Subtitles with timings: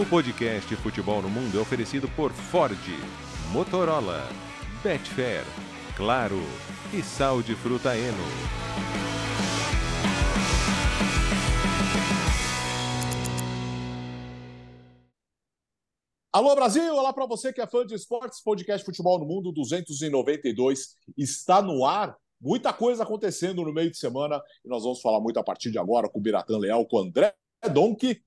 [0.00, 2.74] O podcast Futebol no Mundo é oferecido por Ford,
[3.52, 4.26] Motorola,
[4.82, 5.44] Betfair,
[5.94, 6.40] Claro
[6.90, 8.16] e Sal de Fruta Eno.
[16.32, 20.96] Alô Brasil, olá para você que é fã de esportes, podcast Futebol no Mundo 292
[21.14, 22.16] está no ar.
[22.40, 25.78] Muita coisa acontecendo no meio de semana e nós vamos falar muito a partir de
[25.78, 27.34] agora com o Biratan Leal, com o André
[27.70, 28.18] Donk.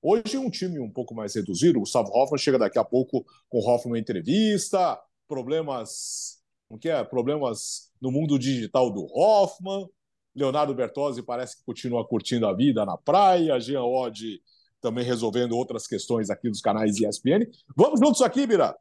[0.00, 3.58] Hoje um time um pouco mais reduzido, o Gustavo Hoffman chega daqui a pouco com
[3.58, 6.38] o Hoffman entrevista, problemas,
[6.68, 7.02] o que é?
[7.02, 9.88] Problemas no mundo digital do Hoffman.
[10.34, 14.40] Leonardo Bertozzi parece que continua curtindo a vida na praia, Jean Oddi
[14.80, 17.46] também resolvendo outras questões aqui dos canais ESPN.
[17.76, 18.76] Vamos juntos aqui, Bira?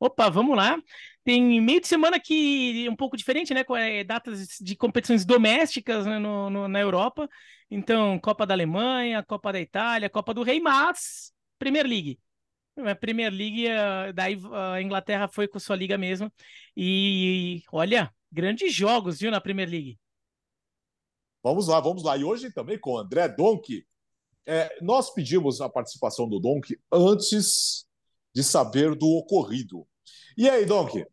[0.00, 0.80] Opa, vamos lá.
[1.24, 3.64] Tem meio de semana que é um pouco diferente, né?
[3.64, 7.28] Com é, datas de competições domésticas né, no, no, na Europa.
[7.70, 12.18] Então, Copa da Alemanha, Copa da Itália, Copa do Rei, mas Premier League.
[13.00, 13.66] Premier League,
[14.14, 16.32] daí a Inglaterra foi com sua liga mesmo.
[16.76, 19.98] E olha, grandes jogos, viu, na Premier League.
[21.42, 22.16] Vamos lá, vamos lá.
[22.16, 23.84] E hoje também com o André Donk,
[24.46, 27.86] é, nós pedimos a participação do Donk antes
[28.34, 29.86] de saber do ocorrido.
[30.36, 31.04] E aí, Donk?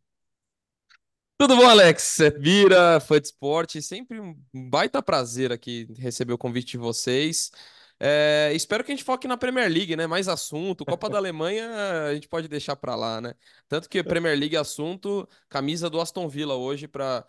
[1.38, 2.20] Tudo bom, Alex?
[2.40, 3.82] Bira, fã de esporte.
[3.82, 7.52] Sempre um baita prazer aqui receber o convite de vocês.
[8.00, 10.08] É, espero que a gente foque na Premier League, né?
[10.08, 10.86] Mais assunto.
[10.86, 11.70] Copa da Alemanha
[12.10, 13.34] a gente pode deixar para lá, né?
[13.68, 17.26] Tanto que Premier League é assunto, camisa do Aston Villa hoje para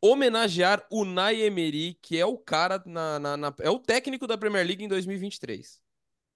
[0.00, 4.38] homenagear o Unai Emery, que é o cara na, na, na, é o técnico da
[4.38, 5.80] Premier League em 2023.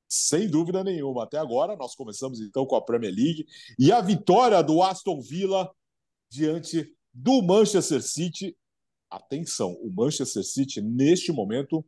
[0.09, 1.23] Sem dúvida nenhuma.
[1.23, 3.47] Até agora nós começamos então com a Premier League
[3.79, 5.71] e a vitória do Aston Villa
[6.29, 8.57] diante do Manchester City.
[9.11, 11.85] Atenção, o Manchester City neste momento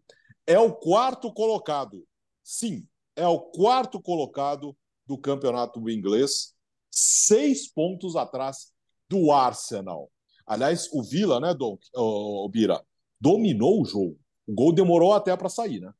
[0.46, 2.06] é o quarto colocado.
[2.42, 2.86] Sim,
[3.16, 6.54] é o quarto colocado do campeonato inglês,
[6.90, 8.72] seis pontos atrás
[9.08, 10.10] do Arsenal.
[10.46, 12.84] Aliás, o Vila, né, Dom, o Bira,
[13.18, 14.18] dominou o jogo.
[14.46, 15.92] O gol demorou até para sair, né?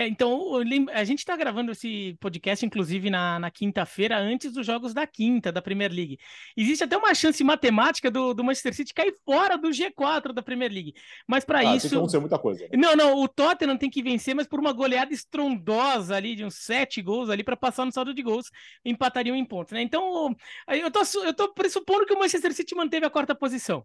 [0.00, 0.56] É, então,
[0.94, 5.52] a gente está gravando esse podcast, inclusive, na, na quinta-feira, antes dos jogos da quinta,
[5.52, 6.18] da Premier League.
[6.56, 10.72] Existe até uma chance matemática do, do Manchester City cair fora do G4 da Premier
[10.72, 10.94] League.
[11.26, 11.82] Mas para ah, isso.
[11.82, 12.62] Tem que acontecer muita coisa.
[12.62, 12.78] Né?
[12.78, 16.54] Não, não, o Tottenham tem que vencer, mas por uma goleada estrondosa ali, de uns
[16.54, 18.50] sete gols ali, para passar no saldo de gols,
[18.82, 19.82] empatariam em pontos, né?
[19.82, 20.34] Então,
[20.66, 23.84] eu tô, eu tô pressupondo que o Manchester City manteve a quarta posição.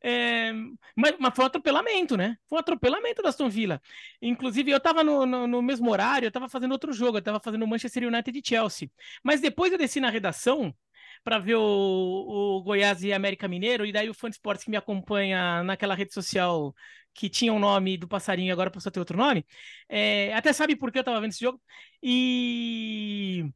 [0.00, 0.52] É,
[0.94, 2.36] mas, mas foi um atropelamento, né?
[2.48, 3.82] Foi um atropelamento da Aston Villa.
[4.22, 7.40] Inclusive, eu tava no, no no mesmo horário, eu estava fazendo outro jogo, eu estava
[7.40, 8.90] fazendo Manchester United e Chelsea.
[9.22, 10.74] Mas depois eu desci na redação
[11.24, 11.60] para ver o,
[12.58, 15.94] o, Goiás e América Mineiro, e daí o Fã de Esportes que me acompanha naquela
[15.94, 16.74] rede social
[17.14, 19.44] que tinha o nome do passarinho agora passou a ter outro nome,
[19.88, 21.60] é, até sabe por que eu estava vendo esse jogo.
[22.02, 23.50] E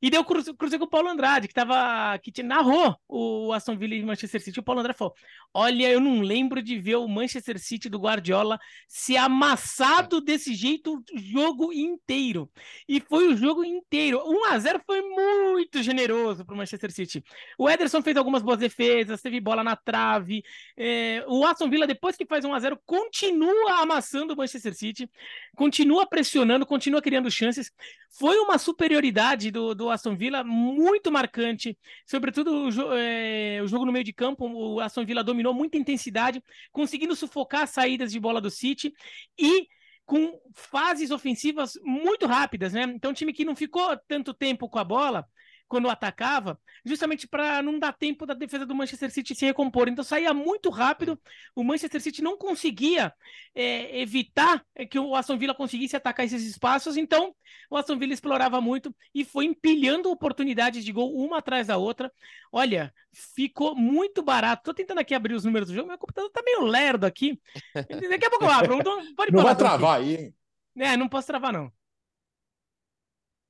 [0.00, 2.18] e deu cruze, cruzei com o Paulo Andrade, que tava.
[2.18, 4.60] que narrou o Aston Villa e Manchester City.
[4.60, 5.14] O Paulo Andrade falou:
[5.54, 10.96] Olha, eu não lembro de ver o Manchester City do Guardiola se amassado desse jeito
[10.96, 12.50] o jogo inteiro.
[12.88, 14.22] E foi o jogo inteiro.
[14.24, 17.24] 1 a 0 foi muito generoso para o Manchester City.
[17.58, 20.42] O Ederson fez algumas boas defesas, teve bola na trave.
[20.76, 25.10] É, o Aston Villa, depois que faz 1 a 0 continua amassando o Manchester City,
[25.56, 27.70] continua pressionando, continua criando chances.
[28.18, 31.76] Foi uma superioridade do, do Aston Villa muito marcante,
[32.06, 34.46] sobretudo o, é, o, jogo no meio de campo.
[34.46, 38.92] O Aston Villa dominou muita intensidade, conseguindo sufocar as saídas de bola do City
[39.38, 39.66] e
[40.04, 42.82] com fases ofensivas muito rápidas, né?
[42.82, 45.26] Então, um time que não ficou tanto tempo com a bola
[45.68, 49.88] quando atacava, justamente para não dar tempo da defesa do Manchester City se recompor.
[49.88, 51.18] Então saía muito rápido,
[51.54, 53.12] o Manchester City não conseguia
[53.54, 57.34] é, evitar que o Aston Villa conseguisse atacar esses espaços, então
[57.70, 62.12] o Aston Villa explorava muito e foi empilhando oportunidades de gol uma atrás da outra.
[62.52, 62.92] Olha,
[63.34, 64.64] ficou muito barato.
[64.64, 67.40] Tô tentando aqui abrir os números do jogo, meu computador tá meio lerdo aqui.
[68.10, 68.74] Daqui a pouco eu abro.
[68.76, 70.16] Então, pode não vai travar aqui.
[70.16, 70.34] aí, hein?
[70.78, 71.72] É, não posso travar, não.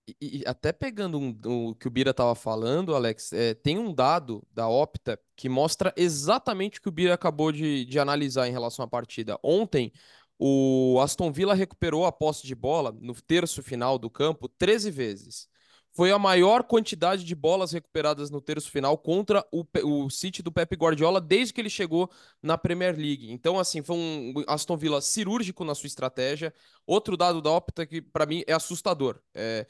[0.08, 1.36] E, e até pegando um,
[1.70, 5.92] o que o Bira estava falando, Alex, é, tem um dado da Opta que mostra
[5.96, 9.38] exatamente o que o Bira acabou de, de analisar em relação à partida.
[9.42, 9.92] Ontem,
[10.38, 15.48] o Aston Villa recuperou a posse de bola no terço final do campo 13 vezes.
[15.96, 20.52] Foi a maior quantidade de bolas recuperadas no terço final contra o, o City do
[20.52, 22.10] Pep Guardiola desde que ele chegou
[22.42, 23.32] na Premier League.
[23.32, 26.52] Então, assim, foi um Aston Villa cirúrgico na sua estratégia.
[26.86, 29.18] Outro dado da Opta que, para mim, é assustador.
[29.34, 29.66] É,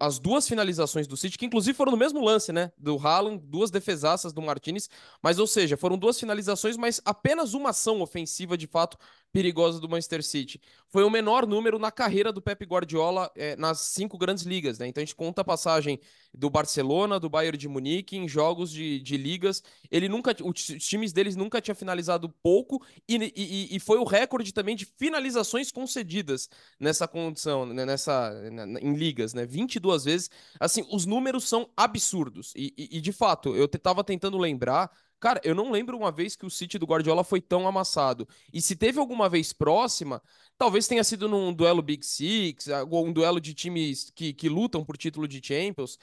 [0.00, 2.72] as duas finalizações do City, que inclusive foram no mesmo lance, né?
[2.76, 4.88] Do Haaland, duas defesaças do Martinez,
[5.22, 8.98] mas ou seja, foram duas finalizações, mas apenas uma ação ofensiva de fato
[9.32, 10.60] perigosa do Manchester City.
[10.88, 14.88] Foi o menor número na carreira do Pep Guardiola é, nas cinco grandes ligas, né?
[14.88, 16.00] Então a gente conta a passagem
[16.34, 19.62] do Barcelona, do Bayern de Munique em jogos de, de ligas.
[19.90, 24.52] Ele nunca, os times deles nunca tinha finalizado pouco e, e, e foi o recorde
[24.52, 26.48] também de finalizações concedidas
[26.78, 27.84] nessa condição, né?
[27.84, 28.32] nessa
[28.80, 29.46] em ligas, né?
[29.46, 30.30] 22 vezes.
[30.58, 35.54] Assim, os números são absurdos e, e, de fato eu tava tentando lembrar Cara, eu
[35.54, 38.26] não lembro uma vez que o City do Guardiola foi tão amassado.
[38.52, 40.22] E se teve alguma vez próxima,
[40.56, 44.82] talvez tenha sido num duelo Big Six, ou um duelo de times que, que lutam
[44.82, 45.98] por título de Champions.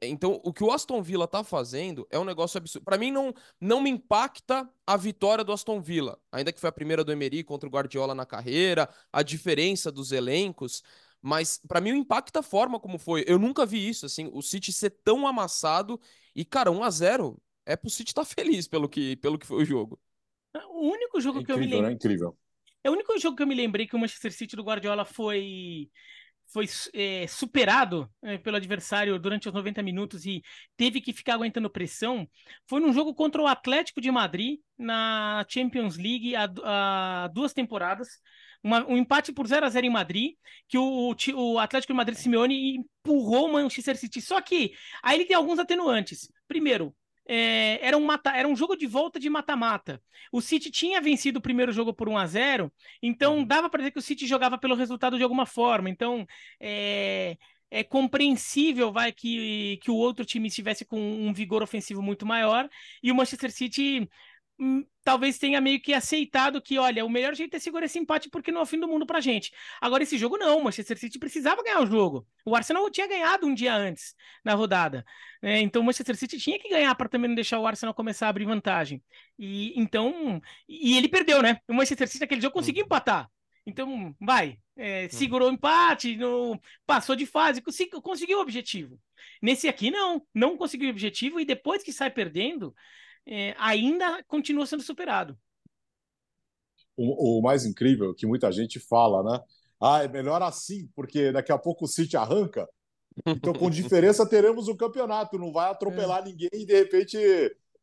[0.00, 2.84] Então, o que o Aston Villa tá fazendo é um negócio absurdo.
[2.84, 6.72] Para mim, não, não me impacta a vitória do Aston Villa, ainda que foi a
[6.72, 10.82] primeira do Emery contra o Guardiola na carreira, a diferença dos elencos.
[11.20, 13.24] Mas para mim, impacta a forma como foi.
[13.26, 16.00] Eu nunca vi isso, assim, o City ser tão amassado.
[16.36, 19.46] E, cara, 1 a 0 é pro City estar tá feliz pelo que, pelo que
[19.46, 20.00] foi o jogo.
[20.70, 21.76] O único jogo é que eu me lembro.
[21.78, 21.90] lembro.
[21.92, 22.38] É incrível.
[22.82, 25.90] É o único jogo que eu me lembrei que o Manchester City do Guardiola foi
[26.52, 30.42] foi é, superado é, pelo adversário durante os 90 minutos e
[30.76, 32.28] teve que ficar aguentando pressão,
[32.66, 38.08] foi num jogo contra o Atlético de Madrid na Champions League há, há duas temporadas.
[38.62, 40.34] Uma, um empate por 0 a 0 em Madrid,
[40.68, 44.20] que o, o Atlético de Madrid Simeone empurrou o Manchester City.
[44.20, 44.72] Só que
[45.02, 46.30] aí ele tem alguns atenuantes.
[46.46, 46.94] Primeiro,
[47.32, 50.02] é, era, um mata, era um jogo de volta de mata-mata.
[50.32, 53.44] O City tinha vencido o primeiro jogo por 1 a 0 então uhum.
[53.44, 55.88] dava para dizer que o City jogava pelo resultado de alguma forma.
[55.88, 56.26] Então
[56.58, 57.36] é,
[57.70, 62.68] é compreensível vai que, que o outro time estivesse com um vigor ofensivo muito maior
[63.00, 64.10] e o Manchester City
[65.02, 68.52] talvez tenha meio que aceitado que, olha, o melhor jeito é segurar esse empate porque
[68.52, 69.52] não é o fim do mundo pra gente.
[69.80, 72.26] Agora, esse jogo não, o Manchester City precisava ganhar o jogo.
[72.44, 74.14] O Arsenal tinha ganhado um dia antes
[74.44, 75.04] na rodada.
[75.42, 75.60] Né?
[75.60, 78.30] Então, o Manchester City tinha que ganhar para também não deixar o Arsenal começar a
[78.30, 79.02] abrir vantagem.
[79.38, 81.58] E então, e ele perdeu, né?
[81.68, 82.86] O Manchester City naquele jogo conseguiu uhum.
[82.86, 83.30] empatar.
[83.66, 85.10] Então, vai, é, uhum.
[85.10, 88.98] segurou o empate, no, passou de fase, conseguiu, conseguiu o objetivo.
[89.40, 92.74] Nesse aqui, não, não conseguiu o objetivo e depois que sai perdendo,
[93.26, 95.38] é, ainda continua sendo superado.
[96.96, 99.44] O, o, mais incrível que muita gente fala, né?
[99.80, 102.68] Ah, é melhor assim, porque daqui a pouco o City arranca.
[103.26, 105.38] Então, com diferença, teremos o campeonato.
[105.38, 106.24] Não vai atropelar é.
[106.26, 107.18] ninguém e, de repente,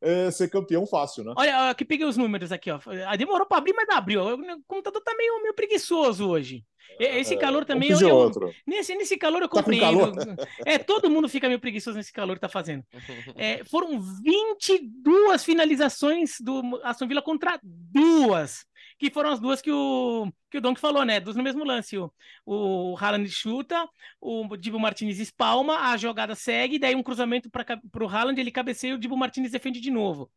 [0.01, 1.33] é, ser campeão fácil, né?
[1.35, 2.79] Olha, aqui peguei os números aqui, ó.
[3.07, 4.23] Ah, demorou para abrir, mas abriu.
[4.23, 6.63] O computador tá meio, meio preguiçoso hoje.
[6.99, 7.91] Esse é, calor também.
[7.91, 8.31] Eu, eu,
[8.65, 10.11] nesse, nesse calor eu compreendo.
[10.13, 10.47] Tá calor?
[10.65, 12.83] É, todo mundo fica meio preguiçoso nesse calor que tá fazendo.
[13.35, 18.65] É, foram 22 finalizações do Aston Villa contra duas
[18.97, 21.19] que foram as duas que o, que o Donk falou, né?
[21.19, 21.97] Dos no mesmo lance.
[21.97, 22.11] O,
[22.45, 23.87] o Haaland chuta,
[24.19, 28.91] o Dibu Martinez espalma, a jogada segue, daí um cruzamento para o Haaland, ele cabeceia
[28.91, 30.31] e o Dibu Martinez defende de novo.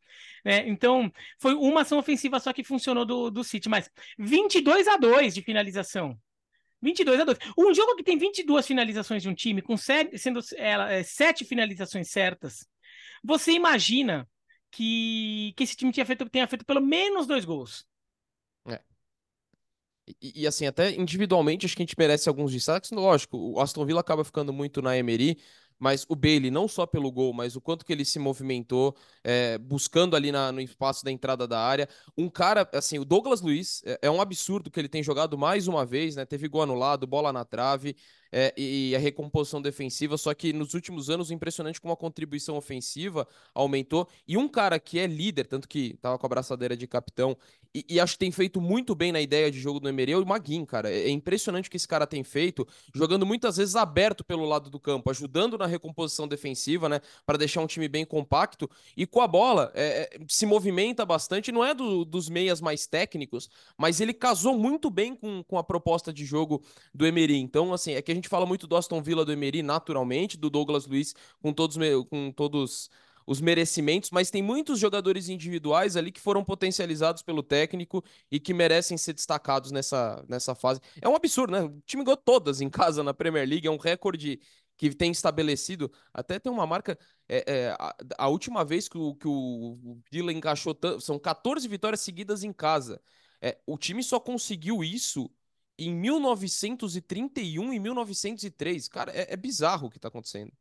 [0.45, 0.67] Né?
[0.67, 5.33] Então, foi uma ação ofensiva só que funcionou do, do City, mas 22 a 2
[5.33, 6.17] de finalização.
[6.81, 7.37] 22 a 2.
[7.57, 11.45] Um jogo que tem 22 finalizações de um time, com sete, sendo ela, é, sete
[11.45, 12.67] finalizações certas,
[13.23, 14.27] você imagina
[14.71, 17.85] que, que esse time tinha feito, tenha feito pelo menos dois gols.
[20.21, 22.91] E, e, assim, até individualmente, acho que a gente merece alguns destaques.
[22.91, 25.37] Lógico, o Aston Villa acaba ficando muito na Emery,
[25.79, 29.57] mas o Bailey, não só pelo gol, mas o quanto que ele se movimentou, é,
[29.57, 31.89] buscando ali na, no espaço da entrada da área.
[32.17, 35.67] Um cara, assim, o Douglas Luiz, é, é um absurdo que ele tem jogado mais
[35.67, 36.25] uma vez, né?
[36.25, 37.95] Teve gol anulado, bola na trave
[38.31, 43.27] é, e a recomposição defensiva, só que nos últimos anos, impressionante como a contribuição ofensiva
[43.53, 44.07] aumentou.
[44.27, 47.37] E um cara que é líder, tanto que tava com a braçadeira de capitão,
[47.73, 50.17] e, e acho que tem feito muito bem na ideia de jogo do Emery, é
[50.17, 50.89] o Maguin, cara.
[50.91, 54.79] É, impressionante o que esse cara tem feito, jogando muitas vezes aberto pelo lado do
[54.79, 59.27] campo, ajudando na recomposição defensiva, né, para deixar um time bem compacto, e com a
[59.27, 64.13] bola, é, é, se movimenta bastante, não é do, dos meias mais técnicos, mas ele
[64.13, 66.61] casou muito bem com, com a proposta de jogo
[66.93, 67.37] do Emery.
[67.37, 70.37] Então, assim, é que a gente gente fala muito do Aston Villa do Emery, naturalmente,
[70.37, 71.77] do Douglas Luiz com todos,
[72.09, 72.89] com todos
[73.25, 78.53] os merecimentos, mas tem muitos jogadores individuais ali que foram potencializados pelo técnico e que
[78.53, 80.79] merecem ser destacados nessa, nessa fase.
[81.01, 81.61] É um absurdo, né?
[81.63, 84.39] O time ganhou todas em casa na Premier League, é um recorde
[84.77, 85.91] que tem estabelecido.
[86.13, 86.97] Até tem uma marca.
[87.29, 92.01] É, é a, a, última vez que o, que o Villa encaixou, são 14 vitórias
[92.01, 92.99] seguidas em casa.
[93.41, 95.29] É, o time só conseguiu isso
[95.87, 98.87] em 1931 e 1903.
[98.87, 100.51] Cara, é, é bizarro o que está acontecendo.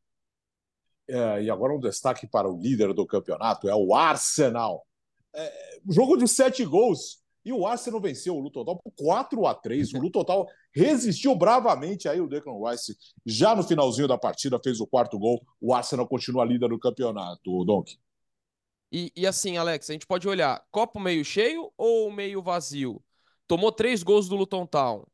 [1.08, 4.86] É, e agora um destaque para o líder do campeonato, é o Arsenal.
[5.34, 7.20] É, jogo de sete gols.
[7.42, 12.20] E o Arsenal venceu o Lutotal por 4 a 3 O Lutotal resistiu bravamente aí
[12.20, 12.94] o Declan Rice.
[13.24, 15.42] Já no finalzinho da partida fez o quarto gol.
[15.58, 17.98] O Arsenal continua líder do campeonato, Donk.
[18.92, 23.02] E, e assim, Alex, a gente pode olhar copo meio cheio ou meio vazio?
[23.50, 25.04] Tomou três gols do Luton Town.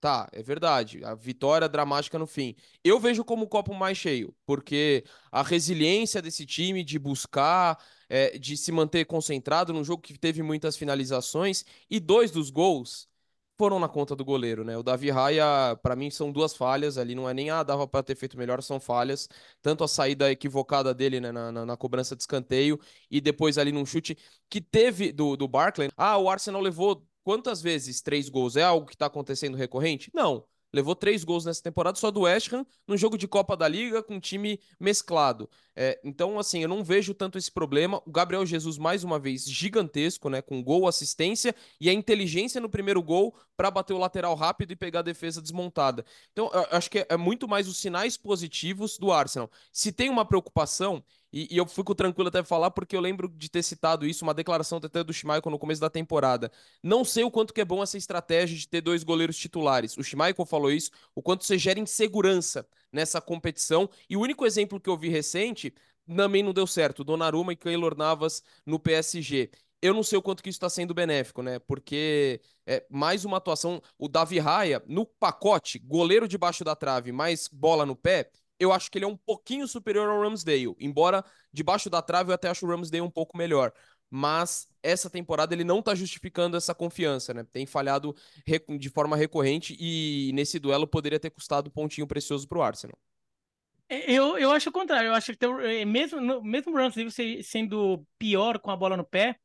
[0.00, 1.04] Tá, é verdade.
[1.04, 2.56] A vitória dramática no fim.
[2.82, 7.78] Eu vejo como o copo mais cheio, porque a resiliência desse time de buscar,
[8.08, 13.08] é, de se manter concentrado num jogo que teve muitas finalizações e dois dos gols
[13.56, 14.76] foram na conta do goleiro, né?
[14.76, 18.02] O Davi Raia, para mim, são duas falhas ali, não é nem ah, dava para
[18.02, 19.28] ter feito melhor, são falhas.
[19.62, 23.70] Tanto a saída equivocada dele né, na, na, na, cobrança de escanteio e depois ali
[23.72, 24.18] num chute
[24.50, 25.88] que teve do, do Barkley.
[25.96, 28.54] Ah, o Arsenal levou quantas vezes três gols?
[28.54, 30.12] É algo que está acontecendo recorrente?
[30.14, 30.44] Não.
[30.72, 34.00] Levou três gols nessa temporada só do West Ham no jogo de Copa da Liga
[34.00, 35.50] com um time mesclado.
[35.74, 38.00] É, então, assim, eu não vejo tanto esse problema.
[38.06, 40.40] O Gabriel Jesus, mais uma vez, gigantesco, né?
[40.40, 44.76] Com gol, assistência e a inteligência no primeiro gol para bater o lateral rápido e
[44.76, 46.04] pegar a defesa desmontada.
[46.30, 49.50] Então, eu acho que é muito mais os sinais positivos do Arsenal.
[49.72, 51.02] Se tem uma preocupação,
[51.36, 54.32] e, e, eu fico tranquilo até falar, porque eu lembro de ter citado isso, uma
[54.32, 56.50] declaração até do Schmeichel no começo da temporada.
[56.82, 59.98] Não sei o quanto que é bom essa estratégia de ter dois goleiros titulares.
[59.98, 63.86] O Schmeichel falou isso, o quanto você gera insegurança nessa competição.
[64.08, 65.74] E o único exemplo que eu vi recente
[66.06, 67.04] também não deu certo.
[67.04, 69.50] Donnarumma e Keylor Navas no PSG.
[69.82, 71.58] Eu não sei o quanto que isso está sendo benéfico, né?
[71.58, 73.82] Porque é mais uma atuação.
[73.98, 78.90] O Davi Raia, no pacote, goleiro debaixo da trave, mais bola no pé, eu acho
[78.90, 80.74] que ele é um pouquinho superior ao Ramsdale.
[80.80, 83.72] Embora debaixo da trave eu até acho o Ramsdale um pouco melhor.
[84.08, 87.44] Mas essa temporada ele não tá justificando essa confiança, né?
[87.52, 88.14] Tem falhado
[88.78, 92.96] de forma recorrente e nesse duelo poderia ter custado um pontinho precioso pro Arsenal.
[93.88, 95.08] É, eu, eu acho o contrário.
[95.08, 99.36] Eu acho que é, mesmo, mesmo o Ramsdale sendo pior com a bola no pé,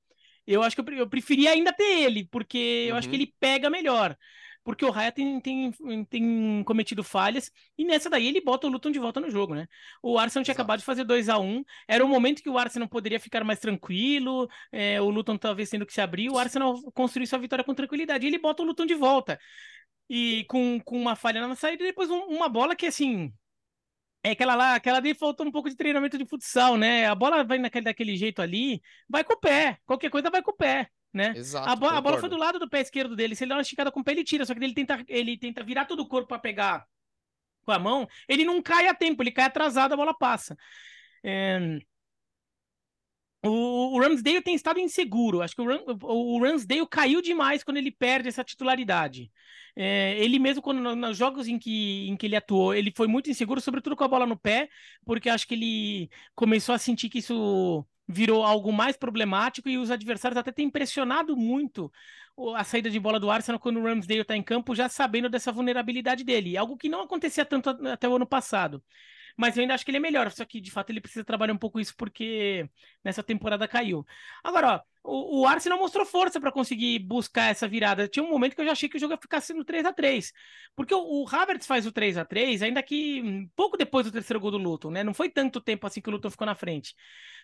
[0.46, 3.22] eu acho que eu, eu preferia ainda ter ele, porque eu acho que uhum.
[3.22, 4.16] ele pega melhor
[4.64, 5.72] porque o Raya tem, tem,
[6.06, 9.68] tem cometido falhas, e nessa daí ele bota o Luton de volta no jogo, né?
[10.02, 10.62] O Arsenal tinha Exato.
[10.62, 13.44] acabado de fazer 2 a 1 um, era o momento que o Arsenal poderia ficar
[13.44, 17.66] mais tranquilo, é, o Luton talvez tendo que se abrir, o Arsenal construiu sua vitória
[17.66, 19.40] com tranquilidade, e ele bota o Luton de volta.
[20.10, 23.34] E com, com uma falha na saída, e depois um, uma bola que assim.
[24.24, 27.08] É aquela lá, aquela ali faltou um pouco de treinamento de futsal, né?
[27.08, 29.80] A bola vai naquele, daquele jeito ali, vai com o pé.
[29.86, 31.34] Qualquer coisa vai com o pé né?
[31.36, 33.36] Exato, a, bo a, bola foi do lado do pé esquerdo dele.
[33.36, 34.46] Se ele dá uma esticada com o pé, ele tira.
[34.46, 36.86] Só que ele tenta, ele tenta virar todo o corpo para pegar
[37.64, 38.08] com a mão.
[38.28, 40.58] Ele não cai a tempo, ele cai atrasado, a bola passa.
[41.24, 41.80] É...
[43.44, 45.42] O, o Ramsdale tem estado inseguro.
[45.42, 49.32] Acho que o, Ram, o Ramsdale caiu demais quando ele perde essa titularidade.
[49.76, 53.30] É, ele mesmo, quando nos jogos em que, em que ele atuou, ele foi muito
[53.32, 54.70] inseguro, sobretudo com a bola no pé,
[55.06, 59.90] porque acho que ele começou a sentir que isso virou algo mais problemático e os
[59.92, 61.92] adversários até têm pressionado muito
[62.56, 65.52] a saída de bola do Arsenal quando o Ramsdale está em campo, já sabendo dessa
[65.52, 68.84] vulnerabilidade dele, algo que não acontecia tanto até o ano passado.
[69.38, 71.54] Mas eu ainda acho que ele é melhor, só que de fato ele precisa trabalhar
[71.54, 72.70] um pouco isso porque
[73.04, 74.06] nessa temporada caiu.
[74.44, 78.08] Agora, ó, o, o Arsenal mostrou força para conseguir buscar essa virada.
[78.08, 79.94] Tinha um momento que eu já achei que o jogo ia ficar sendo 3 a
[79.94, 80.32] 3
[80.76, 84.40] Porque o, o Havertz faz o 3 a 3 ainda que pouco depois do terceiro
[84.40, 85.04] gol do Luton, né?
[85.04, 86.96] Não foi tanto tempo assim que o Luton ficou na frente.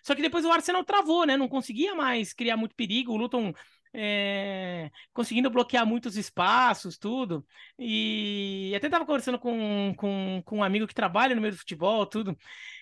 [0.04, 1.36] Só que depois o Arsenal travou, né?
[1.36, 3.12] Não conseguia mais criar muito perigo.
[3.12, 3.52] O Luton
[3.94, 7.44] é, conseguindo bloquear muitos espaços, tudo.
[7.78, 12.06] E até estava conversando com, com, com um amigo que trabalha no meio do futebol,
[12.06, 12.36] tudo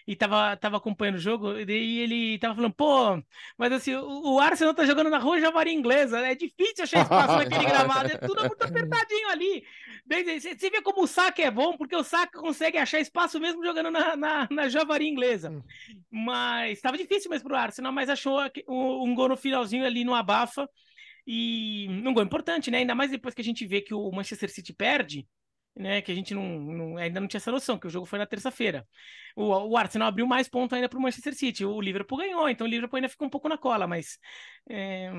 [0.06, 3.20] e tava, tava acompanhando o jogo, e daí ele tava falando, pô,
[3.58, 7.36] mas assim, o, o Arsenal tá jogando na rua Javari Inglesa, é difícil achar espaço
[7.36, 9.64] naquele gramado, é tudo muito apertadinho ali.
[10.08, 13.90] Você vê como o Saka é bom, porque o Saka consegue achar espaço mesmo jogando
[13.90, 15.50] na, na, na Javari Inglesa.
[15.50, 15.62] Hum.
[16.10, 20.14] Mas tava difícil mesmo pro Arsenal, mas achou um, um gol no finalzinho ali no
[20.14, 20.68] abafa,
[21.26, 22.78] e um gol importante, né?
[22.78, 25.26] Ainda mais depois que a gente vê que o Manchester City perde,
[25.74, 28.18] né, que a gente não, não, ainda não tinha essa noção, que o jogo foi
[28.18, 28.86] na terça-feira.
[29.36, 31.62] O, o Arsenal abriu mais pontos ainda para o Manchester City.
[31.62, 34.18] O Liverpool ganhou, então o Liverpool ainda ficou um pouco na cola, mas
[34.70, 35.10] é,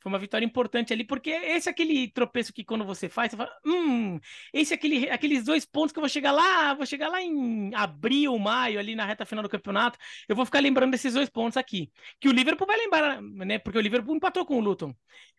[0.00, 3.36] foi uma vitória importante ali, porque esse é aquele tropeço que quando você faz, você
[3.36, 4.18] fala, hum,
[4.50, 7.70] esse é aquele, aqueles dois pontos que eu vou chegar lá, vou chegar lá em
[7.74, 11.58] abril, maio, ali na reta final do campeonato, eu vou ficar lembrando desses dois pontos
[11.58, 11.92] aqui.
[12.18, 14.94] Que o Liverpool vai lembrar, né, porque o Liverpool empatou com o Luton.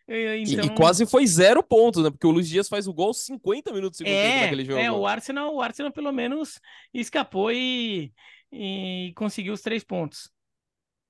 [0.07, 0.63] Então...
[0.63, 2.09] E, e, quase foi zero pontos, né?
[2.09, 4.79] Porque o Luiz Dias faz o gol 50 minutos segundo é, naquele jogo.
[4.79, 6.61] É, o Arsenal, o Arsenal pelo menos
[6.93, 8.13] escapou e,
[8.51, 10.31] e conseguiu os três pontos.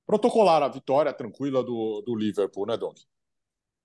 [0.06, 2.96] Protocolar a vitória tranquila do, do Liverpool, né, Dong?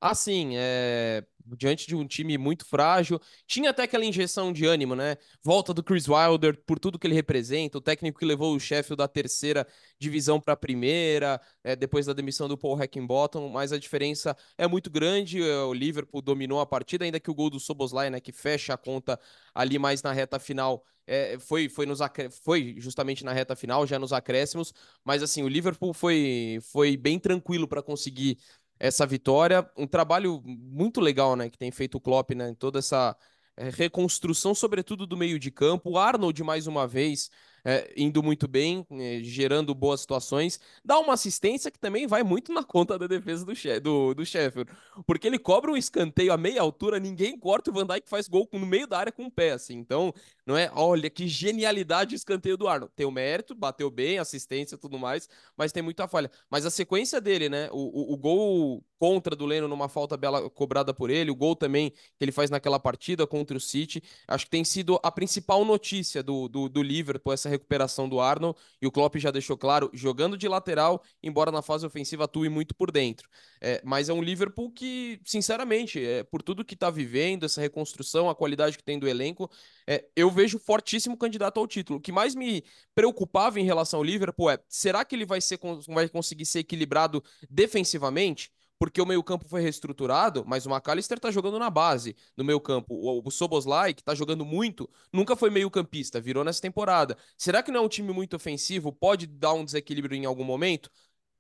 [0.01, 1.25] Assim, é
[1.57, 3.21] diante de um time muito frágil.
[3.47, 5.17] Tinha até aquela injeção de ânimo, né?
[5.43, 8.99] Volta do Chris Wilder por tudo que ele representa, o técnico que levou o Sheffield
[8.99, 9.67] da terceira
[9.99, 14.67] divisão para a primeira, é, depois da demissão do Paul Heckingbottom, mas a diferença é
[14.67, 15.43] muito grande.
[15.43, 18.75] É, o Liverpool dominou a partida, ainda que o gol do Soboslai, né, que fecha
[18.75, 19.19] a conta
[19.55, 21.99] ali mais na reta final, é, foi, foi, nos
[22.45, 24.73] foi justamente na reta final, já nos acréscimos,
[25.05, 28.39] mas assim, o Liverpool foi, foi bem tranquilo para conseguir
[28.83, 29.65] essa vitória.
[29.77, 33.17] Um trabalho muito legal, né, que tem feito o Klopp, né, em toda essa
[33.57, 35.93] é, reconstrução, sobretudo do meio de campo.
[35.93, 37.31] O Arnold, mais uma vez,
[37.65, 40.61] é, indo muito bem, é, gerando boas situações.
[40.85, 44.71] Dá uma assistência que também vai muito na conta da defesa do, do, do Sheffield,
[45.07, 48.49] porque ele cobra um escanteio a meia altura, ninguém corta o Van Dijk faz gol
[48.53, 49.77] no meio da área com o pé, assim.
[49.77, 50.13] Então,
[50.47, 52.93] não é, olha que genialidade o escanteio do Arnold.
[52.95, 56.31] Tem o mérito, bateu bem, assistência tudo mais, mas tem muita falha.
[56.51, 57.69] Mas a sequência dele, né?
[57.73, 61.57] O, o, o gol contra do Leno numa falta bela cobrada por ele, o gol
[61.57, 65.65] também que ele faz naquela partida contra o City, acho que tem sido a principal
[65.65, 69.91] notícia do, do, do Liverpool, essa recuperação do Arnold, e o Klopp já deixou claro,
[69.93, 73.29] jogando de lateral, embora na fase ofensiva atue muito por dentro.
[73.61, 78.29] É, mas é um Liverpool que, sinceramente, é, por tudo que está vivendo, essa reconstrução,
[78.29, 79.51] a qualidade que tem do elenco,
[79.87, 81.99] é, eu vejo fortíssimo candidato ao título.
[81.99, 85.59] O que mais me preocupava em relação ao Liverpool é, será que ele vai, ser,
[85.89, 88.51] vai conseguir ser equilibrado defensivamente?
[88.83, 92.93] Porque o meio-campo foi reestruturado, mas o McAllister tá jogando na base no meio-campo.
[92.93, 97.17] O, o Soboslai, que tá jogando muito, nunca foi meio-campista, virou nessa temporada.
[97.39, 98.93] Será que não é um time muito ofensivo?
[98.93, 100.91] Pode dar um desequilíbrio em algum momento?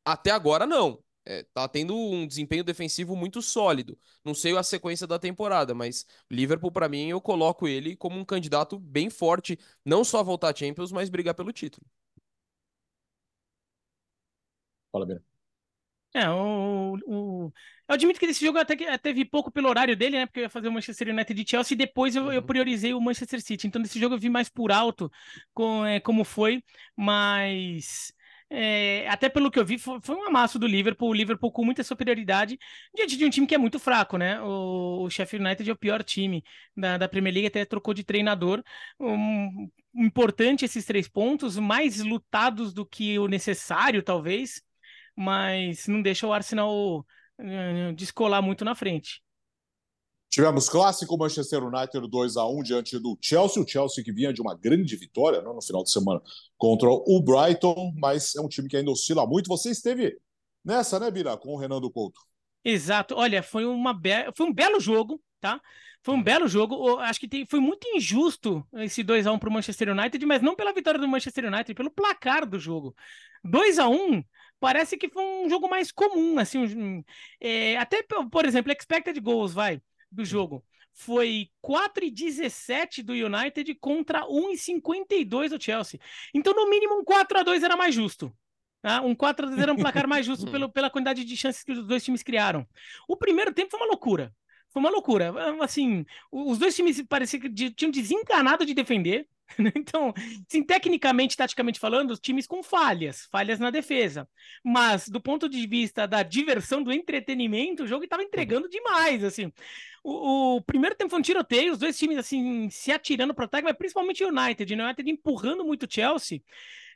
[0.04, 1.02] Até agora, não.
[1.24, 3.98] É, tá tendo um desempenho defensivo muito sólido.
[4.24, 8.24] Não sei a sequência da temporada, mas Liverpool, para mim, eu coloco ele como um
[8.24, 11.84] candidato bem forte, não só a voltar a Champions, mas brigar pelo título.
[14.90, 15.31] Fala, bem.
[16.14, 17.52] É, o, o,
[17.88, 20.26] eu admito que esse jogo até que teve pouco pelo horário dele, né?
[20.26, 22.46] Porque eu ia fazer o Manchester United de Chelsea e depois eu, eu uhum.
[22.46, 23.66] priorizei o Manchester City.
[23.66, 25.10] Então, nesse jogo eu vi mais por alto
[25.54, 26.62] com, é, como foi,
[26.96, 28.12] mas.
[28.54, 31.64] É, até pelo que eu vi, foi, foi um amasso do Liverpool, o Liverpool com
[31.64, 32.58] muita superioridade
[32.94, 34.38] diante de um time que é muito fraco, né?
[34.42, 36.44] O, o Sheffield United é o pior time
[36.76, 38.62] da, da Premier League, até trocou de treinador.
[39.00, 44.62] Um, importante esses três pontos, mais lutados do que o necessário, talvez
[45.16, 47.04] mas não deixa o Arsenal
[47.38, 49.22] eh, descolar muito na frente.
[50.32, 54.40] Tivemos clássico Manchester United 2 a 1 diante do Chelsea, o Chelsea que vinha de
[54.40, 56.22] uma grande vitória não, no final de semana
[56.56, 59.48] contra o Brighton, mas é um time que ainda oscila muito.
[59.48, 60.16] Você esteve
[60.64, 62.18] nessa, né, Bira, com o Renan do Couto?
[62.64, 63.14] Exato.
[63.14, 64.10] Olha, foi, uma be...
[64.34, 65.60] foi um belo jogo, tá?
[66.02, 66.98] Foi um belo jogo.
[67.00, 67.44] Acho que tem...
[67.44, 70.98] foi muito injusto esse 2 a 1 para o Manchester United, mas não pela vitória
[70.98, 72.94] do Manchester United, pelo placar do jogo.
[73.44, 74.22] 2 a 1
[74.62, 77.04] parece que foi um jogo mais comum, assim, um,
[77.40, 83.74] é, até, por exemplo, expected goals, vai, do jogo, foi 4 e 17 do United
[83.80, 85.98] contra 1 e 52 do Chelsea.
[86.32, 88.32] Então, no mínimo, um 4 a 2 era mais justo.
[88.80, 89.00] Tá?
[89.00, 91.72] Um 4 a 2 era um placar mais justo pelo, pela quantidade de chances que
[91.72, 92.64] os dois times criaram.
[93.08, 94.32] O primeiro tempo foi uma loucura.
[94.70, 95.34] Foi uma loucura.
[95.60, 99.26] Assim, os dois times pareciam que tinham desencanado de defender.
[99.76, 100.12] Então,
[100.48, 104.28] sim, tecnicamente, taticamente falando, os times com falhas, falhas na defesa.
[104.64, 109.52] Mas, do ponto de vista da diversão, do entretenimento, o jogo estava entregando demais, assim.
[110.04, 113.44] O, o, primeiro tempo foi um tiroteio, os dois times, assim, se atirando para o
[113.46, 114.82] ataque, mas principalmente o United, né?
[114.82, 116.42] o United empurrando muito o Chelsea.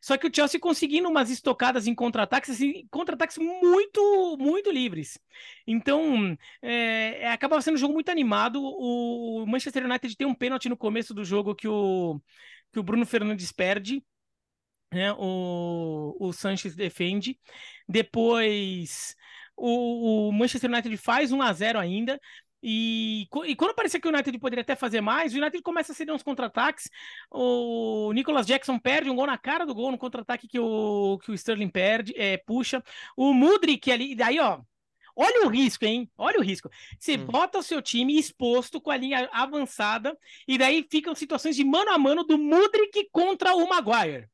[0.07, 5.19] Só que o Chelsea conseguindo umas estocadas em contra-ataques, assim, contra-ataques muito, muito livres.
[5.67, 8.63] Então, é, é, acaba sendo um jogo muito animado.
[8.63, 12.21] O Manchester United tem um pênalti no começo do jogo que o,
[12.73, 14.01] que o Bruno Fernandes perde.
[14.95, 15.13] Né?
[15.19, 17.37] O, o Sanches defende.
[17.89, 19.17] Depois,
[19.57, 22.21] o, Manchester United faz 1 a 0 ainda.
[22.69, 25.95] E, e, quando parecia que o United poderia até fazer mais, o United começa a
[25.95, 26.91] ceder uns contra-ataques.
[27.31, 31.31] O Nicolas Jackson perde um gol na cara do gol no contra-ataque que o, que
[31.31, 32.83] o Sterling perde, é, puxa.
[33.17, 34.63] O Mudrik ali, daí, ó.
[35.15, 36.11] Olha o risco, hein?
[36.19, 36.69] Olha o risco.
[36.99, 37.27] Você hum.
[37.27, 41.93] bota o seu time exposto com a linha avançada, e daí ficam situações de mano
[41.93, 44.29] a mano do Mudrik contra o Maguire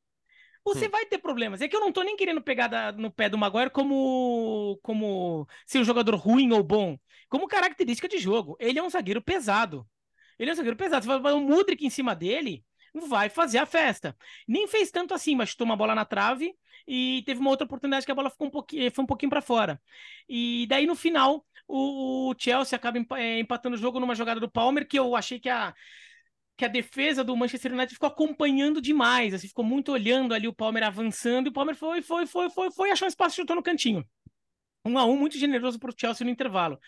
[0.64, 0.90] você hum.
[0.90, 1.60] vai ter problemas.
[1.60, 5.46] É que eu não tô nem querendo pegar da, no pé do Maguire como, como
[5.66, 6.96] ser um jogador ruim ou bom
[7.32, 8.58] como característica de jogo.
[8.60, 9.88] Ele é um zagueiro pesado.
[10.38, 11.06] Ele é um zagueiro pesado.
[11.06, 12.62] Você vai um Mudrik em cima dele,
[13.08, 14.14] vai fazer a festa.
[14.46, 16.54] Nem fez tanto assim, mas chutou uma bola na trave
[16.86, 19.40] e teve uma outra oportunidade que a bola ficou um pouquinho, foi um pouquinho para
[19.40, 19.80] fora.
[20.28, 24.86] E daí no final o, Chelsea acaba é, empatando o jogo numa jogada do Palmer
[24.86, 25.74] que eu achei que a
[26.54, 30.52] que a defesa do Manchester United ficou acompanhando demais, assim, ficou muito olhando ali o
[30.52, 33.56] Palmer avançando, e o Palmer foi, foi, foi, foi, foi, achou um espaço e chutou
[33.56, 34.04] no cantinho.
[34.84, 36.78] Um a um, muito generoso para o Chelsea no intervalo.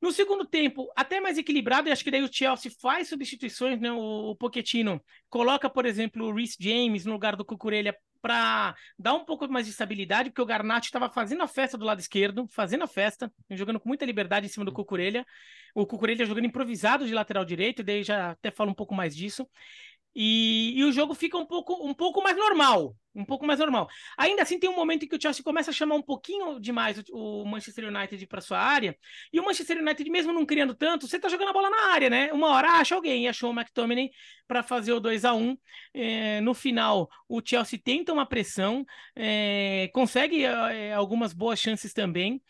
[0.00, 3.90] No segundo tempo, até mais equilibrado, e acho que daí o Chelsea faz substituições, né?
[3.90, 9.24] O, Pochettino coloca, por exemplo, o Rhys James no lugar do Cucurella para dar um
[9.24, 12.84] pouco mais de estabilidade, porque o Garnacho estava fazendo a festa do lado esquerdo, fazendo
[12.84, 15.24] a festa, jogando com muita liberdade em cima do Cucurella.
[15.74, 19.48] O Cucurella jogando improvisado de lateral direito, daí já até falo um pouco mais disso.
[20.14, 22.94] E, e, o jogo fica um pouco, um pouco mais normal.
[23.14, 23.88] Um pouco mais normal.
[24.16, 26.98] Ainda assim, tem um momento em que o Chelsea começa a chamar um pouquinho demais
[27.10, 28.96] o, o Manchester United para sua área.
[29.32, 32.08] E o Manchester United, mesmo não criando tanto, você tá jogando a bola na área,
[32.08, 32.32] né?
[32.32, 33.24] Uma hora acha alguém.
[33.24, 34.10] E achou o McTominay
[34.46, 35.56] para fazer o 2 a 1
[35.94, 38.84] é, No final, o Chelsea tenta uma pressão,
[39.16, 42.40] é, consegue é, algumas boas chances também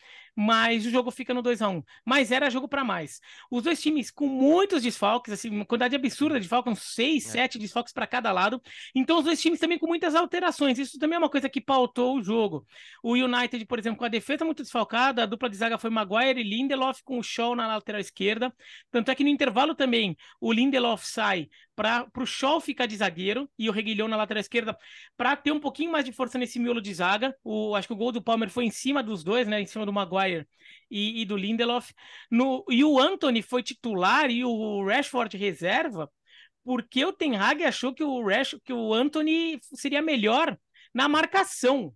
[0.40, 3.20] mas o jogo fica no 2 a 1 Mas era jogo para mais.
[3.50, 7.58] Os dois times com muitos desfalques, assim, uma quantidade absurda de desfalques, uns 6, 7
[7.58, 7.60] é.
[7.60, 8.62] desfalques para cada lado.
[8.94, 10.78] Então, os dois times também com muitas alterações.
[10.78, 12.64] Isso também é uma coisa que pautou o jogo.
[13.02, 16.40] O United, por exemplo, com a defesa muito desfalcada, a dupla de zaga foi Maguire
[16.40, 18.54] e Lindelof com o Shaw na lateral esquerda.
[18.92, 21.48] Tanto é que no intervalo também o Lindelof sai
[21.78, 24.76] para o Shaw ficar de zagueiro e o Reguilhão na lateral esquerda
[25.16, 27.32] para ter um pouquinho mais de força nesse miolo de zaga.
[27.44, 29.60] O, acho que o gol do Palmer foi em cima dos dois, né?
[29.60, 30.44] Em cima do Maguire
[30.90, 31.92] e, e do Lindelof.
[32.28, 36.10] No, e o Anthony foi titular e o Rashford reserva,
[36.64, 40.58] porque o Ten Hag achou que o, Rash, que o Anthony seria melhor
[40.92, 41.94] na marcação.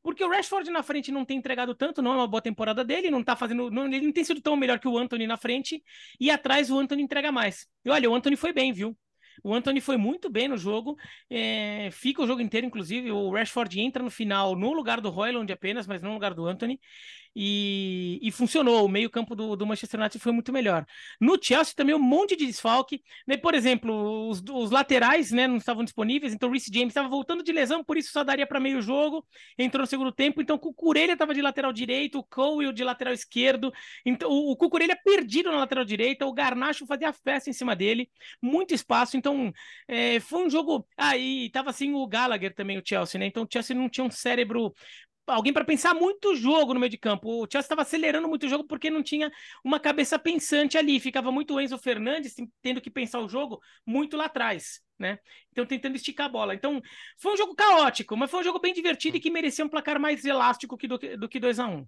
[0.00, 3.10] Porque o Rashford na frente não tem entregado tanto, não é uma boa temporada dele,
[3.10, 3.68] não tá fazendo.
[3.68, 5.82] Não, ele não tem sido tão melhor que o Anthony na frente,
[6.20, 7.66] e atrás o Anthony entrega mais.
[7.84, 8.96] E olha, o Anthony foi bem, viu?
[9.42, 10.96] O Anthony foi muito bem no jogo,
[11.30, 13.10] é, fica o jogo inteiro, inclusive.
[13.10, 16.46] O Rashford entra no final no lugar do Royland apenas, mas não no lugar do
[16.46, 16.78] Anthony
[17.34, 18.84] e, e funcionou.
[18.84, 20.86] O meio-campo do, do, Manchester United foi muito melhor.
[21.20, 23.02] No Chelsea também um monte de desfalque.
[23.26, 23.36] Né?
[23.36, 27.42] Por exemplo, os, os, laterais né, não estavam disponíveis, então o Reece James estava voltando
[27.42, 29.24] de lesão, por isso só daria para meio jogo.
[29.58, 33.12] Entrou no segundo tempo, então o Cucurella estava de lateral direito, o Cole de lateral
[33.12, 33.72] esquerdo.
[34.04, 38.08] Então o, o Cucurella perdido na lateral direita, o Garnacho fazia festa em cima dele,
[38.40, 39.16] muito espaço.
[39.16, 39.52] Então
[39.88, 40.86] é, foi um jogo.
[40.96, 43.26] Aí ah, estava assim o Gallagher também, o Chelsea, né?
[43.26, 44.72] Então o Chelsea não tinha um cérebro
[45.26, 47.28] alguém para pensar muito o jogo no meio de campo.
[47.28, 49.32] O Chelsea estava acelerando muito o jogo porque não tinha
[49.62, 51.00] uma cabeça pensante ali.
[51.00, 55.18] Ficava muito o Enzo Fernandes tendo que pensar o jogo muito lá atrás, né?
[55.52, 56.54] Então tentando esticar a bola.
[56.54, 56.80] Então
[57.18, 59.98] foi um jogo caótico, mas foi um jogo bem divertido e que merecia um placar
[59.98, 61.86] mais elástico que do, do que 2 a 1 um.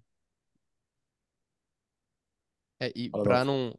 [2.79, 3.77] É, e para não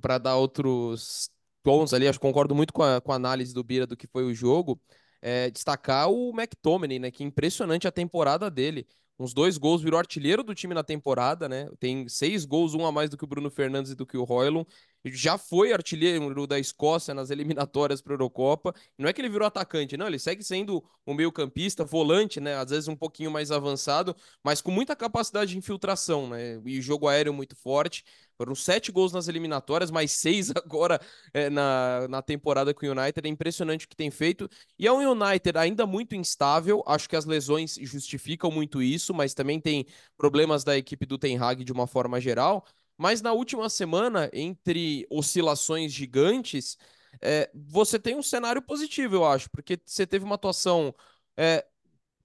[0.00, 1.30] para dar outros
[1.62, 4.06] tons ali, acho que concordo muito com a, com a análise do Bira do que
[4.06, 4.80] foi o jogo
[5.22, 7.10] é, destacar o McTominay, né?
[7.10, 8.86] Que impressionante a temporada dele.
[9.18, 11.68] Uns dois gols, virou artilheiro do time na temporada, né?
[11.78, 14.24] Tem seis gols, um a mais do que o Bruno Fernandes e do que o
[14.24, 14.64] Roylon.
[15.04, 18.72] Já foi artilheiro da Escócia nas eliminatórias para a Eurocopa.
[18.96, 20.06] Não é que ele virou atacante, não.
[20.06, 22.56] Ele segue sendo um meio-campista, volante, né?
[22.56, 26.60] Às vezes um pouquinho mais avançado, mas com muita capacidade de infiltração, né?
[26.64, 28.04] E jogo aéreo muito forte.
[28.36, 31.00] Foram sete gols nas eliminatórias, mais seis agora
[31.32, 33.26] é, na, na temporada com o United.
[33.26, 34.48] É impressionante o que tem feito.
[34.78, 36.82] E é um United ainda muito instável.
[36.86, 39.86] Acho que as lesões justificam muito isso, mas também tem
[40.16, 42.64] problemas da equipe do Ten Hag de uma forma geral.
[43.02, 46.78] Mas na última semana, entre oscilações gigantes,
[47.20, 50.94] é, você tem um cenário positivo, eu acho, porque você teve uma atuação
[51.36, 51.66] é,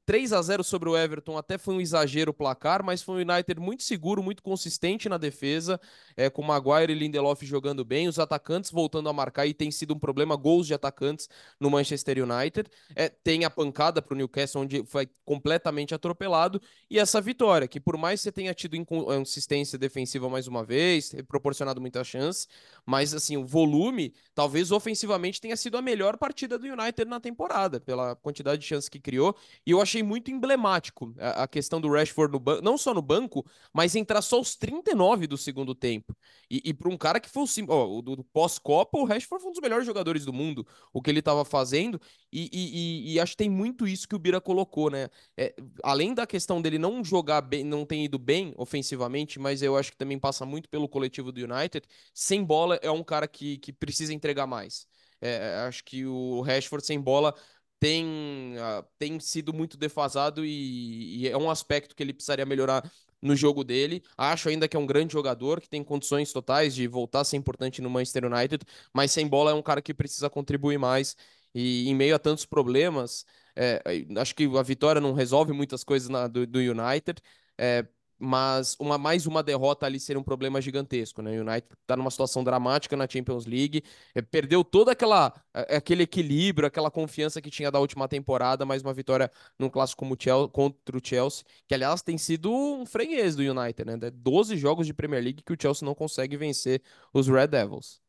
[0.08, 3.30] 3 a 0 sobre o Everton até foi um exagero o placar, mas foi um
[3.30, 5.78] United muito seguro, muito consistente na defesa,
[6.15, 9.93] é, com Maguire e Lindelof jogando bem, os atacantes voltando a marcar e tem sido
[9.93, 11.28] um problema gols de atacantes
[11.60, 12.70] no Manchester United.
[12.96, 17.78] É, tem a pancada para o Newcastle, onde foi completamente atropelado, e essa vitória, que
[17.78, 22.48] por mais você tenha tido inconsistência defensiva mais uma vez, proporcionado muita chance,
[22.86, 27.82] mas assim, o volume, talvez ofensivamente tenha sido a melhor partida do United na temporada,
[27.82, 31.81] pela quantidade de chances que criou, e eu achei achei muito emblemático a, a questão
[31.81, 35.73] do Rashford no banco, não só no banco, mas entrar só aos 39 do segundo
[35.73, 36.15] tempo.
[36.49, 39.49] E, e para um cara que foi o, ó, do, do pós-Copa, o Rashford foi
[39.49, 41.99] um dos melhores jogadores do mundo, o que ele estava fazendo,
[42.31, 45.10] e, e, e, acho que tem muito isso que o Bira colocou, né?
[45.36, 49.77] É, além da questão dele não jogar bem, não ter ido bem ofensivamente, mas eu
[49.77, 53.57] acho que também passa muito pelo coletivo do United, sem bola é um cara que,
[53.57, 54.88] que precisa entregar mais.
[55.19, 57.33] É, acho que o Rashford sem bola
[57.80, 62.90] tem, uh, tem sido muito defasado e, e, é um aspecto que ele precisaria melhorar
[63.22, 64.04] no jogo dele.
[64.18, 67.38] Acho ainda que é um grande jogador, que tem condições totais de voltar a ser
[67.38, 71.16] importante no Manchester United, mas sem bola é um cara que precisa contribuir mais.
[71.54, 73.82] E em meio a tantos problemas, é,
[74.20, 77.22] acho que a vitória não resolve muitas coisas na, do, do United.
[77.58, 77.88] É,
[78.19, 81.38] mas uma mais uma derrota ali seria um problema gigantesco, né?
[81.38, 83.84] O United está numa situação dramática na Champions League,
[84.15, 88.93] é, perdeu todo aquela, aquele equilíbrio, aquela confiança que tinha da última temporada, mais uma
[88.93, 93.41] vitória num clássico como Chelsea, contra o Chelsea, que aliás tem sido um freguês do
[93.41, 94.10] United, né?
[94.12, 96.82] 12 jogos de Premier League que o Chelsea não consegue vencer
[97.13, 98.01] os Red Devils.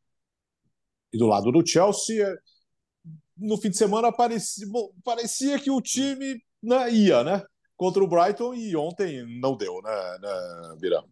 [1.13, 2.39] E do lado do Chelsea,
[3.37, 4.67] no fim de semana parecia,
[5.05, 7.43] parecia que o time né, ia, né?
[7.79, 11.09] Contra o Brighton e ontem não deu, né, né Birão?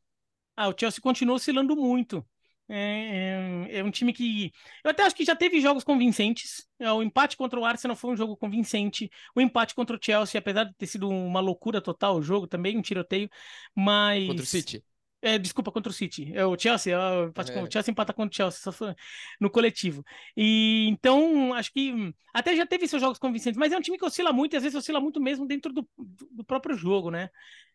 [0.55, 2.26] Ah, o Chelsea continua oscilando muito.
[2.68, 4.52] É, é, é, um time que.
[4.83, 6.66] Eu até acho que já teve jogos convincentes.
[6.81, 9.09] É, o empate contra o Arsenal foi um jogo convincente.
[9.37, 12.76] O empate contra o Chelsea, apesar de ter sido uma loucura total o jogo, também
[12.76, 13.31] um tiroteio.
[13.74, 14.26] Mas.
[14.26, 14.85] Contra o City?
[15.26, 16.30] É, desculpa, contra o City.
[16.32, 17.62] É o Chelsea, é, o, é.
[17.64, 18.96] o Chelsea empata contra o Chelsea
[19.40, 20.04] no coletivo.
[20.36, 24.04] E então, acho que até já teve seus jogos convincentes, mas é um time que
[24.04, 25.84] oscila muito e às vezes oscila muito mesmo dentro do,
[26.30, 27.28] do próprio jogo, né?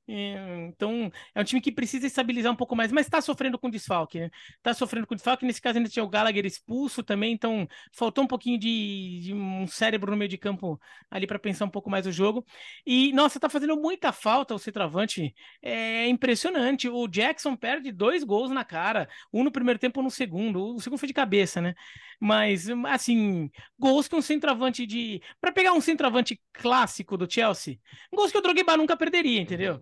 [0.08, 4.20] Então, é um time que precisa estabilizar um pouco mais, mas está sofrendo com desfalque,
[4.20, 4.30] né?
[4.58, 5.46] Está sofrendo com desfalque.
[5.46, 9.66] Nesse caso, ainda tinha o Gallagher expulso também, então faltou um pouquinho de, de um
[9.68, 10.78] cérebro no meio de campo
[11.10, 12.46] ali para pensar um pouco mais o jogo.
[12.86, 15.34] E, nossa, tá fazendo muita falta o centroavante.
[15.62, 16.90] É impressionante.
[16.90, 20.76] O Jackson perde dois gols na cara, um no primeiro tempo, um no segundo.
[20.76, 21.74] O segundo foi de cabeça, né?
[22.20, 25.22] Mas, assim, gols que um centroavante de.
[25.40, 27.80] Para pegar um centroavante clássico do Chelsea,
[28.14, 29.82] gols que o Drogba nunca perderia, entendeu?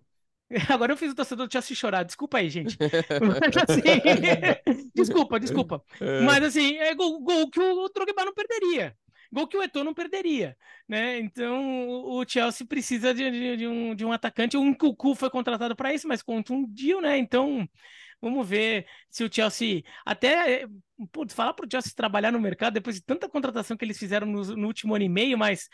[0.69, 2.03] Agora eu fiz o torcedor do Chelsea chorar.
[2.03, 2.77] Desculpa aí, gente.
[3.69, 3.81] assim,
[4.95, 5.83] desculpa, desculpa.
[5.99, 6.21] É.
[6.21, 8.95] Mas assim, é gol, gol que o Drogba não perderia.
[9.31, 10.57] Gol que o Eto'o não perderia,
[10.87, 11.19] né?
[11.19, 14.57] Então o Chelsea precisa de, de, de um, de um atacante.
[14.57, 17.15] O Nkuku foi contratado para isso, mas contra um deal, né?
[17.15, 17.69] Então
[18.21, 19.83] Vamos ver se o Chelsea.
[20.05, 20.67] Até
[21.11, 24.27] putz, falar para o Chelsea trabalhar no mercado depois de tanta contratação que eles fizeram
[24.27, 25.69] no, no último ano e meio, mas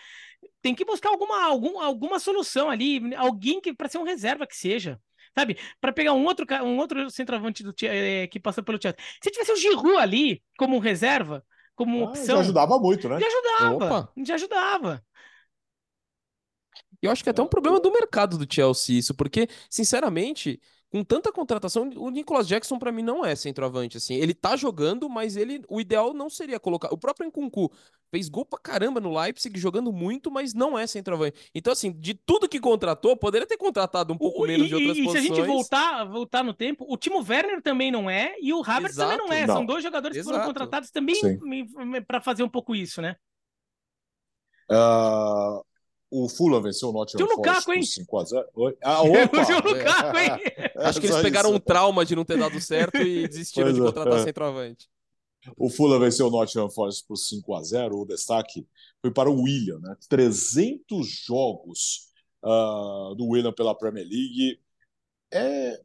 [0.66, 4.58] tem que buscar alguma, algum, alguma solução ali, alguém que para ser um reserva que
[4.58, 5.00] seja.
[5.38, 5.60] Sabe?
[5.80, 8.98] Para pegar um outro, um outro centroavante do, é, que passou pelo Chelsea.
[9.24, 12.38] Se tivesse o Giroud ali como reserva, como ah, opção.
[12.38, 13.20] Já ajudava muito, né?
[13.20, 13.76] Já ajudava.
[13.76, 14.14] Opa.
[14.26, 15.06] Já ajudava.
[17.00, 21.04] Eu acho que é até um problema do mercado do Chelsea isso, porque, sinceramente, com
[21.04, 24.16] tanta contratação, o Nicolas Jackson para mim não é centroavante assim.
[24.16, 26.92] Ele tá jogando, mas ele o ideal não seria colocar.
[26.92, 27.72] O próprio Nkunku
[28.12, 31.50] fez gol pra caramba no Leipzig, jogando muito, mas não é centroavante.
[31.54, 34.76] Então assim, de tudo que contratou, poderia ter contratado um pouco o, menos e, de
[34.76, 35.24] outras e, posições.
[35.24, 38.54] E se a gente voltar, voltar no tempo, o Timo Werner também não é e
[38.54, 39.46] o Havertz também não é.
[39.46, 39.56] Não.
[39.56, 40.30] São dois jogadores Exato.
[40.30, 41.16] que foram contratados também
[42.08, 43.16] para fazer um pouco isso, né?
[44.70, 45.64] Uh,
[46.10, 48.78] o Fulham venceu o Nottingham Forest por 5x0.
[48.82, 49.38] Ah, opa!
[49.38, 50.32] o Lukaku, hein?
[50.78, 53.82] Acho que eles pegaram um trauma de não ter dado certo e desistiram pois de
[53.82, 53.86] é.
[53.86, 54.24] contratar é.
[54.24, 54.88] centroavante.
[55.58, 58.68] O Fulham venceu o Nottingham Forest por 5 a 0 O destaque
[59.02, 59.96] foi para o William, né?
[60.10, 62.10] 300 jogos
[62.44, 64.60] uh, do William pela Premier League.
[65.32, 65.82] É,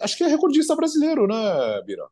[0.00, 2.08] acho que é recordista brasileiro, né, Bira?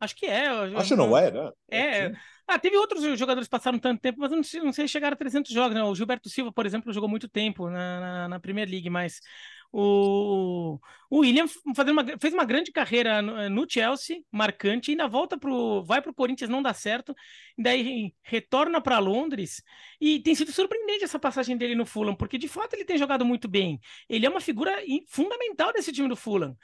[0.00, 0.48] Acho que é.
[0.76, 1.52] Acho que não é, né?
[1.70, 2.12] É.
[2.46, 5.16] Ah, teve outros jogadores que passaram tanto tempo, mas não sei, não sei chegar a
[5.16, 5.82] 300 jogos, né?
[5.82, 9.20] O Gilberto Silva, por exemplo, jogou muito tempo na, na, na Premier League, mas
[9.76, 10.78] o,
[11.10, 11.46] o William
[11.90, 16.14] uma, fez uma grande carreira no, no, Chelsea, marcante, ainda volta pro, vai para o
[16.14, 17.12] Corinthians, não dá certo,
[17.58, 19.64] daí retorna para Londres
[20.00, 23.24] e tem sido surpreendente essa passagem dele no Fulham, porque de fato ele tem jogado
[23.24, 23.80] muito bem.
[24.08, 24.72] Ele é uma figura
[25.08, 26.56] fundamental desse time do Fulham.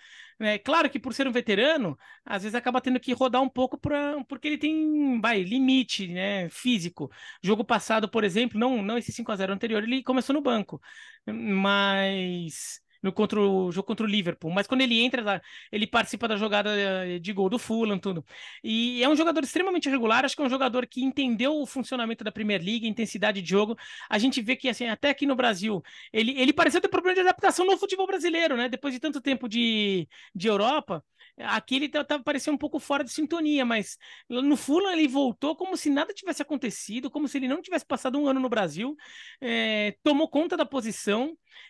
[0.43, 3.77] É claro que por ser um veterano, às vezes acaba tendo que rodar um pouco
[3.77, 7.11] pra, porque ele tem vai, limite né, físico.
[7.43, 10.81] Jogo passado, por exemplo, não, não esse 5 a 0 anterior, ele começou no banco.
[11.27, 15.41] Mas no contra o jogo contra o Liverpool, mas quando ele entra,
[15.73, 18.25] ele participa da jogada eh, de gol do Fulham, tudo.
[18.63, 22.23] E é um jogador extremamente regular, acho que é um jogador que entendeu o funcionamento
[22.23, 23.77] da Premier League, a intensidade de jogo.
[24.09, 27.21] A gente vê que assim, até aqui no Brasil, ele, ele pareceu ter problema de
[27.21, 28.69] adaptação no futebol brasileiro, né?
[28.69, 31.03] Depois de tanto tempo de, de Europa,
[31.39, 33.97] Aqui ele tá, tá parecendo um pouco fora de sintonia, mas
[34.29, 38.19] no Fulham ele voltou como se nada tivesse acontecido, como se ele não tivesse passado
[38.19, 38.95] um ano no Brasil,
[39.41, 41.10] é, tomou conta da posição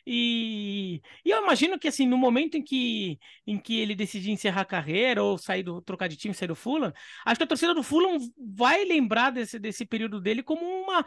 [0.06, 4.62] e, e, eu imagino que assim no momento em que, em que ele decidir encerrar
[4.62, 6.92] a carreira ou sair do trocar de time, sair do Fulham,
[7.24, 11.04] acho que a torcida do Fulham vai lembrar desse, desse período dele como uma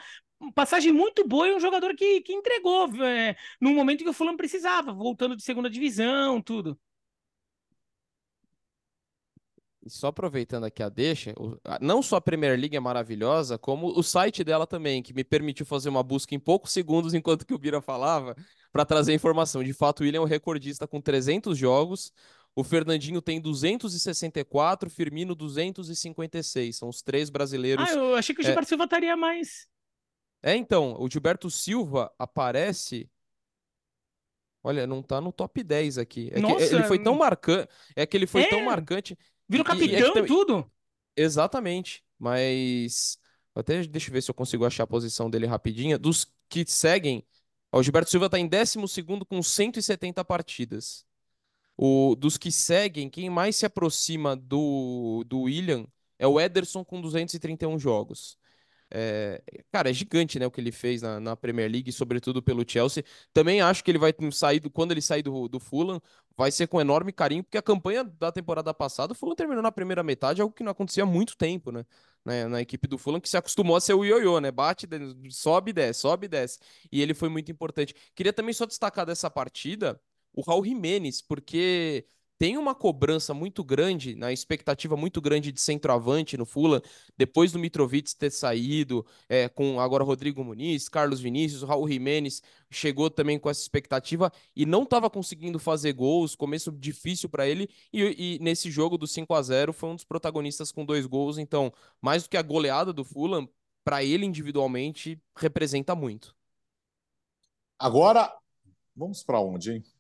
[0.54, 4.38] passagem muito boa e um jogador que, que entregou é, no momento que o Fulham
[4.38, 6.80] precisava, voltando de segunda divisão, tudo.
[9.86, 11.34] E só aproveitando aqui a deixa,
[11.82, 15.66] não só a Premier League é maravilhosa, como o site dela também, que me permitiu
[15.66, 18.36] fazer uma busca em poucos segundos enquanto que o Bira falava,
[18.72, 19.64] para trazer informação.
[19.64, 22.14] De fato, o William é um recordista com 300 jogos,
[22.56, 26.78] o Fernandinho tem 264, Firmino 256.
[26.78, 27.90] São os três brasileiros.
[27.90, 28.70] Ah, eu achei que o Gilberto é...
[28.70, 29.68] Silva estaria mais.
[30.42, 33.10] É, então, o Gilberto Silva aparece.
[34.64, 36.30] Olha, não tá no top 10 aqui.
[36.32, 37.68] É Nossa, que ele foi tão marcante.
[37.96, 38.50] É que ele foi é...
[38.50, 39.18] tão marcante.
[39.48, 40.72] Vira o capitão e, e tudo.
[41.16, 42.04] Exatamente.
[42.18, 43.18] Mas.
[43.56, 46.00] Até deixa eu ver se eu consigo achar a posição dele rapidinho.
[46.00, 47.24] Dos que seguem,
[47.72, 48.80] o Gilberto Silva está em 12
[49.28, 51.06] com 170 partidas.
[51.76, 55.88] O, dos que seguem, quem mais se aproxima do, do William
[56.20, 58.38] é o Ederson com 231 jogos.
[58.96, 62.64] É, cara, é gigante, né, o que ele fez na, na, Premier League, sobretudo pelo
[62.68, 63.04] Chelsea.
[63.34, 66.00] Também acho que ele vai sair, do, quando ele sair do, do Fulham,
[66.38, 69.72] vai ser com enorme carinho, porque a campanha da temporada passada, o Fulham terminou na
[69.72, 71.86] primeira metade, algo que não acontecia há muito tempo, né?
[72.26, 74.52] Na, na equipe do Fulham, que se acostumou a ser o ioiô, né?
[74.52, 74.88] Bate,
[75.30, 76.60] sobe e desce, sobe e desce.
[76.92, 77.94] E ele foi muito importante.
[78.16, 80.00] Queria também só destacar dessa partida
[80.34, 82.06] o Raul Jimenez, porque
[82.44, 86.82] tem uma cobrança muito grande, na expectativa muito grande de centroavante no Fulham,
[87.18, 93.10] depois do Mitrovic ter saído, é, com agora Rodrigo Muniz, Carlos Vinícius, Raul Jimenez chegou
[93.10, 98.36] também com essa expectativa e não estava conseguindo fazer gols, começo difícil para ele, e,
[98.36, 101.72] e, nesse jogo do 5 a 0 foi um dos protagonistas com dois gols, então,
[102.02, 103.48] mais do que a goleada do Fulham,
[103.86, 106.36] para ele individualmente, representa muito.
[107.80, 108.36] Agora,
[108.94, 109.93] vamos para onde, hein?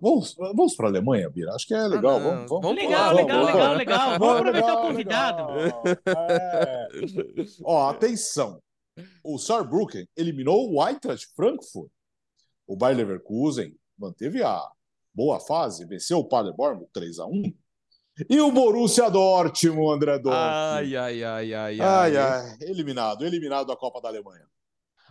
[0.00, 1.54] Vamos, vamos para a Alemanha, Bira?
[1.54, 2.16] Acho que é legal.
[2.16, 4.18] Ah, vamos, vamos legal, legal, vamos, legal, legal.
[4.18, 5.52] Vamos aproveitar o convidado.
[6.06, 6.88] É.
[7.64, 8.62] Ó, atenção.
[9.24, 11.90] O Saarbrücken eliminou o Eintracht Frankfurt.
[12.66, 14.62] O Bayer Leverkusen manteve a
[15.14, 17.42] boa fase, venceu o Paderborn 3 a 1
[18.28, 20.36] e o Borussia Dortmund, André Dortmund.
[20.36, 21.80] Ai, ai, ai, ai, ai.
[21.80, 22.56] ai, ai.
[22.60, 24.46] Eliminado, eliminado da Copa da Alemanha.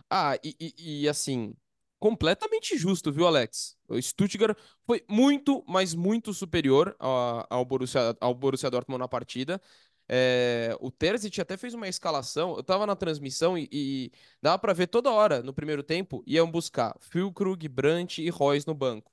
[0.08, 1.54] Ah, e, e, e assim,
[1.98, 3.76] completamente justo, viu, Alex?
[4.00, 9.60] Stuttgart foi muito, mas muito superior ao, Borussia, ao Borussia Dortmund na partida.
[10.08, 12.56] É, o Terzic até fez uma escalação.
[12.56, 16.22] Eu tava na transmissão e, e dava para ver toda hora no primeiro tempo.
[16.26, 19.12] Iam buscar Füllkrug, Brandt e Royce no banco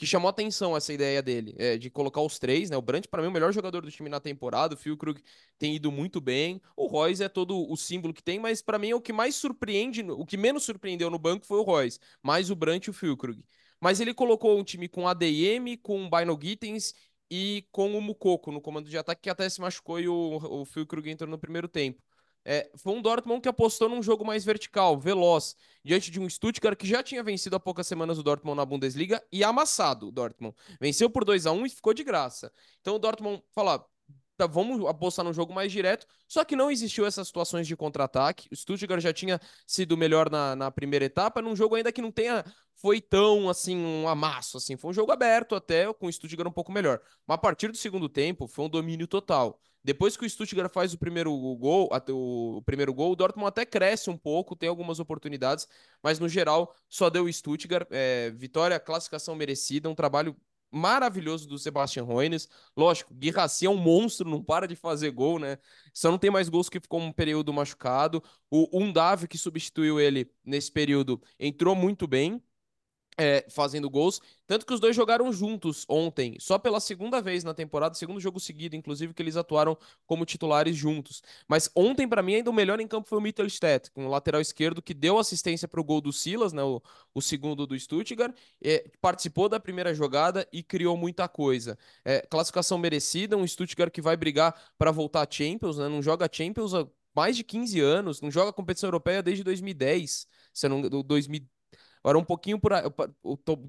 [0.00, 2.76] que chamou atenção essa ideia dele, é, de colocar os três, né?
[2.76, 4.74] O Brandt, para mim, é o melhor jogador do time na temporada.
[4.74, 5.22] O Füllkrug
[5.58, 6.58] tem ido muito bem.
[6.74, 10.02] O Royce é todo o símbolo que tem, mas para mim o que mais surpreende,
[10.02, 13.44] o que menos surpreendeu no banco foi o Royce, mais o Brandt e o Füllkrug.
[13.80, 16.94] Mas ele colocou um time com ADM, com Bino Gittens
[17.30, 20.64] e com o Mukoko no comando de ataque, que até se machucou e o, o
[20.64, 22.02] Füllkrug entrou no primeiro tempo.
[22.44, 26.76] É, foi um Dortmund que apostou num jogo mais vertical, veloz, diante de um Stuttgart
[26.76, 30.56] que já tinha vencido há poucas semanas o Dortmund na Bundesliga e amassado o Dortmund.
[30.80, 32.50] Venceu por 2 a 1 e ficou de graça.
[32.80, 33.86] Então o Dortmund falou:
[34.46, 36.06] tá, vamos apostar num jogo mais direto.
[36.28, 38.48] Só que não existiu essas situações de contra-ataque.
[38.50, 42.10] O Stuttgart já tinha sido melhor na, na primeira etapa, num jogo ainda que não
[42.10, 42.44] tenha
[42.80, 44.76] foi tão assim um amasso assim.
[44.76, 47.00] Foi um jogo aberto até com o Stuttgart um pouco melhor.
[47.26, 49.60] Mas a partir do segundo tempo foi um domínio total.
[49.82, 54.10] Depois que o Stuttgart faz o primeiro gol, o primeiro gol, o Dortmund até cresce
[54.10, 55.66] um pouco, tem algumas oportunidades,
[56.02, 57.86] mas no geral só deu o Stuttgart.
[57.90, 60.36] É, vitória, classificação merecida, um trabalho
[60.70, 62.48] maravilhoso do Sebastian Hoeneß.
[62.76, 65.58] Lógico, Guirassi é um monstro, não para de fazer gol, né?
[65.92, 68.22] Só não tem mais gols que ficou um período machucado.
[68.50, 72.42] O Undav, que substituiu ele nesse período, entrou muito bem
[73.20, 74.18] é, fazendo gols.
[74.46, 78.40] Tanto que os dois jogaram juntos ontem, só pela segunda vez na temporada, segundo jogo
[78.40, 81.22] seguido, inclusive, que eles atuaram como titulares juntos.
[81.46, 84.40] Mas ontem, para mim, ainda o melhor em campo foi o Mittelstedt, com o lateral
[84.40, 86.82] esquerdo, que deu assistência para o gol do Silas, né, o,
[87.14, 91.78] o segundo do Stuttgart, é, participou da primeira jogada e criou muita coisa.
[92.02, 96.26] É, classificação merecida, um Stuttgart que vai brigar para voltar a Champions, né, não joga
[96.32, 101.46] Champions há mais de 15 anos, não joga competição europeia desde 2010, se não, 2000
[102.02, 102.72] Agora um pouquinho por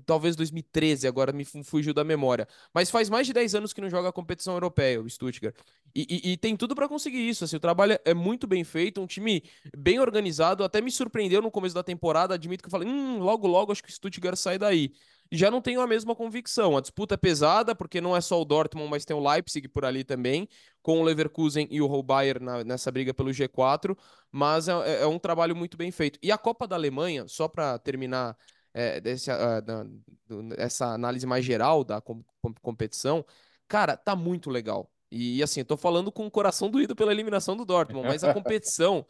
[0.05, 2.47] talvez 2013, agora me fugiu da memória.
[2.73, 5.55] Mas faz mais de 10 anos que não joga a competição europeia, o Stuttgart.
[5.93, 7.43] E, e, e tem tudo para conseguir isso.
[7.43, 9.43] Assim, o trabalho é muito bem feito, um time
[9.75, 10.63] bem organizado.
[10.63, 12.35] Até me surpreendeu no começo da temporada.
[12.35, 14.93] Admito que eu falei, hum, logo, logo acho que o Stuttgart sai daí
[15.31, 16.75] já não tenho a mesma convicção.
[16.75, 19.85] A disputa é pesada, porque não é só o Dortmund, mas tem o Leipzig por
[19.85, 20.47] ali também,
[20.81, 23.97] com o Leverkusen e o Bayern na, nessa briga pelo G4,
[24.29, 26.19] mas é, é, é, um trabalho muito bem feito.
[26.21, 28.35] E a Copa da Alemanha, só para terminar
[28.73, 29.83] é, desse, uh, da,
[30.27, 33.25] do, essa análise mais geral da com, com, competição,
[33.69, 34.91] cara, tá muito legal.
[35.09, 39.05] E assim, tô falando com o coração doído pela eliminação do Dortmund, mas a competição,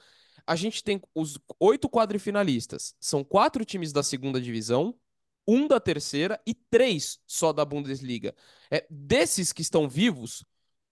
[0.45, 2.95] a gente tem os oito quadrifinalistas.
[2.99, 4.95] São quatro times da segunda divisão,
[5.47, 8.35] um da terceira e três só da Bundesliga.
[8.69, 10.45] É, desses que estão vivos,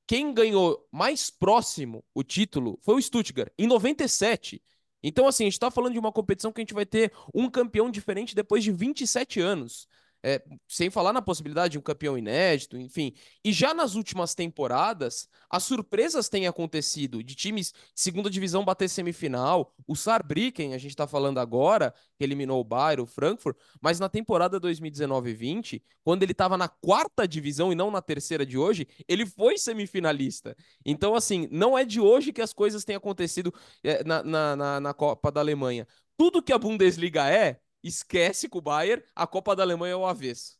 [0.07, 4.61] quem ganhou mais próximo o título foi o Stuttgart, em 97.
[5.03, 7.49] Então, assim, a gente está falando de uma competição que a gente vai ter um
[7.49, 9.87] campeão diferente depois de 27 anos.
[10.21, 13.13] É, sem falar na possibilidade de um campeão inédito, enfim.
[13.43, 18.89] E já nas últimas temporadas, as surpresas têm acontecido de times de segunda divisão bater
[18.89, 19.73] semifinal.
[19.87, 24.09] O Saarbrücken, a gente está falando agora, que eliminou o Bayern, o Frankfurt, mas na
[24.09, 29.25] temporada 2019-20, quando ele estava na quarta divisão e não na terceira de hoje, ele
[29.25, 30.55] foi semifinalista.
[30.85, 34.79] Então, assim, não é de hoje que as coisas têm acontecido é, na, na, na,
[34.79, 35.87] na Copa da Alemanha.
[36.17, 40.05] Tudo que a Bundesliga é, esquece com o Bayern, a Copa da Alemanha é o
[40.05, 40.57] avesso.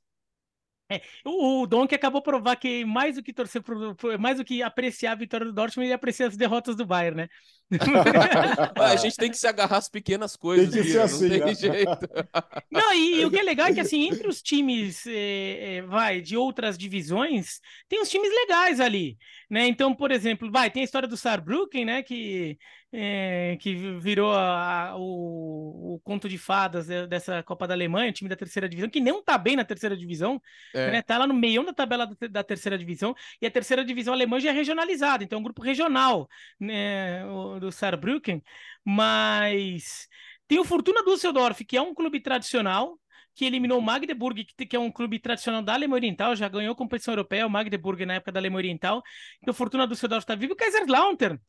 [0.92, 5.12] É, o, Donk acabou provar que mais do que torcer pro, mais do que apreciar
[5.12, 7.30] a vitória do Dortmund, ele aprecia as derrotas do Bayern, né?
[8.76, 10.74] a gente tem que se agarrar às pequenas coisas.
[10.74, 11.54] Tem que ser assim, não tem né?
[11.54, 12.10] jeito.
[12.72, 15.82] Não, e, e o que é legal é que assim, entre os times é, é,
[15.82, 19.18] vai, de outras divisões, tem uns times legais ali,
[19.50, 19.68] né?
[19.68, 22.04] Então, por exemplo, vai, tem a história do Saarbrücken, né?
[22.04, 22.58] Que,
[22.92, 28.14] é, que virou a, a, o, o, conto de fadas dessa Copa da Alemanha, o
[28.14, 30.42] time da terceira divisão, que não tá bem na terceira divisão,
[30.74, 30.92] é.
[30.92, 31.02] né?
[31.02, 34.40] Tá lá no meio da tabela da, da, terceira divisão, e a terceira divisão alemã
[34.40, 36.28] já é regionalizada, então é um grupo regional,
[36.60, 37.26] né?
[37.26, 38.44] O, do Saarbrücken,
[38.86, 40.08] mas
[40.48, 43.00] tem o Fortuna Düsseldorf, que é um clube tradicional,
[43.40, 47.14] que eliminou o Magdeburg, que, é um clube tradicional da Alemanha Oriental, já ganhou competição
[47.14, 49.02] europeia, o Magdeburg na época da Alemanha Oriental.
[49.42, 50.52] Então, Fortuna Düsseldorf está vivo.
[50.52, 51.40] O Kaiserslautern,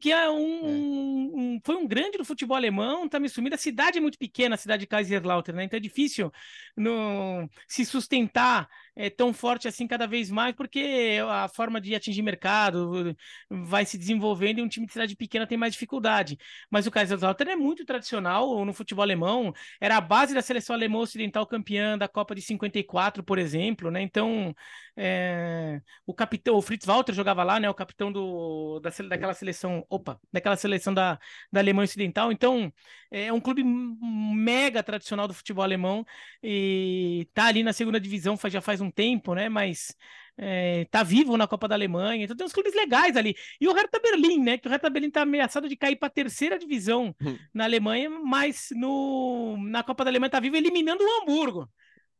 [0.00, 0.68] que é um, é.
[0.68, 3.56] um, foi um grande do futebol alemão, está me sumindo.
[3.56, 5.64] A cidade é muito pequena, a cidade de Kaiserslautern, né?
[5.64, 6.30] Então é difícil
[6.76, 12.22] no, se sustentar é, tão forte assim cada vez mais, porque a forma de atingir
[12.22, 13.16] mercado
[13.48, 16.38] vai se desenvolvendo e um time de cidade pequena tem mais dificuldade.
[16.70, 20.98] Mas o Kaiserslautern é muito tradicional no futebol alemão, era a base da seleção alemã
[20.98, 24.02] ocidental campeã da Copa de 54, por exemplo, né?
[24.02, 24.54] Então,
[24.96, 27.68] é, o capitão, o Fritz Walter jogava lá, né?
[27.70, 31.18] O capitão do, da, daquela seleção, opa, daquela seleção da,
[31.52, 32.32] da Alemanha Ocidental.
[32.32, 32.72] Então,
[33.10, 36.04] é um clube mega tradicional do futebol alemão
[36.42, 39.48] e tá ali na segunda divisão faz, já faz um tempo, né?
[39.48, 39.94] Mas
[40.36, 43.34] é, tá vivo na Copa da Alemanha, então tem uns clubes legais ali.
[43.60, 44.58] E o Hertha Berlim, né?
[44.58, 47.36] Que o Hertha Berlim tá ameaçado de cair para a terceira divisão hum.
[47.52, 51.70] na Alemanha, mas no, na Copa da Alemanha tá vivo eliminando o Hamburgo,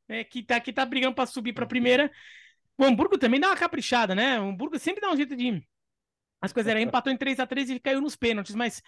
[0.08, 2.10] né, que, tá, que tá brigando para subir para a primeira.
[2.80, 4.40] O Hamburgo também dá uma caprichada, né?
[4.40, 5.62] O Hamburgo sempre dá um jeito de.
[6.40, 8.82] As coisas eram, empatou em 3 a 3 e caiu nos pênaltis, mas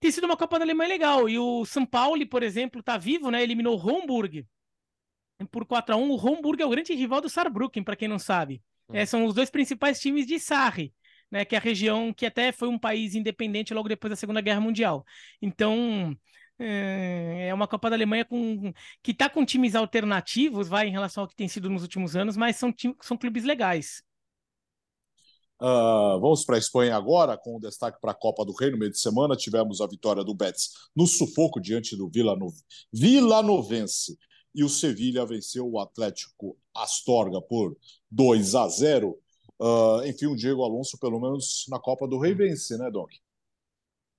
[0.00, 1.28] tem sido uma Copa da Alemanha legal.
[1.28, 3.40] E o São Paulo, por exemplo, tá vivo, né?
[3.40, 4.44] Eliminou o Homburg
[5.52, 8.18] por 4 a 1 O Homburg é o grande rival do Saarbrücken, para quem não
[8.18, 8.60] sabe.
[8.88, 8.96] Hum.
[8.96, 10.92] É, são os dois principais times de Sarre,
[11.30, 11.44] né?
[11.44, 14.60] Que é a região que até foi um país independente logo depois da Segunda Guerra
[14.60, 15.06] Mundial.
[15.40, 16.18] Então,
[16.62, 21.24] é, é uma Copa da Alemanha com, que está com times alternativos, vai, em relação
[21.24, 24.02] ao que tem sido nos últimos anos, mas são, são clubes legais.
[25.60, 28.70] Uh, vamos para a Espanha agora, com destaque para a Copa do Rei.
[28.70, 32.52] No meio de semana, tivemos a vitória do Betis no sufoco diante do Vila, no...
[32.92, 34.18] Vila Novense.
[34.54, 37.76] E o Sevilha venceu o Atlético Astorga por
[38.10, 39.10] 2 a 0.
[39.60, 43.12] Uh, ah, enfim, o Diego Alonso, pelo menos na Copa do Rei, vence, né, Doc?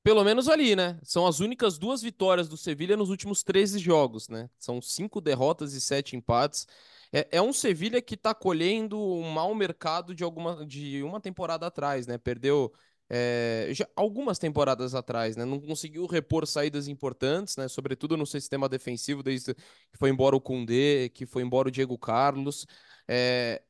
[0.03, 0.99] Pelo menos ali, né?
[1.01, 4.49] São as únicas duas vitórias do Sevilha nos últimos 13 jogos, né?
[4.59, 6.67] São cinco derrotas e sete empates.
[7.11, 11.65] É, é um Sevilha que está colhendo um mau mercado de, alguma, de uma temporada
[11.67, 12.17] atrás, né?
[12.17, 12.73] Perdeu
[13.09, 15.45] é, já, algumas temporadas atrás, né?
[15.45, 17.69] Não conseguiu repor saídas importantes, né?
[17.69, 21.97] Sobretudo no sistema defensivo, desde que foi embora o Koundé, que foi embora o Diego
[21.97, 22.65] Carlos.
[23.07, 23.61] É,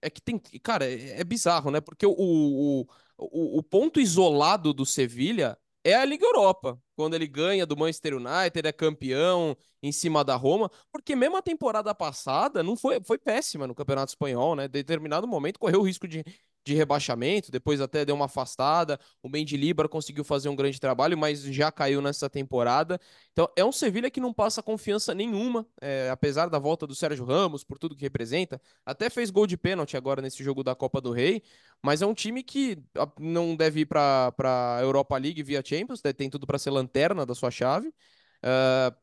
[0.00, 0.38] é que tem.
[0.62, 1.80] Cara, é, é bizarro, né?
[1.80, 2.86] Porque o, o,
[3.18, 6.78] o, o ponto isolado do Sevilha é a Liga Europa.
[6.96, 11.42] Quando ele ganha do Manchester United, é campeão em cima da Roma, porque mesmo a
[11.42, 14.68] temporada passada não foi, foi péssima no Campeonato Espanhol, né?
[14.68, 16.22] determinado momento correu o risco de,
[16.64, 18.98] de rebaixamento, depois até deu uma afastada.
[19.22, 23.00] O Mendilibar conseguiu fazer um grande trabalho, mas já caiu nessa temporada.
[23.32, 27.24] Então é um Sevilha que não passa confiança nenhuma, é, apesar da volta do Sérgio
[27.24, 28.60] Ramos, por tudo que representa.
[28.84, 31.42] Até fez gol de pênalti agora nesse jogo da Copa do Rei,
[31.82, 32.78] mas é um time que
[33.18, 37.24] não deve ir para a Europa League via Champions, né, tem tudo para ser lanterna
[37.24, 37.88] da sua chave.
[37.88, 38.94] Uh,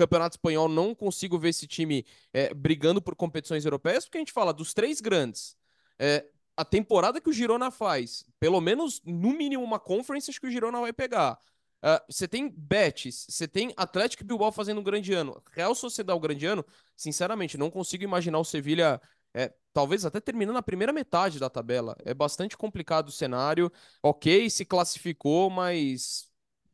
[0.00, 4.32] Campeonato Espanhol, não consigo ver esse time é, brigando por competições europeias, porque a gente
[4.32, 5.56] fala dos três grandes.
[5.98, 6.24] É,
[6.56, 10.80] a temporada que o Girona faz, pelo menos no mínimo uma conference, que o Girona
[10.80, 11.38] vai pegar.
[11.82, 16.20] Uh, você tem Betis, você tem Atlético Bilbao fazendo um grande ano, Real Sociedade um
[16.20, 16.64] grande ano.
[16.94, 19.00] Sinceramente, não consigo imaginar o Sevilha,
[19.32, 21.96] é, talvez até terminando a primeira metade da tabela.
[22.04, 23.72] É bastante complicado o cenário.
[24.02, 26.30] Ok, se classificou, mas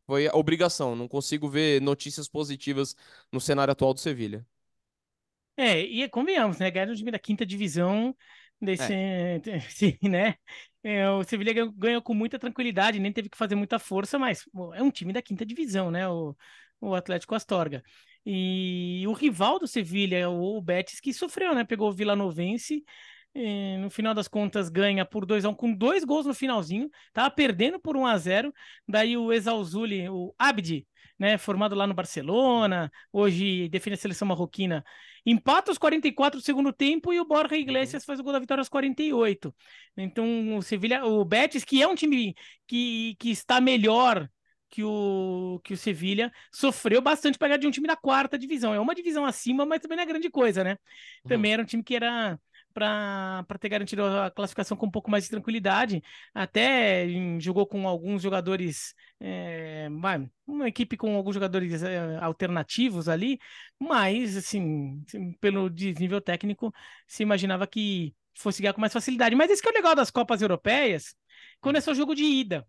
[0.06, 0.96] foi obrigação.
[0.96, 2.96] Não consigo ver notícias positivas
[3.30, 4.44] no cenário atual do Sevilha.
[5.56, 6.70] É, e convenhamos, né?
[6.70, 8.14] Ganhar o time da quinta divisão
[8.60, 9.40] desse, é.
[9.70, 10.34] sim, né?
[10.82, 14.44] É, o Sevilha ganhou, com muita tranquilidade, nem teve que fazer muita força, mas
[14.74, 16.08] é um time da quinta divisão, né?
[16.08, 16.36] O,
[16.80, 17.82] o Atlético Astorga.
[18.24, 21.64] E o rival do Sevilha, o Betis, que sofreu, né?
[21.64, 22.84] Pegou o Vila Novense.
[23.78, 26.90] No final das contas, ganha por 2 a 1 um, com dois gols no finalzinho.
[27.12, 28.52] Tava perdendo por 1 um a 0
[28.88, 30.86] Daí o Exalzuli, o Abdi,
[31.18, 31.38] né?
[31.38, 34.84] Formado lá no Barcelona, hoje defende a seleção marroquina
[35.26, 38.06] Empata os 44 do segundo tempo e o Borja Iglesias uhum.
[38.06, 39.52] faz o gol da vitória aos 48.
[39.96, 42.32] Então, o Sevilha, o Betis, que é um time
[42.64, 44.28] que, que está melhor
[44.70, 48.72] que o, que o Sevilha, sofreu bastante para ganhar de um time da quarta divisão.
[48.72, 50.72] É uma divisão acima, mas também não é grande coisa, né?
[51.24, 51.28] Uhum.
[51.28, 52.38] Também era um time que era
[52.76, 56.02] para ter garantido a classificação com um pouco mais de tranquilidade.
[56.34, 57.06] Até
[57.40, 59.88] jogou com alguns jogadores, é,
[60.46, 63.38] uma equipe com alguns jogadores é, alternativos ali,
[63.80, 65.02] mas, assim,
[65.40, 66.70] pelo desnível técnico,
[67.08, 69.34] se imaginava que fosse ganhar com mais facilidade.
[69.34, 71.16] Mas esse que é o legal das Copas Europeias,
[71.62, 72.66] quando é só jogo de ida.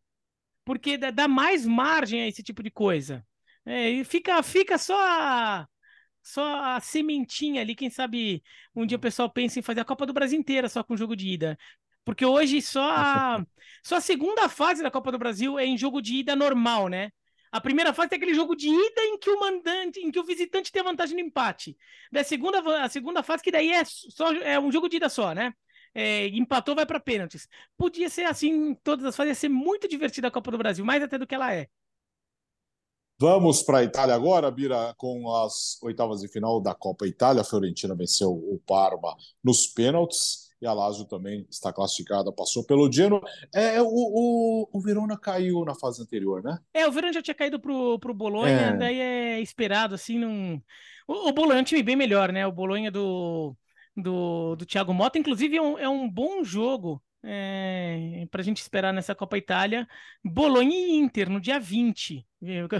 [0.63, 3.25] Porque dá mais margem a esse tipo de coisa.
[3.65, 5.67] É, e fica, fica só a,
[6.27, 7.73] só a sementinha ali.
[7.73, 8.43] Quem sabe
[8.75, 11.15] um dia o pessoal pensa em fazer a Copa do Brasil inteira só com jogo
[11.15, 11.57] de ida.
[12.03, 13.45] Porque hoje só a,
[13.81, 17.11] só a segunda fase da Copa do Brasil é em jogo de ida normal, né?
[17.49, 20.23] A primeira fase é aquele jogo de ida em que o mandante, em que o
[20.23, 21.77] visitante tem a vantagem no empate.
[22.11, 25.33] Da segunda, a segunda fase que daí é só é um jogo de ida só,
[25.33, 25.53] né?
[25.93, 27.47] É, empatou, vai para pênaltis.
[27.77, 30.83] Podia ser assim em todas as fases, ia ser muito divertida a Copa do Brasil,
[30.83, 31.67] mais até do que ela é.
[33.19, 37.41] Vamos para a Itália agora, Bira, com as oitavas de final da Copa Itália.
[37.41, 42.91] A Fiorentina venceu o Parma nos pênaltis e a Lazio também está classificada, passou pelo
[42.91, 43.21] Genoa.
[43.51, 46.59] É, o, o, o Verona caiu na fase anterior, né?
[46.71, 48.77] É, o Verona já tinha caído pro, pro Bolonha, é.
[48.77, 50.61] daí é esperado, assim, num...
[51.07, 52.45] O, o Bolonha é um time bem melhor, né?
[52.45, 53.55] O Bolonha do,
[53.95, 58.61] do, do Thiago Mota, inclusive é um, é um bom jogo é, para a gente
[58.61, 59.87] esperar nessa Copa Itália,
[60.23, 62.26] Bolonha e Inter no dia 20,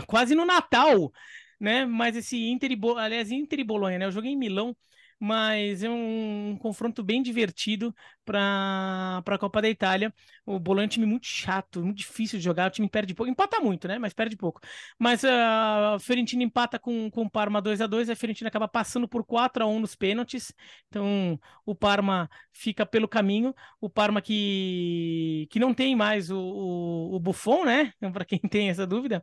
[0.07, 1.11] quase no Natal,
[1.59, 1.85] né?
[1.85, 4.05] Mas esse Inter e, aliás, Inter e Bolonha, né?
[4.05, 4.75] Eu joguei em Milão,
[5.19, 7.93] mas é um, um confronto bem divertido
[8.25, 10.13] para a Copa da Itália.
[10.45, 13.31] O Bolonha é um time muito chato, muito difícil de jogar, o time perde pouco,
[13.31, 13.97] empata muito, né?
[13.97, 14.59] Mas perde pouco.
[14.99, 18.67] Mas a uh, Fiorentina empata com, com o Parma 2 a 2 a Fiorentina acaba
[18.67, 20.53] passando por 4 a 1 nos pênaltis.
[20.89, 23.53] Então o Parma fica pelo caminho.
[23.79, 27.93] O Parma que, que não tem mais o, o, o Buffon, né?
[28.13, 29.21] Para quem tem essa dúvida,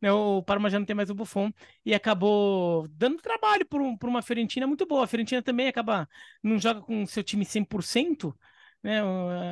[0.00, 0.12] né?
[0.12, 1.50] o Parma já não tem mais o Buffon
[1.84, 5.04] e acabou dando trabalho para um, uma Fiorentina muito boa.
[5.04, 6.08] A Fiorentina também acaba
[6.42, 8.36] não joga com seu time 100%,
[8.82, 9.00] né,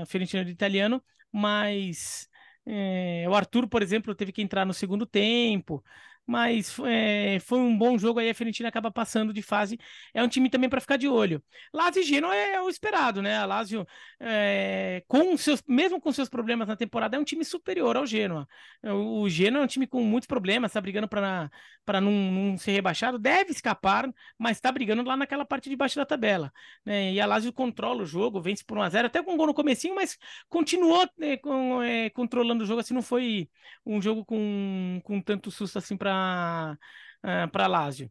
[0.03, 2.28] a Fiorentina do italiano, mas
[2.66, 5.85] é, o Arthur, por exemplo, teve que entrar no segundo tempo
[6.27, 9.79] mas é, foi um bom jogo aí, a Fiorentina acaba passando de fase,
[10.12, 11.43] é um time também para ficar de olho.
[11.72, 13.37] Lazio e Genoa é o esperado, né?
[13.39, 13.87] A Lazio,
[14.20, 18.47] é, com seus, mesmo com seus problemas na temporada, é um time superior ao Genoa.
[18.83, 23.18] O Genoa é um time com muitos problemas, está brigando para não, não ser rebaixado,
[23.18, 24.09] deve escapar,
[24.39, 26.53] mas está brigando lá naquela parte de baixo da tabela.
[26.85, 27.12] Né?
[27.12, 29.95] E a Lazio controla o jogo, vence por 1x0, até com um gol no comecinho,
[29.95, 30.16] mas
[30.49, 33.49] continuou né, com, é, controlando o jogo, assim, não foi
[33.85, 36.14] um jogo com, com tanto susto assim para
[37.53, 38.11] para uh, Lazio.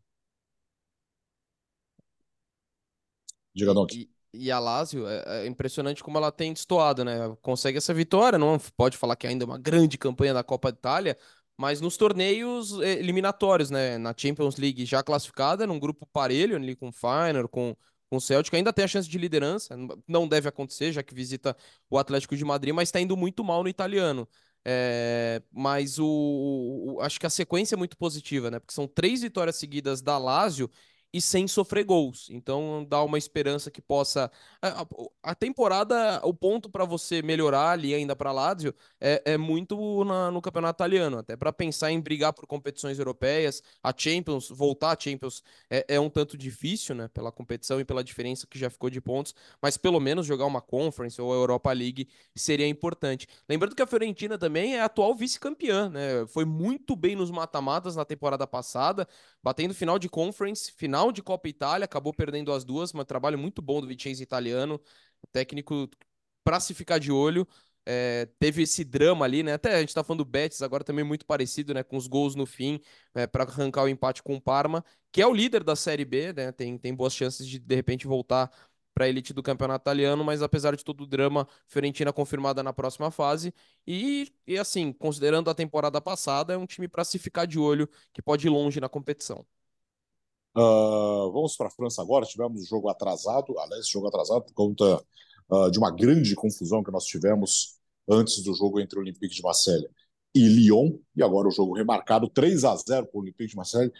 [3.53, 7.35] Diga, E, e a Lazio, é, é, impressionante como ela tem destoado, né?
[7.41, 11.17] Consegue essa vitória, não pode falar que ainda é uma grande campanha da Copa Itália,
[11.55, 13.97] mas nos torneios é, eliminatórios, né?
[13.97, 17.75] Na Champions League já classificada, num grupo parelho ali com o Feyenoord, com,
[18.09, 19.75] com o Celtic, ainda tem a chance de liderança,
[20.07, 21.55] não deve acontecer, já que visita
[21.89, 24.27] o Atlético de Madrid, mas está indo muito mal no italiano.
[24.65, 26.05] É, mas o,
[26.97, 28.59] o, acho que a sequência é muito positiva, né?
[28.59, 30.69] Porque são três vitórias seguidas da Lazio
[31.13, 32.27] e sem sofrer gols.
[32.31, 34.31] Então dá uma esperança que possa.
[34.61, 34.85] A,
[35.21, 40.31] a temporada, o ponto para você melhorar ali ainda para Lazio é, é muito na,
[40.31, 43.61] no campeonato italiano, até para pensar em brigar por competições europeias.
[43.83, 47.07] A Champions, voltar à Champions é, é, um tanto difícil, né?
[47.09, 50.61] Pela competição e pela diferença que já ficou de pontos, mas pelo menos jogar uma
[50.61, 53.27] Conference ou a Europa League seria importante.
[53.47, 56.25] Lembrando que a Fiorentina também é atual vice-campeã, né?
[56.27, 59.07] Foi muito bem nos mata-matas na temporada passada,
[59.43, 63.61] batendo final de Conference, final de Copa Itália, acabou perdendo as duas, mas trabalho muito
[63.61, 64.79] bom do Vincenzo italiano,
[65.31, 65.89] técnico
[66.43, 67.47] para se ficar de olho.
[67.85, 69.53] É, teve esse drama ali, né?
[69.53, 71.83] Até a gente tá falando do Betis agora também muito parecido, né?
[71.83, 72.79] Com os gols no fim,
[73.13, 76.31] é, para arrancar o empate com o Parma, que é o líder da Série B,
[76.33, 76.51] né?
[76.51, 78.49] Tem, tem boas chances de de repente voltar
[78.93, 82.71] para a elite do campeonato italiano, mas apesar de todo o drama, Fiorentina confirmada na
[82.71, 83.53] próxima fase.
[83.87, 87.89] E, e assim, considerando a temporada passada, é um time para se ficar de olho
[88.13, 89.45] que pode ir longe na competição.
[90.55, 92.25] Uh, vamos para a França agora.
[92.25, 95.03] Tivemos um jogo atrasado, aliás, jogo atrasado por conta
[95.49, 99.41] uh, de uma grande confusão que nós tivemos antes do jogo entre o Olympique de
[99.41, 99.87] Marseille
[100.35, 100.97] e Lyon.
[101.15, 103.91] E agora o jogo remarcado 3 a 0 para o Olympique de Marseille.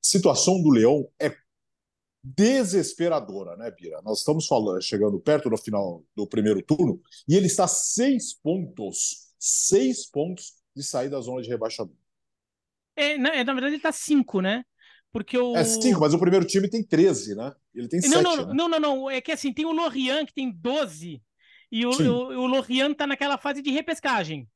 [0.00, 1.36] Situação do Lyon é
[2.36, 4.00] desesperadora, né, Bira?
[4.02, 9.28] Nós estamos falando, chegando perto do final do primeiro turno e ele está seis pontos,
[9.38, 11.96] seis pontos de sair da zona de rebaixamento.
[12.96, 14.64] É, na, na verdade, ele está cinco, né?
[15.12, 15.56] Porque o.
[15.56, 17.52] É cinco, mas o primeiro time tem 13, né?
[17.74, 18.22] Ele tem não, 7.
[18.22, 18.52] Não, né?
[18.54, 19.10] não, não, não.
[19.10, 21.22] É que assim, tem o Lorient que tem 12.
[21.70, 24.48] E o, o, o Lorient tá naquela fase de repescagem.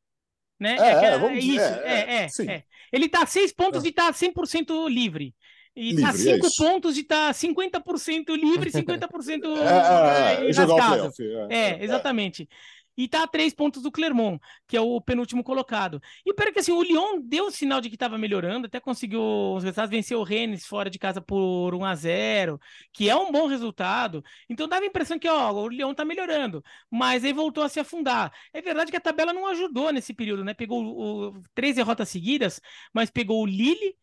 [0.59, 0.77] Né?
[0.77, 1.65] É, é, é, vamos é isso.
[1.65, 3.83] É, é, é, é, Ele tá a 6 pontos é.
[3.83, 5.35] de estar tá 100% livre.
[5.75, 6.63] E tá Livre, é cinco isso.
[6.63, 11.23] pontos de estar tá 50% livre e 50% É, é, é, jogar playoff.
[11.23, 12.49] É, É, exatamente.
[12.97, 16.01] E tá a três pontos do Clermont, que é o penúltimo colocado.
[16.27, 19.63] E pera que assim, o Lyon deu sinal de que estava melhorando, até conseguiu os
[19.65, 22.61] resultados, venceu o Rennes fora de casa por 1 a 0
[22.93, 24.23] que é um bom resultado.
[24.49, 27.81] Então dava a impressão que ó, o Lyon tá melhorando, mas aí voltou a se
[27.81, 28.31] afundar.
[28.53, 30.53] É verdade que a tabela não ajudou nesse período, né?
[30.53, 32.61] Pegou o, três derrotas seguidas,
[32.93, 33.97] mas pegou o Lille,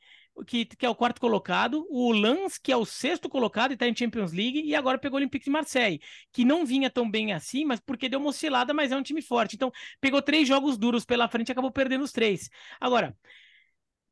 [0.45, 3.87] que, que, é o quarto colocado, o Lens, que é o sexto colocado e está
[3.87, 7.33] em Champions League, e agora pegou o Olympique de Marseille, que não vinha tão bem
[7.33, 9.55] assim, mas porque deu uma oscilada, mas é um time forte.
[9.55, 9.71] Então,
[10.01, 12.49] pegou três jogos duros pela frente e acabou perdendo os três.
[12.79, 13.15] Agora,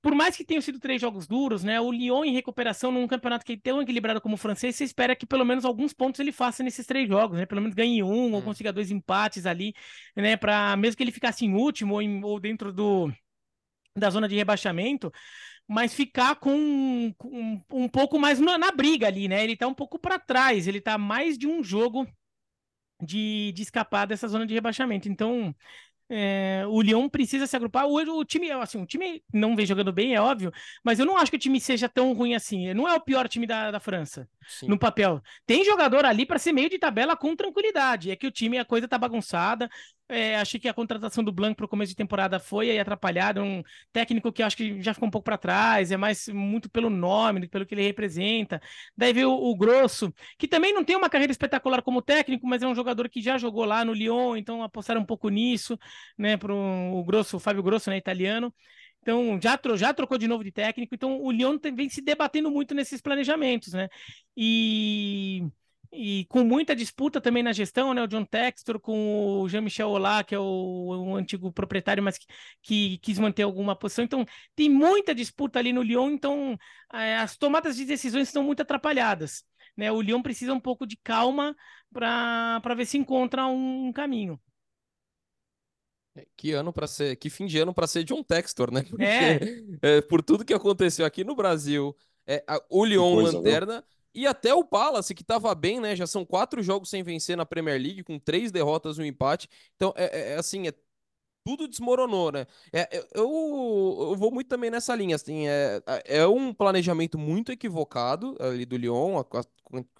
[0.01, 1.82] por mais que tenham sido três jogos duros, né?
[1.82, 5.15] O Lyon em recuperação num campeonato que é tão equilibrado como o francês, você espera
[5.15, 7.45] que pelo menos alguns pontos ele faça nesses três jogos, né?
[7.45, 8.34] Pelo menos ganhe um hum.
[8.34, 9.73] ou consiga dois empates ali,
[10.15, 10.38] né?
[10.38, 13.11] Para mesmo que ele ficasse em último ou, em, ou dentro do
[13.97, 15.11] da zona de rebaixamento,
[15.68, 19.43] mas ficar com, com um pouco mais na, na, briga ali, né?
[19.43, 22.07] Ele tá um pouco para trás, ele tá mais de um jogo
[23.01, 25.09] de, de escapar dessa zona de rebaixamento.
[25.09, 25.53] Então,
[26.09, 27.86] é, o Lyon precisa se agrupar.
[27.86, 30.53] Hoje o time, assim, o time não vem jogando bem, é óbvio,
[30.84, 32.74] mas eu não acho que o time seja tão ruim assim.
[32.74, 34.68] Não é o pior time da, da França Sim.
[34.68, 35.22] no papel.
[35.45, 38.09] Tem jogador ali para ser meio de tabela com tranquilidade.
[38.09, 39.70] É que o time, a coisa tá bagunçada.
[40.10, 43.43] É, achei que a contratação do Blanc para o começo de temporada foi aí atrapalhada.
[43.43, 46.70] Um técnico que eu acho que já ficou um pouco para trás, é mais muito
[46.70, 48.62] pelo nome, pelo que ele representa.
[48.95, 52.68] Daí veio o, Grosso, que também não tem uma carreira espetacular como técnico, mas é
[52.68, 55.78] um jogador que já jogou lá no Lyon, então apostaram um pouco nisso,
[56.18, 56.38] né?
[56.38, 58.53] Para o Grosso, o Fábio Grosso, né, italiano.
[59.01, 60.95] Então, já, tro já trocou de novo de técnico.
[60.95, 63.89] Então, o Lyon vem se debatendo muito nesses planejamentos, né?
[64.36, 65.43] E
[65.92, 68.04] e com muita disputa também na gestão, né?
[68.04, 72.28] O John Textor com o Jean-Michel Olá, que é o, o, antigo proprietário, mas que,
[72.62, 74.04] que, quis manter alguma posição.
[74.04, 74.26] Então,
[74.56, 76.58] tem muita disputa ali no Lyon, então
[76.94, 79.44] é, as tomadas de decisões estão muito atrapalhadas.
[79.76, 79.92] Né?
[79.92, 81.56] O Lyon precisa um pouco de calma
[81.92, 84.40] para ver se encontra um, um caminho.
[86.16, 88.84] É, que ano para ser, que fim de ano para ser John Textor, né?
[88.90, 89.40] Porque é.
[89.82, 93.97] É, por tudo que aconteceu aqui no Brasil, é, a, o Lyon lanterna, viu?
[94.18, 95.95] E até o Palace, que estava bem, né?
[95.95, 99.47] Já são quatro jogos sem vencer na Premier League, com três derrotas e um empate.
[99.76, 100.74] Então, é, é, é assim, é
[101.43, 102.47] tudo desmoronou, né?
[102.74, 103.30] É, eu,
[104.11, 108.76] eu vou muito também nessa linha, assim, é, é um planejamento muito equivocado ali do
[108.76, 109.43] Lyon, a, a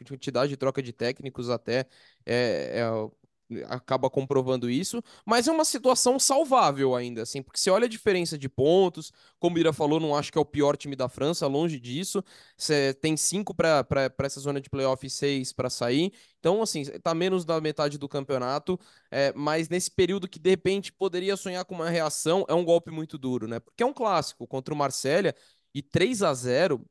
[0.05, 1.86] quantidade de troca de técnicos até
[2.26, 2.86] é, é
[3.68, 8.38] acaba comprovando isso, mas é uma situação salvável ainda, assim, porque você olha a diferença
[8.38, 11.48] de pontos, como o Ira falou, não acho que é o pior time da França,
[11.48, 12.24] longe disso,
[12.58, 13.86] você tem cinco para
[14.20, 18.08] essa zona de playoff e seis para sair, então, assim, tá menos da metade do
[18.08, 18.80] campeonato,
[19.12, 22.91] é, mas nesse período que de repente poderia sonhar com uma reação, é um golpe
[22.91, 23.60] muito duro, né?
[23.60, 25.36] Porque é um clássico contra o Marselha
[25.74, 26.86] e 3 a 0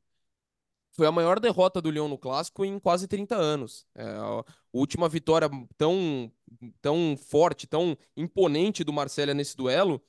[0.97, 3.87] foi a maior derrota do Lyon no clássico em quase 30 anos.
[3.95, 6.33] É, a última vitória tão,
[6.81, 10.03] tão forte, tão imponente do Marcelo nesse duelo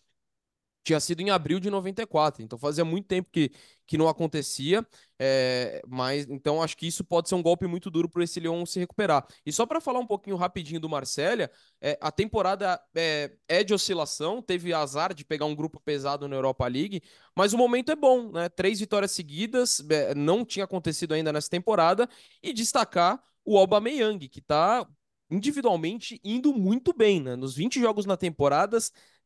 [0.88, 3.52] tinha sido em abril de 94, então fazia muito tempo que,
[3.86, 4.88] que não acontecia,
[5.20, 8.66] é, mas então acho que isso pode ser um golpe muito duro para esse Leão
[8.66, 9.28] se recuperar.
[9.46, 13.74] E só para falar um pouquinho rapidinho do Marcélia, é, a temporada é, é, de
[13.74, 17.02] oscilação, teve azar de pegar um grupo pesado na Europa League,
[17.36, 18.48] mas o momento é bom, né?
[18.48, 22.08] Três vitórias seguidas, é, não tinha acontecido ainda nessa temporada,
[22.42, 24.88] e destacar o Aubameyang, que está
[25.30, 27.36] individualmente indo muito bem, né?
[27.36, 28.78] Nos 20 jogos na temporada,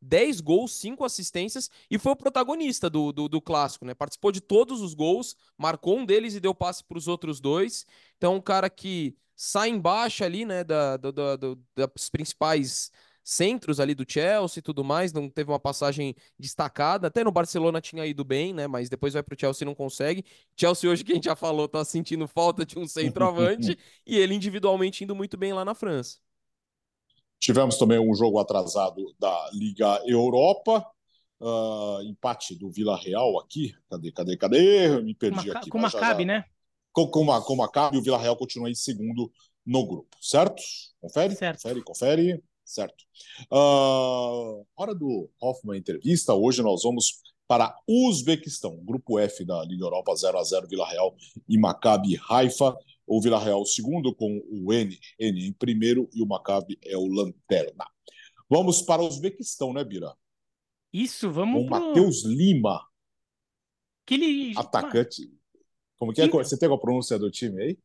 [0.02, 3.94] 10 gols, 5 assistências e foi o protagonista do, do, do, clássico, né?
[3.94, 7.86] Participou de todos os gols, marcou um deles e deu passe para os outros dois.
[8.16, 12.90] Então, um cara que sai embaixo ali, né, da, da, da, das principais
[13.24, 17.06] centros ali do Chelsea e tudo mais, não teve uma passagem destacada.
[17.06, 18.66] Até no Barcelona tinha ido bem, né?
[18.66, 20.24] Mas depois vai pro Chelsea e não consegue.
[20.56, 24.34] Chelsea hoje, que a gente já falou, tá sentindo falta de um centroavante e ele
[24.34, 26.18] individualmente indo muito bem lá na França.
[27.42, 30.86] Tivemos também um jogo atrasado da Liga Europa.
[31.40, 33.74] Uh, empate do Vila Real aqui.
[33.90, 35.02] Cadê, cadê, cadê?
[35.02, 35.70] Me perdi com aqui.
[35.70, 36.44] Com Maccabi, né?
[36.92, 39.28] Com, com, com Maccabi, o Vila Real continua em segundo
[39.66, 40.62] no grupo, certo?
[41.00, 41.34] Confere?
[41.34, 41.62] Certo.
[41.62, 42.44] Confere, confere.
[42.64, 43.04] Certo.
[43.50, 46.32] Uh, hora do Hoffman entrevista.
[46.34, 51.12] Hoje nós vamos para Uzbequistão, grupo F da Liga Europa 0 a 0 Vila Real
[51.48, 52.72] e Maccabi Haifa.
[53.06, 57.06] O Vila Real segundo com o N, N em primeiro e o Maccabi é o
[57.06, 57.86] lanterna.
[58.48, 60.14] Vamos para o Uzbequistão, né, Bira?
[60.92, 61.88] Isso, vamos com pro...
[61.88, 62.80] Matheus Lima.
[64.04, 65.30] Aquele atacante.
[65.96, 66.28] Como que é?
[66.28, 67.78] Você tem a pronúncia do time aí?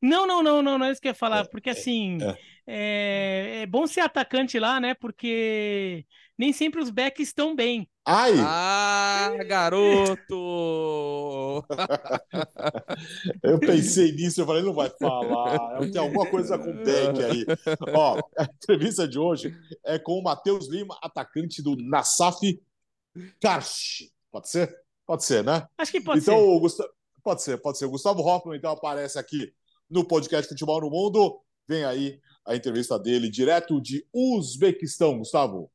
[0.00, 2.18] Não, não, não, não, não é isso que eu ia falar, é, porque é, assim,
[2.20, 2.38] é.
[2.66, 4.94] É, é, bom ser atacante lá, né?
[4.94, 6.04] Porque
[6.36, 7.88] nem sempre os backs estão bem.
[8.04, 8.32] Ai!
[8.40, 10.24] Ah, garoto!
[13.44, 15.78] eu pensei nisso, eu falei, não vai falar.
[15.92, 17.46] Tem alguma coisa com Beck aí.
[17.94, 22.60] Ó, a entrevista de hoje é com o Matheus Lima, atacante do Nassaf
[23.40, 24.10] Karsh.
[24.32, 24.76] Pode ser?
[25.06, 25.64] Pode ser, né?
[25.78, 26.44] Acho que pode então, ser.
[26.44, 26.90] O Gustavo...
[27.22, 27.84] Pode ser, pode ser.
[27.84, 29.52] O Gustavo Hoffman, então, aparece aqui
[29.88, 31.40] no podcast Futebol no Mundo.
[31.68, 35.70] Vem aí a entrevista dele, direto de Uzbequistão, Gustavo.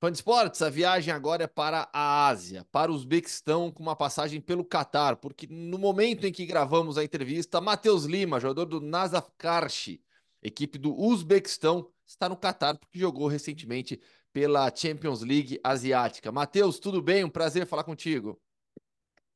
[0.00, 3.96] Fã de esportes, a viagem agora é para a Ásia, para o Uzbequistão, com uma
[3.96, 8.80] passagem pelo Catar, porque no momento em que gravamos a entrevista, Matheus Lima, jogador do
[8.80, 10.00] Nazaf Karshi,
[10.40, 14.00] equipe do Uzbequistão, está no Catar, porque jogou recentemente
[14.32, 16.30] pela Champions League Asiática.
[16.30, 17.24] Matheus, tudo bem?
[17.24, 18.40] Um prazer falar contigo.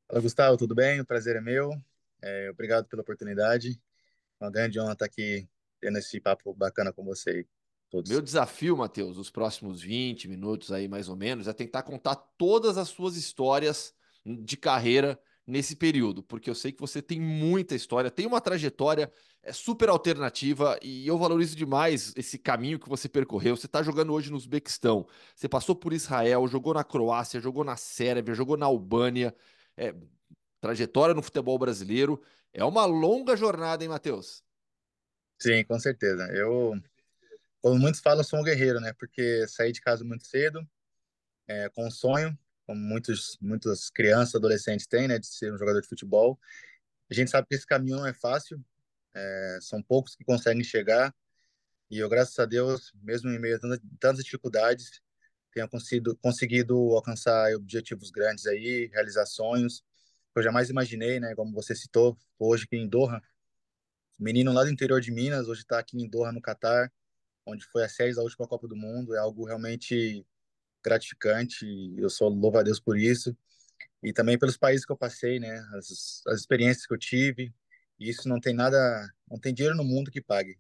[0.07, 1.01] Fala, Gustavo, tudo bem?
[1.01, 1.73] O prazer é meu.
[2.23, 3.83] É, obrigado pela oportunidade.
[4.39, 5.49] Uma grande honra estar aqui
[5.81, 7.45] tendo esse papo bacana com você
[7.93, 8.11] todos.
[8.11, 12.79] Meu desafio, Matheus, os próximos 20 minutos aí, mais ou menos, é tentar contar todas
[12.79, 18.11] as suas histórias de carreira nesse período, porque eu sei que você tem muita história,
[18.11, 19.13] tem uma trajetória
[19.43, 23.57] é super alternativa e eu valorizo demais esse caminho que você percorreu.
[23.57, 27.77] Você está jogando hoje no Uzbequistão, você passou por Israel, jogou na Croácia, jogou na
[27.77, 29.35] Sérvia, jogou na Albânia.
[29.77, 29.95] É,
[30.61, 32.23] trajetória no futebol brasileiro.
[32.53, 34.45] É uma longa jornada, hein, Matheus?
[35.41, 36.25] Sim, com certeza.
[36.33, 36.81] Eu
[37.63, 38.93] como muitos falam, sou um guerreiro, né?
[38.93, 40.69] Porque saí de casa muito cedo,
[41.47, 42.37] é, com um sonho,
[42.67, 45.19] como muitos, muitas crianças, adolescentes têm, né?
[45.19, 46.39] De ser um jogador de futebol.
[47.09, 48.63] A gente sabe que esse caminho não é fácil,
[49.15, 51.15] é, são poucos que conseguem chegar.
[51.89, 53.61] E eu, graças a Deus, mesmo em meio a
[54.01, 55.01] tantas, dificuldades,
[55.53, 59.85] tenho conseguido, conseguido alcançar objetivos grandes aí, realizar sonhos
[60.33, 61.35] que eu jamais imaginei, né?
[61.35, 63.23] Como você citou, hoje aqui em Doha,
[64.19, 66.91] menino lá do interior de Minas, hoje está aqui em Doha, no Catar,
[67.47, 69.15] onde foi a sede da última Copa do Mundo.
[69.15, 70.27] É algo realmente
[70.83, 71.67] gratificante.
[71.97, 73.37] Eu sou louvo a Deus por isso.
[74.03, 75.59] E também pelos países que eu passei, né?
[75.75, 77.55] As, as experiências que eu tive.
[77.99, 78.79] E isso não tem nada,
[79.31, 80.59] não tem dinheiro no mundo que pague.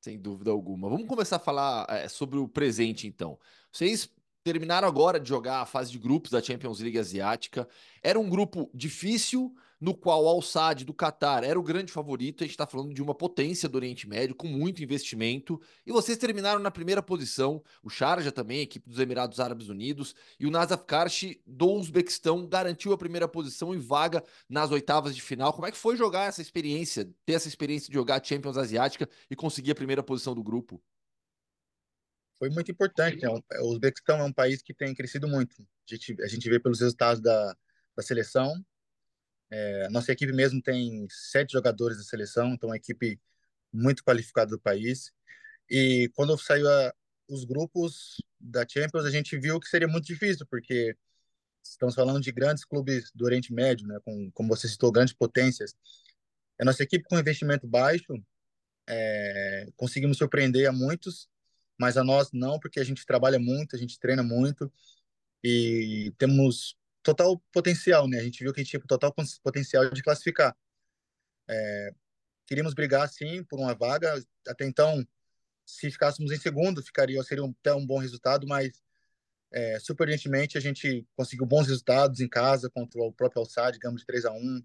[0.00, 0.88] Sem dúvida alguma.
[0.88, 3.38] Vamos começar a falar é, sobre o presente, então.
[3.72, 4.08] Vocês
[4.44, 7.66] terminaram agora de jogar a fase de grupos da Champions League Asiática.
[8.02, 12.42] Era um grupo difícil, no qual o Al-Sadd do Qatar era o grande favorito.
[12.42, 15.60] A gente está falando de uma potência do Oriente Médio com muito investimento.
[15.86, 17.62] E vocês terminaram na primeira posição.
[17.82, 20.14] O Sharjah também, equipe dos Emirados Árabes Unidos.
[20.38, 25.22] E o Nazaf Karshi do Uzbequistão garantiu a primeira posição e vaga nas oitavas de
[25.22, 25.52] final.
[25.52, 29.08] Como é que foi jogar essa experiência, ter essa experiência de jogar a Champions Asiática
[29.30, 30.82] e conseguir a primeira posição do grupo?
[32.38, 33.22] Foi muito importante.
[33.22, 33.28] Né?
[33.60, 35.62] O Uzbequistão é um país que tem crescido muito.
[35.62, 37.56] A gente, a gente vê pelos resultados da,
[37.96, 38.54] da seleção
[39.56, 43.20] é, nossa equipe mesmo tem sete jogadores da seleção, então é uma equipe
[43.72, 45.12] muito qualificada do país.
[45.70, 46.92] E quando saiu a,
[47.28, 50.96] os grupos da Champions, a gente viu que seria muito difícil, porque
[51.62, 55.76] estamos falando de grandes clubes do Oriente Médio, né, com, como você citou, grandes potências.
[56.60, 58.12] A nossa equipe com investimento baixo,
[58.88, 61.28] é, conseguimos surpreender a muitos,
[61.78, 64.72] mas a nós não, porque a gente trabalha muito, a gente treina muito
[65.44, 68.18] e temos total potencial, né?
[68.18, 70.56] A gente viu que tinha total potencial de classificar.
[71.48, 71.90] É,
[72.46, 74.20] queríamos brigar, sim, por uma vaga.
[74.48, 75.06] Até então,
[75.66, 78.82] se ficássemos em segundo, ficaria seria até um bom resultado, mas
[79.52, 84.06] é, surpreendentemente a gente conseguiu bons resultados em casa contra o próprio Alçad, digamos de
[84.06, 84.64] 3 a 1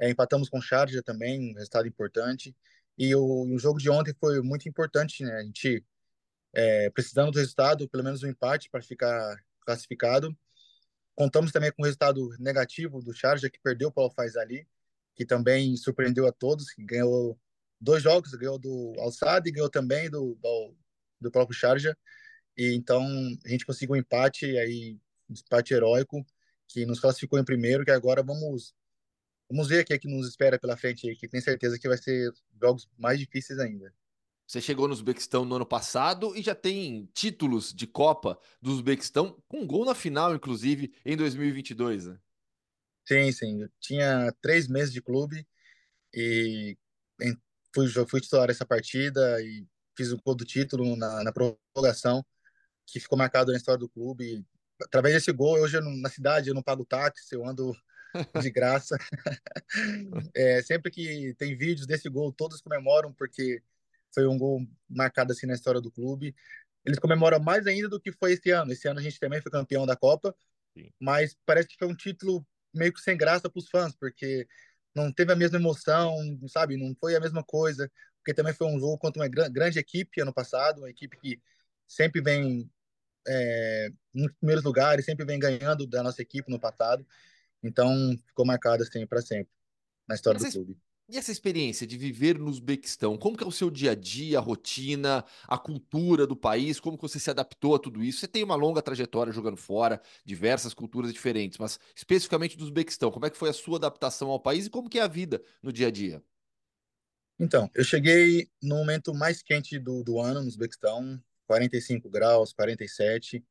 [0.00, 2.54] é, empatamos com o Charger também, um resultado importante.
[2.96, 3.22] E o,
[3.54, 5.32] o, jogo de ontem foi muito importante, né?
[5.36, 5.84] A gente
[6.54, 10.36] é, precisando do resultado, pelo menos um empate para ficar classificado.
[11.18, 14.64] Contamos também com o resultado negativo do Charger, que perdeu para o ali,
[15.16, 17.36] que também surpreendeu a todos, que ganhou
[17.80, 20.76] dois jogos, ganhou do Alçada e ganhou também do, do,
[21.20, 21.98] do próprio Charger.
[22.56, 23.02] E então
[23.44, 24.96] a gente conseguiu um empate, aí,
[25.28, 26.24] um empate heróico,
[26.68, 28.72] que nos classificou em primeiro, que agora vamos
[29.50, 31.88] vamos ver o que é que nos espera pela frente aí, que tenho certeza que
[31.88, 32.30] vai ser
[32.62, 33.92] jogos mais difíceis ainda.
[34.48, 39.36] Você chegou no Uzbequistão no ano passado e já tem títulos de Copa do Uzbequistão,
[39.46, 42.18] com gol na final, inclusive, em 2022, né?
[43.06, 43.60] Sim, sim.
[43.60, 45.46] Eu tinha três meses de clube
[46.14, 46.78] e
[47.74, 52.24] fui, fui titular essa partida e fiz o gol do título na, na prorrogação,
[52.86, 54.46] que ficou marcado na história do clube.
[54.82, 57.76] Através desse gol, hoje na cidade eu não pago táxi, eu ando
[58.42, 58.96] de graça.
[60.34, 63.62] é, sempre que tem vídeos desse gol, todos comemoram, porque
[64.18, 66.34] foi um gol marcado assim na história do clube.
[66.84, 68.72] Eles comemoram mais ainda do que foi esse ano.
[68.72, 70.34] Esse ano a gente também foi campeão da Copa,
[70.76, 70.90] Sim.
[70.98, 72.44] mas parece que foi um título
[72.74, 74.44] meio que sem graça para os fãs, porque
[74.92, 76.16] não teve a mesma emoção,
[76.48, 76.76] sabe?
[76.76, 77.88] Não foi a mesma coisa,
[78.18, 81.40] porque também foi um jogo contra uma grande equipe ano passado, uma equipe que
[81.86, 82.68] sempre vem
[83.26, 87.06] é, nos primeiros lugares, sempre vem ganhando da nossa equipe no passado.
[87.62, 89.52] Então, ficou marcado assim para sempre
[90.08, 90.76] na história do clube.
[91.10, 94.36] E essa experiência de viver no Uzbequistão, como que é o seu dia a dia,
[94.36, 98.20] a rotina, a cultura do país, como que você se adaptou a tudo isso?
[98.20, 103.24] Você tem uma longa trajetória jogando fora, diversas culturas diferentes, mas especificamente do Uzbequistão, como
[103.24, 105.72] é que foi a sua adaptação ao país e como que é a vida no
[105.72, 106.22] dia a dia?
[107.40, 113.42] Então, eu cheguei no momento mais quente do, do ano no Uzbequistão, 45 graus, 47.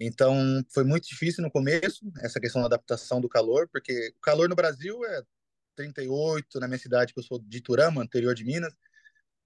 [0.00, 4.48] Então, foi muito difícil no começo, essa questão da adaptação do calor, porque o calor
[4.48, 5.22] no Brasil é
[5.78, 8.74] 38, na minha cidade, que eu sou de Turama, interior de Minas,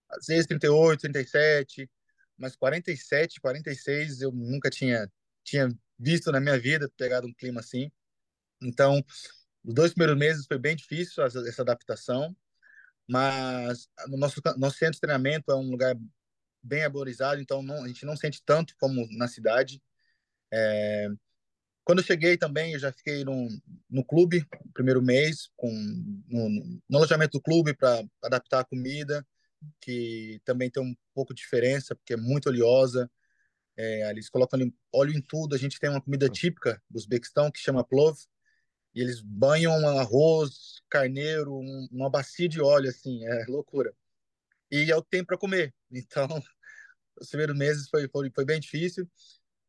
[0.09, 1.91] às vezes 38, 37,
[2.37, 5.11] mas 47, 46 eu nunca tinha,
[5.45, 5.69] tinha
[5.99, 7.91] visto na minha vida, pegado um clima assim.
[8.61, 9.05] Então,
[9.65, 12.37] os dois primeiros meses foi bem difícil essa, essa adaptação,
[13.09, 15.97] mas no nosso, nosso centro de treinamento é um lugar
[16.63, 19.83] bem arborizado, então não, a gente não sente tanto como na cidade.
[20.53, 21.09] É,
[21.85, 23.49] quando eu cheguei também, eu já fiquei no,
[23.91, 25.71] no clube, primeiro mês, com,
[26.29, 26.49] no,
[26.89, 29.27] no alojamento do clube para adaptar a comida,
[29.81, 33.11] que também tem um pouco de diferença, porque é muito oleosa.
[33.77, 34.61] É, eles colocam
[34.93, 35.55] óleo em tudo.
[35.55, 38.17] A gente tem uma comida típica do Uzbequistão que chama plov,
[38.95, 43.93] e eles banham arroz, carneiro, um, uma bacia de óleo, assim, é loucura.
[44.71, 45.75] E é o tempo para comer.
[45.91, 46.29] Então,
[47.21, 49.09] os primeiros meses foi, foi, foi bem difícil.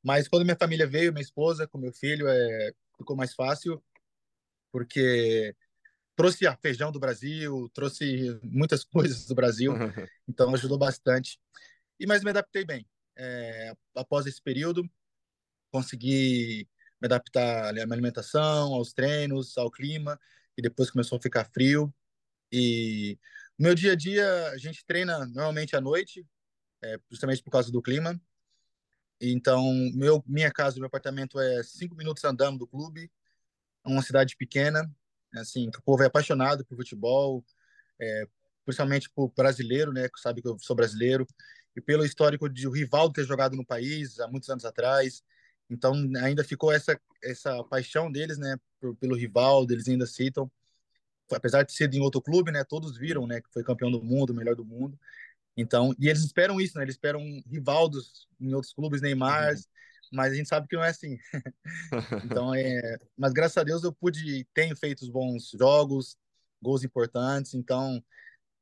[0.04, 3.82] Mas quando minha família veio, minha esposa com meu filho, é, ficou mais fácil,
[4.72, 5.56] porque
[6.16, 9.74] trouxe a feijão do Brasil, trouxe muitas coisas do Brasil,
[10.28, 11.40] então ajudou bastante.
[12.00, 12.86] E mas me adaptei bem.
[13.16, 14.90] É, após esse período,
[15.72, 16.68] consegui
[17.02, 20.20] me adaptar à minha alimentação, aos treinos, ao clima,
[20.58, 21.94] e depois começou a ficar frio.
[22.52, 23.18] E
[23.58, 26.26] no meu dia a dia, a gente treina normalmente à noite,
[26.84, 28.20] é, justamente por causa do clima.
[29.32, 29.64] Então,
[29.94, 33.10] meu, minha casa, meu apartamento é cinco minutos andando do clube,
[33.86, 34.90] uma cidade pequena,
[35.36, 37.44] assim, o povo é apaixonado por futebol,
[38.00, 38.28] é,
[38.66, 41.26] principalmente por brasileiro, né, que sabe que eu sou brasileiro,
[41.76, 45.24] e pelo histórico de o Rivaldo ter jogado no país há muitos anos atrás.
[45.70, 50.52] Então, ainda ficou essa essa paixão deles, né, por, pelo Rivaldo, eles ainda citam,
[51.32, 54.34] apesar de ser em outro clube, né, todos viram, né, que foi campeão do mundo,
[54.34, 55.00] melhor do mundo.
[55.56, 56.84] Então, e eles esperam isso, né?
[56.84, 59.62] Eles esperam Rivaldos em outros clubes, Neymar, uhum.
[60.12, 61.18] mas a gente sabe que não é assim.
[62.26, 66.18] então, é, mas graças a Deus eu pude tenho feito os bons jogos,
[66.62, 68.04] gols importantes, então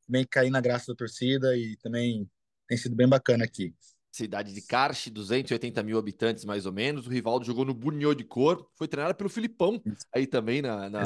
[0.07, 2.29] bem cair na graça da torcida e também
[2.67, 3.73] tem sido bem bacana aqui.
[4.11, 7.07] Cidade de Karch, 280 mil habitantes mais ou menos.
[7.07, 9.81] O Rivaldo jogou no Bunho de Cor, foi treinado pelo Filipão
[10.13, 11.03] aí também na, na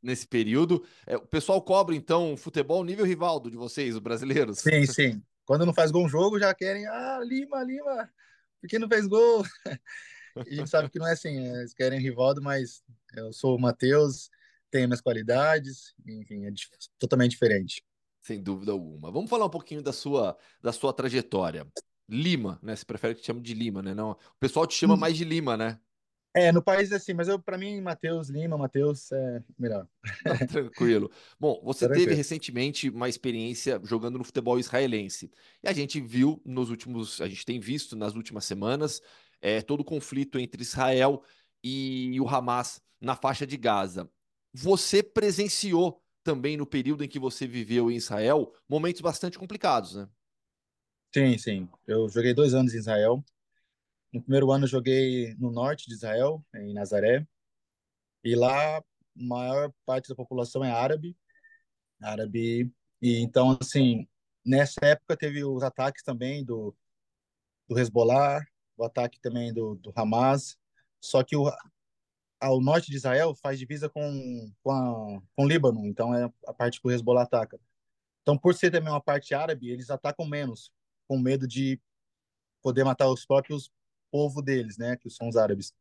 [0.00, 0.84] nesse período.
[1.04, 4.60] É, o pessoal cobra então futebol nível Rivaldo de vocês, os brasileiros?
[4.60, 5.22] Sim, sim.
[5.44, 8.08] Quando não faz gol um jogo, já querem, ah, Lima, Lima,
[8.60, 9.44] por que não fez gol?
[10.36, 12.84] a gente sabe que não é assim, é, eles querem Rivaldo, mas
[13.16, 14.30] eu sou o Matheus,
[14.70, 16.52] tenho minhas qualidades, enfim, é
[17.00, 17.82] totalmente diferente.
[18.20, 19.10] Sem dúvida alguma.
[19.10, 21.66] Vamos falar um pouquinho da sua, da sua trajetória.
[22.08, 22.76] Lima, né?
[22.76, 23.94] Você prefere que te chame de Lima, né?
[23.94, 24.98] Não, o pessoal te chama hum.
[24.98, 25.78] mais de Lima, né?
[26.36, 29.86] É, no país é assim, mas eu para mim Matheus Lima, Matheus é melhor.
[30.50, 31.08] tranquilo.
[31.38, 35.30] Bom, você teve recentemente uma experiência jogando no futebol israelense.
[35.62, 39.00] E a gente viu nos últimos, a gente tem visto nas últimas semanas
[39.40, 41.22] é, todo o conflito entre Israel
[41.62, 44.10] e o Hamas na faixa de Gaza.
[44.52, 50.08] Você presenciou também no período em que você viveu em Israel momentos bastante complicados, né?
[51.14, 51.68] Sim, sim.
[51.86, 53.24] Eu joguei dois anos em Israel.
[54.12, 57.24] No primeiro ano eu joguei no norte de Israel, em Nazaré.
[58.24, 58.84] E lá a
[59.14, 61.16] maior parte da população é árabe.
[62.02, 62.68] Árabe.
[63.00, 64.08] E então, assim,
[64.44, 66.74] nessa época teve os ataques também do,
[67.68, 68.44] do Hezbollah,
[68.76, 70.58] o ataque também do, do Hamas.
[71.00, 71.48] Só que o,
[72.40, 76.52] ao norte de Israel faz divisa com, com, a, com o Líbano, então é a
[76.52, 77.60] parte que o Hezbollah ataca.
[78.22, 80.72] Então, por ser também uma parte árabe, eles atacam menos,
[81.06, 81.80] com medo de
[82.62, 83.70] poder matar os próprios
[84.10, 85.72] povo deles, né, que são os árabes.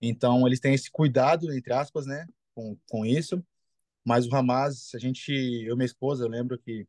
[0.00, 3.44] Então, eles têm esse cuidado, entre aspas, né, com, com isso.
[4.04, 6.86] Mas o Hamas, a gente, eu e minha esposa, eu lembro que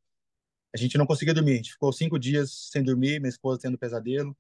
[0.73, 1.53] a gente não conseguia dormir.
[1.53, 4.35] A gente ficou cinco dias sem dormir, minha esposa tendo pesadelo,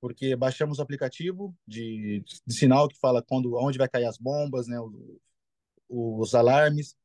[0.00, 4.66] porque baixamos o aplicativo de, de sinal que fala quando, onde vai cair as bombas,
[4.66, 4.78] né,
[5.88, 6.96] os, alarmes.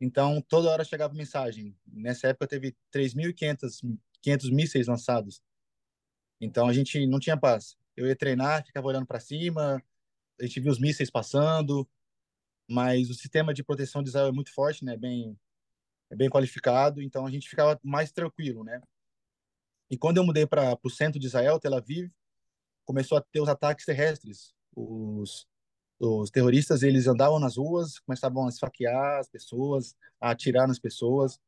[0.00, 1.76] Então, toda hora chegava mensagem.
[1.86, 5.42] Nessa época teve 3.500 500 mísseis lançados.
[6.40, 7.76] Então a gente não tinha paz.
[7.94, 9.82] Eu ia treinar, ficava olhando para cima,
[10.40, 11.88] a gente viu os mísseis passando,
[12.68, 14.96] mas o sistema de proteção de Israel é muito forte, né?
[14.96, 15.38] Bem,
[16.10, 18.82] é bem qualificado, então a gente ficava mais tranquilo, né?
[19.90, 22.10] E quando eu mudei para o centro de Israel, Tel Aviv,
[22.84, 24.54] começou a ter os ataques terrestres.
[24.74, 25.46] Os,
[26.00, 31.38] os terroristas, eles andavam nas ruas, começavam a esfaquear as pessoas, a atirar nas pessoas.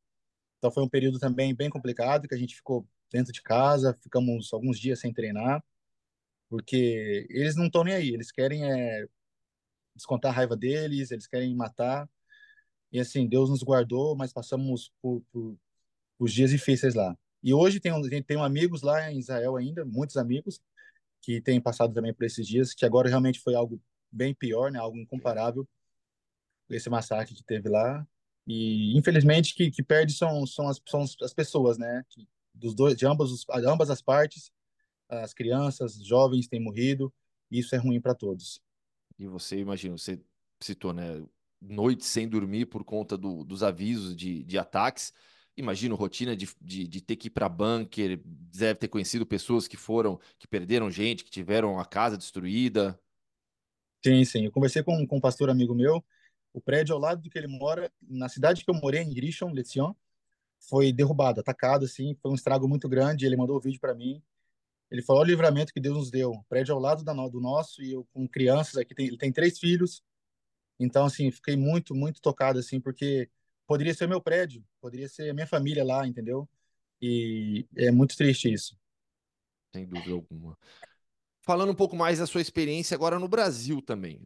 [0.57, 4.51] Então foi um período também bem complicado, que a gente ficou dentro de casa, ficamos
[4.53, 5.63] alguns dias sem treinar,
[6.49, 9.07] porque eles não estão nem aí, eles querem é,
[9.95, 12.09] descontar a raiva deles, eles querem matar.
[12.91, 15.57] E assim, Deus nos guardou, mas passamos por, por,
[16.29, 17.17] dias difíceis lá.
[17.43, 17.93] E hoje tem,
[18.23, 20.61] tem amigos lá em Israel ainda, muitos amigos,
[21.21, 23.81] que têm passado também por esses dias, que agora realmente foi algo
[24.11, 24.79] bem pior, né?
[24.79, 25.67] Algo incomparável
[26.69, 28.05] esse massacre que teve lá.
[28.47, 32.03] E infelizmente que, que perde são, são, as, são as pessoas, né?
[32.09, 34.51] Que, dos dois, de ambas, ambas as partes,
[35.09, 37.13] as crianças, os jovens têm morrido.
[37.51, 38.61] E isso é ruim para todos.
[39.19, 40.19] E você, imagina, você
[40.61, 41.23] citou, né?
[41.61, 45.13] Noites sem dormir por conta do, dos avisos de, de ataques.
[45.55, 49.75] Imagino rotina de, de, de ter que ir para bunker, deve ter conhecido pessoas que
[49.75, 52.99] foram, que perderam gente, que tiveram a casa destruída.
[54.05, 54.45] Sim, sim.
[54.45, 56.03] Eu conversei com, com um pastor amigo meu.
[56.53, 59.51] O prédio ao lado do que ele mora, na cidade que eu morei, em Grishon,
[59.51, 59.93] Lezion,
[60.59, 62.15] foi derrubado, atacado, assim.
[62.21, 63.25] Foi um estrago muito grande.
[63.25, 64.21] Ele mandou o vídeo para mim.
[64.89, 66.31] Ele falou: o livramento que Deus nos deu.
[66.31, 68.95] O prédio ao lado da, do nosso, e eu com crianças aqui.
[68.95, 70.01] Tem, ele tem três filhos.
[70.79, 73.29] Então, assim, fiquei muito, muito tocado, assim, porque
[73.65, 76.47] poderia ser meu prédio, poderia ser a minha família lá, entendeu?
[77.01, 78.77] E é muito triste isso.
[79.73, 80.57] Sem dúvida alguma.
[81.41, 84.21] Falando um pouco mais da sua experiência agora no Brasil também.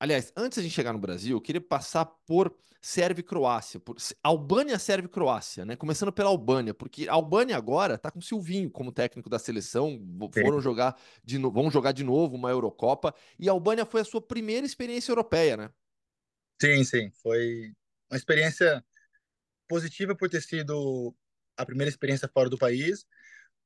[0.00, 3.78] Aliás, antes de a gente chegar no Brasil, eu queria passar por Sérvia e Croácia,
[3.78, 5.76] por Albânia, Sérvia e Croácia, né?
[5.76, 10.00] Começando pela Albânia, porque a Albânia agora tá com Silvinho como técnico da seleção,
[10.32, 10.62] foram Sim.
[10.62, 11.52] jogar de no...
[11.52, 15.58] vão jogar de novo uma Eurocopa, e a Albânia foi a sua primeira experiência europeia,
[15.58, 15.70] né?
[16.58, 17.74] Sim, sim, foi
[18.10, 18.82] uma experiência
[19.68, 21.14] positiva por ter sido
[21.58, 23.04] a primeira experiência fora do país,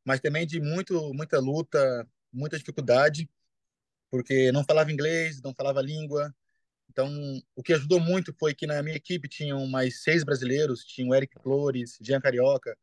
[0.05, 3.31] mas também de muito muita luta, muita dificuldade
[4.15, 6.33] porque não falava inglês, não falava língua.
[6.89, 7.11] Então,
[7.57, 11.13] o que ajudou muito foi que na minha equipe tinham mais seis brasileiros, tinha o
[11.13, 12.79] Eric Flores, Jean Carioca,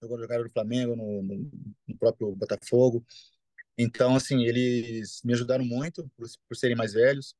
[0.00, 1.50] jogaram no Flamengo, no, no,
[1.88, 3.04] no, próprio Botafogo.
[3.76, 7.34] Então, assim, eles me ajudaram muito por, por serem mais velhos.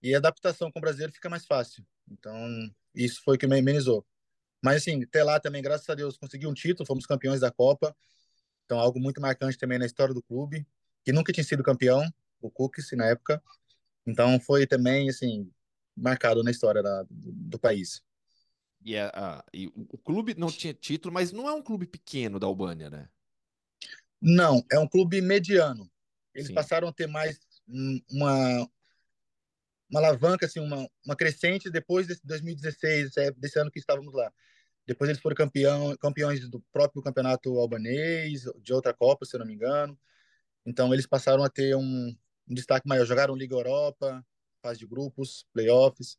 [0.00, 1.84] E a adaptação com o brasileiro fica mais fácil.
[2.08, 2.32] Então,
[2.94, 4.06] isso foi o que me amenizou.
[4.62, 7.92] Mas, assim, até lá também, graças a Deus, consegui um título, fomos campeões da Copa.
[8.64, 10.64] Então, algo muito marcante também na história do clube,
[11.04, 12.08] que nunca tinha sido campeão
[12.40, 13.42] o Cookies na época.
[14.06, 15.50] Então foi também assim
[15.96, 18.02] marcado na história da, do, do, país.
[18.84, 22.38] E, a, a, e, o clube não tinha título, mas não é um clube pequeno
[22.38, 23.08] da Albânia, né?
[24.20, 25.90] Não, é um clube mediano.
[26.34, 26.54] Eles Sim.
[26.54, 27.40] passaram a ter mais
[28.10, 28.68] uma
[29.90, 34.30] uma alavanca, assim, uma, uma crescente depois de 2016, é, desse ano que estávamos lá.
[34.86, 39.46] Depois eles foram campeão, campeões do próprio campeonato albanês, de outra Copa, se eu não
[39.46, 39.98] me engano.
[40.64, 42.14] Então eles passaram a ter um,
[42.48, 43.04] um destaque maior.
[43.04, 44.24] Jogaram Liga Europa,
[44.62, 46.18] fase de grupos, playoffs.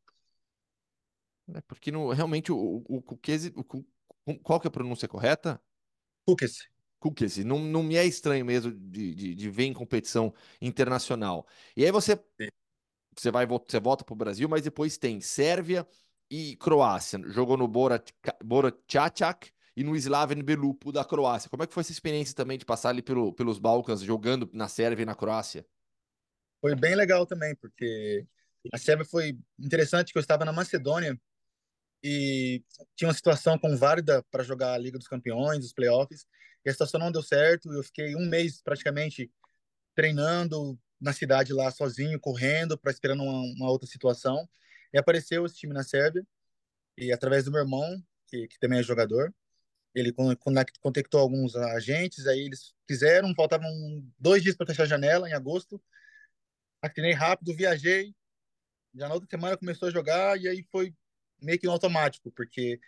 [1.53, 2.57] É porque no, realmente o,
[2.87, 3.85] o, o,
[4.25, 5.61] o, qual que é a pronúncia correta?
[6.25, 6.69] Cookies.
[6.99, 7.37] Cookies.
[7.39, 11.47] Não, não me é estranho mesmo de, de, de ver em competição internacional.
[11.75, 12.19] E aí você,
[13.15, 15.87] você vai você volta para o Brasil, mas depois tem Sérvia
[16.29, 17.19] e Croácia.
[17.27, 18.03] Jogou no Bora,
[18.43, 21.49] Bora Čačak e no Slaven Belupo da Croácia.
[21.49, 24.67] Como é que foi essa experiência também de passar ali pelo, pelos Balcãs, jogando na
[24.67, 25.65] Sérvia e na Croácia?
[26.61, 28.25] Foi bem legal também, porque
[28.73, 31.19] a Sérvia foi interessante que eu estava na Macedônia
[32.03, 32.63] e
[32.95, 36.25] tinha uma situação com Varda para jogar a Liga dos Campeões, os playoffs,
[36.65, 37.71] e a situação não deu certo.
[37.73, 39.31] Eu fiquei um mês praticamente
[39.95, 44.47] treinando na cidade lá sozinho, correndo, para esperando uma, uma, outra situação.
[44.93, 46.25] E apareceu esse time na Sérvia,
[46.97, 49.33] e através do meu irmão, que, que também é jogador,
[49.95, 50.13] ele
[50.81, 53.69] contactou alguns agentes, aí eles fizeram, faltavam
[54.19, 55.81] dois dias para fechar a janela, em agosto,
[56.81, 58.13] assinei rápido, viajei.
[58.93, 60.93] Já na outra semana começou a jogar e aí foi
[61.41, 62.79] meio que automático, porque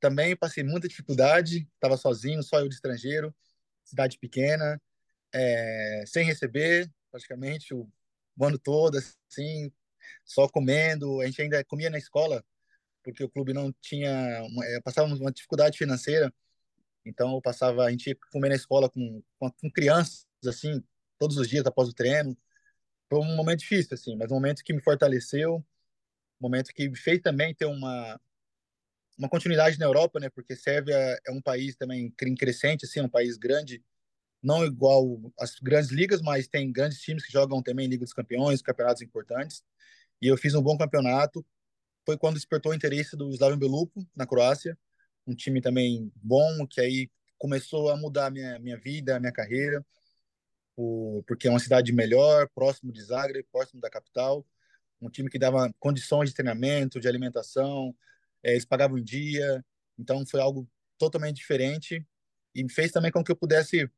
[0.00, 3.34] também passei muita dificuldade, estava sozinho, só eu de estrangeiro,
[3.84, 4.80] cidade pequena,
[5.32, 7.88] é, sem receber praticamente o,
[8.36, 9.70] o ano todo, assim,
[10.24, 11.20] só comendo.
[11.20, 12.44] A gente ainda comia na escola,
[13.02, 14.10] porque o clube não tinha,
[14.64, 16.32] é, passava uma dificuldade financeira,
[17.04, 20.82] então eu passava, a gente ia comer na escola com, com, com crianças, assim,
[21.18, 22.36] todos os dias após o treino,
[23.10, 25.64] foi um momento difícil, assim, mas um momento que me fortaleceu, um
[26.40, 28.18] momento que me fez também ter uma
[29.18, 30.30] uma continuidade na Europa, né?
[30.30, 30.94] Porque Sérvia
[31.26, 33.84] é um país também crescente, assim, um país grande,
[34.42, 38.62] não igual as grandes ligas, mas tem grandes times que jogam também Liga dos Campeões,
[38.62, 39.62] campeonatos importantes.
[40.22, 41.44] E eu fiz um bom campeonato.
[42.06, 44.78] Foi quando despertou o interesse do Slaven Belupo na Croácia,
[45.26, 49.84] um time também bom que aí começou a mudar minha minha vida, minha carreira
[51.26, 54.46] porque é uma cidade melhor, próximo de Zagreb, próximo da capital,
[55.00, 57.94] um time que dava condições de treinamento, de alimentação,
[58.42, 59.64] é, eles pagavam em dia,
[59.98, 60.68] então foi algo
[60.98, 62.06] totalmente diferente
[62.54, 63.90] e fez também com que eu pudesse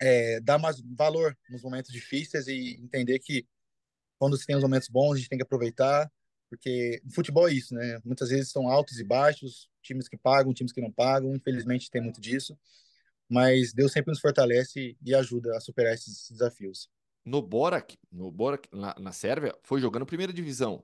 [0.00, 3.46] é, dar mais valor nos momentos difíceis e entender que
[4.18, 6.10] quando se tem os momentos bons a gente tem que aproveitar
[6.50, 8.00] porque futebol é isso, né?
[8.04, 12.02] Muitas vezes são altos e baixos, times que pagam, times que não pagam, infelizmente tem
[12.02, 12.58] muito disso,
[13.30, 16.90] mas Deus sempre nos fortalece e ajuda a superar esses desafios.
[17.24, 20.82] No Borac, no Borac na, na Sérvia, foi jogando primeira divisão.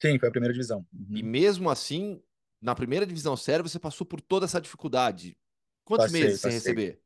[0.00, 0.86] Sim, foi a primeira divisão.
[0.92, 1.16] Uhum.
[1.16, 2.22] E mesmo assim,
[2.62, 5.36] na primeira divisão sérvia, você passou por toda essa dificuldade.
[5.84, 7.00] Quantos passei, meses sem receber?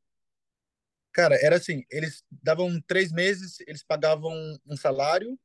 [1.12, 4.32] Cara, era assim, eles davam três meses, eles pagavam
[4.64, 5.36] um salário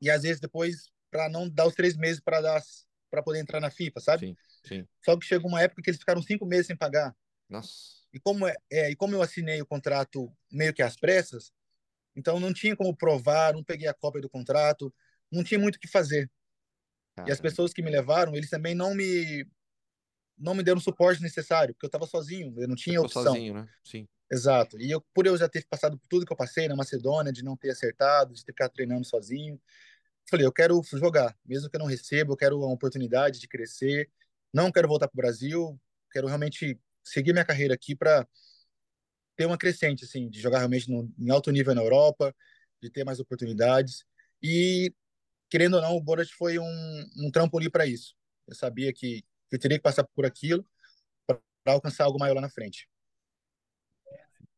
[0.00, 2.62] e às vezes depois para não dar os três meses para dar
[3.10, 4.28] para poder entrar na FIFA, sabe?
[4.28, 4.36] Sim,
[4.66, 4.88] sim.
[5.04, 7.14] Só que chegou uma época que eles ficaram cinco meses sem pagar.
[7.52, 8.02] Nossa.
[8.12, 11.52] E como é, é, e como eu assinei o contrato meio que às pressas,
[12.16, 14.92] então não tinha como provar, não peguei a cópia do contrato,
[15.30, 16.30] não tinha muito o que fazer.
[17.14, 17.30] Caramba.
[17.30, 19.46] E as pessoas que me levaram, eles também não me
[20.36, 23.22] não me deram o suporte necessário, porque eu estava sozinho, eu não tinha opção.
[23.22, 23.68] sozinho, né?
[23.84, 24.08] Sim.
[24.30, 24.80] Exato.
[24.80, 27.44] E eu, por eu já ter passado por tudo que eu passei na Macedônia, de
[27.44, 29.60] não ter acertado, de ficar treinando sozinho,
[30.28, 34.10] falei, eu quero jogar, mesmo que eu não receba, eu quero uma oportunidade de crescer,
[34.52, 35.78] não quero voltar para o Brasil,
[36.10, 38.26] quero realmente seguir minha carreira aqui para
[39.36, 42.34] ter uma crescente, assim, de jogar realmente no, em alto nível na Europa,
[42.82, 44.04] de ter mais oportunidades.
[44.42, 44.94] E,
[45.48, 48.14] querendo ou não, o Borat foi um, um trampolim para isso.
[48.46, 50.66] Eu sabia que, que eu teria que passar por aquilo
[51.26, 52.88] para alcançar algo maior lá na frente.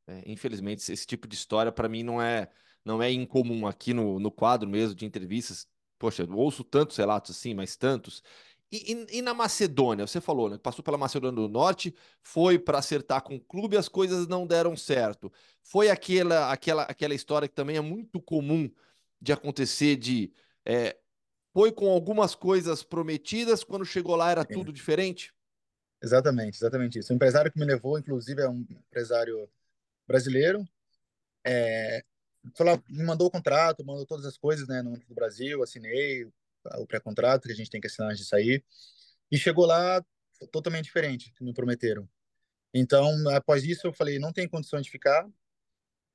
[0.07, 2.51] É, infelizmente, esse tipo de história para mim não é
[2.85, 5.67] não é incomum aqui no, no quadro mesmo de entrevistas.
[5.99, 8.23] Poxa, eu ouço tantos relatos assim, mas tantos.
[8.75, 10.59] E, e, e, na Macedônia, você falou, né?
[10.59, 14.77] Passou pela Macedônia do Norte, foi para acertar com o clube, as coisas não deram
[14.77, 15.33] certo.
[15.63, 18.69] Foi aquela, aquela, aquela história que também é muito comum
[19.21, 20.33] de acontecer de
[20.65, 20.97] é,
[21.53, 24.45] foi com algumas coisas prometidas, quando chegou lá era é.
[24.45, 25.33] tudo diferente?
[26.03, 27.13] Exatamente, exatamente isso.
[27.13, 29.49] O empresário que me levou, inclusive, é um empresário
[30.05, 30.69] brasileiro.
[31.47, 32.03] É,
[32.57, 36.29] falou, me mandou o contrato, mandou todas as coisas, né, no do Brasil, assinei
[36.79, 38.65] o pré-contrato que a gente tem que assinar antes de sair.
[39.31, 40.05] E chegou lá
[40.51, 42.09] totalmente diferente, que me prometeram.
[42.73, 45.29] Então, após isso, eu falei, não tem condição de ficar.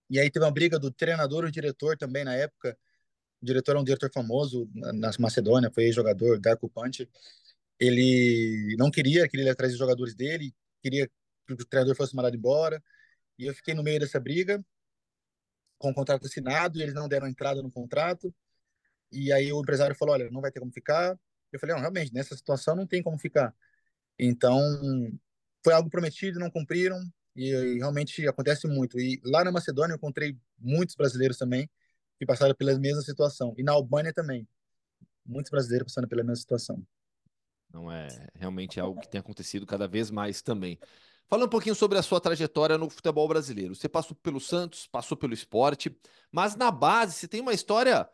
[0.10, 2.78] E aí teve uma briga do treinador e diretor também na época.
[3.42, 7.08] O diretor é um diretor famoso na Macedônia, foi jogador, Darko Punch.
[7.80, 11.10] Ele não queria, queria ir atrás dos jogadores dele, queria
[11.48, 12.84] que o treinador fosse mandado embora.
[13.38, 14.64] E eu fiquei no meio dessa briga
[15.78, 18.36] com o contrato assinado e eles não deram entrada no contrato.
[19.12, 21.18] E aí o empresário falou: olha, não vai ter como ficar.
[21.52, 23.54] Eu falei: não, realmente, nessa situação não tem como ficar.
[24.18, 24.60] Então,
[25.64, 27.00] foi algo prometido, não cumpriram.
[27.36, 29.00] E, e realmente acontece muito.
[29.00, 31.70] E lá na Macedônia eu encontrei muitos brasileiros também
[32.18, 33.54] que passaram pela mesma situação.
[33.58, 34.48] E na Albânia também.
[35.26, 36.84] Muitos brasileiros passando pela mesma situação.
[37.72, 40.80] Não é realmente é algo que tem acontecido cada vez mais também.
[41.28, 43.76] Falando um pouquinho sobre a sua trajetória no futebol brasileiro.
[43.76, 45.96] Você passou pelo Santos, passou pelo esporte,
[46.32, 48.10] mas na base você tem uma história,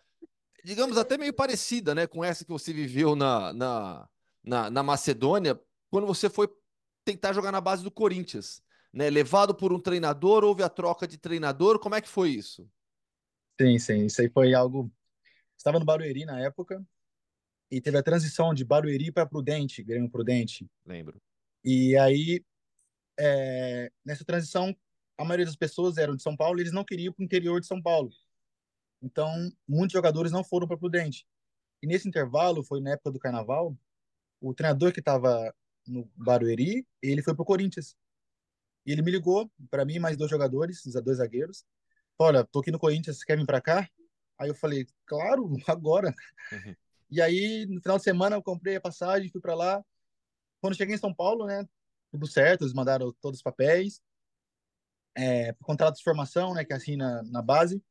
[0.65, 4.09] digamos, até meio parecida né, com essa que você viveu na, na,
[4.43, 5.59] na, na Macedônia,
[5.91, 6.49] quando você foi
[7.05, 8.63] tentar jogar na base do Corinthians.
[8.91, 9.07] Né?
[9.11, 11.77] Levado por um treinador, houve a troca de treinador.
[11.77, 12.67] Como é que foi isso?
[13.61, 14.05] Sim, sim.
[14.07, 14.91] Isso aí foi algo.
[15.55, 16.83] Estava no Barueri na época
[17.69, 20.67] e teve a transição de Barueri para Prudente, Grêmio Prudente.
[20.83, 21.21] Lembro.
[21.63, 22.43] E aí
[23.19, 24.75] é, nessa transição,
[25.15, 27.61] a maioria das pessoas eram de São Paulo e eles não queriam para o interior
[27.61, 28.09] de São Paulo.
[29.05, 31.27] Então, muitos jogadores não foram para Prudente.
[31.81, 33.77] E nesse intervalo, foi na época do Carnaval,
[34.41, 35.53] o treinador que estava
[35.85, 37.95] no Barueri, ele foi para o Corinthians.
[38.83, 41.63] E ele me ligou, para mim, mais dois jogadores, dois zagueiros.
[42.17, 43.87] Olha, tô aqui no Corinthians, quer vir para cá?
[44.39, 46.11] Aí eu falei, claro, agora.
[46.51, 46.75] Uhum.
[47.11, 49.85] E aí, no final de semana, eu comprei a passagem, fui para lá.
[50.59, 51.63] Quando cheguei em São Paulo, né,
[52.11, 54.01] tudo certo, eles mandaram todos os papéis,
[55.15, 57.83] é, contrato de formação, né, que é assim na, na base.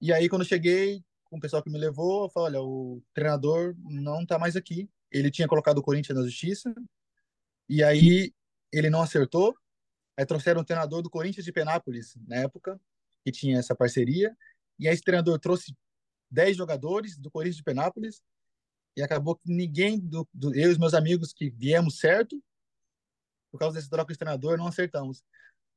[0.00, 3.02] E aí, quando eu cheguei, com o pessoal que me levou, eu falei, olha, o
[3.12, 4.88] treinador não tá mais aqui.
[5.10, 6.74] Ele tinha colocado o Corinthians na justiça,
[7.68, 8.32] e aí
[8.72, 9.54] ele não acertou.
[10.16, 12.80] Aí trouxeram o treinador do Corinthians de Penápolis, na época,
[13.24, 14.36] que tinha essa parceria.
[14.78, 15.76] E aí esse treinador trouxe
[16.30, 18.22] 10 jogadores do Corinthians de Penápolis,
[18.96, 22.42] e acabou que ninguém, do, do, eu e os meus amigos que viemos certo,
[23.50, 25.22] por causa desse troca de treinador, não acertamos.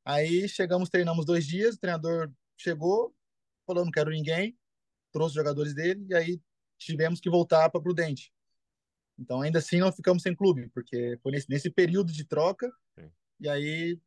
[0.03, 3.13] Aí chegamos, treinamos dois dias, o treinador chegou,
[3.65, 4.57] falou: não quero ninguém,
[5.11, 6.41] trouxe os jogadores dele, e aí
[6.77, 8.33] tivemos que voltar para Prudente.
[9.17, 13.11] Então, ainda assim, não ficamos sem clube, porque foi nesse, nesse período de troca, Sim.
[13.39, 13.99] e aí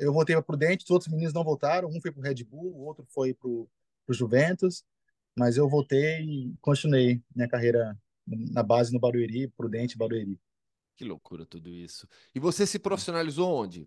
[0.00, 1.88] eu voltei para Prudente, os outros meninos não voltaram.
[1.88, 3.68] Um foi para o Red Bull, o outro foi para o
[4.08, 4.82] Juventus.
[5.36, 7.96] Mas eu voltei e continuei minha carreira
[8.26, 10.40] na base no Barueri, Prudente, Barueri.
[10.96, 12.08] Que loucura tudo isso.
[12.34, 13.86] E você se profissionalizou onde?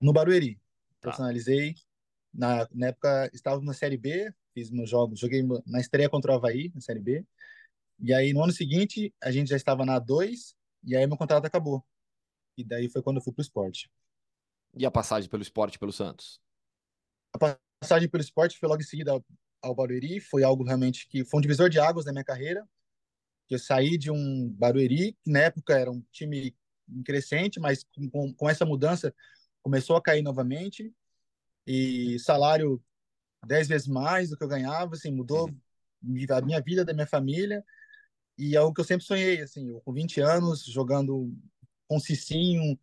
[0.00, 0.56] No Barueri.
[0.56, 0.62] Tá.
[1.00, 1.74] Profissionalizei.
[2.32, 6.34] Na, na época, estava na Série B, fiz meus jogos, joguei na estreia contra o
[6.34, 7.26] Havaí, na Série B.
[7.98, 10.54] E aí, no ano seguinte, a gente já estava na A2,
[10.84, 11.84] e aí meu contrato acabou.
[12.56, 13.90] E daí foi quando eu fui pro esporte.
[14.76, 16.40] E a passagem pelo esporte pelo Santos?
[17.34, 19.24] A passagem pelo esporte foi logo em seguida ao,
[19.62, 22.66] ao Barueri, foi algo realmente que foi um divisor de águas na minha carreira.
[23.46, 26.56] Que eu saí de um Barueri, que na época era um time
[27.04, 29.14] crescente, mas com, com essa mudança
[29.62, 30.92] começou a cair novamente.
[31.66, 32.82] E salário
[33.46, 35.48] dez vezes mais do que eu ganhava, assim, mudou
[36.30, 37.64] a minha vida, da minha família.
[38.38, 41.32] E é algo que eu sempre sonhei, assim, eu, com 20 anos, jogando
[41.86, 42.78] com Cicinho,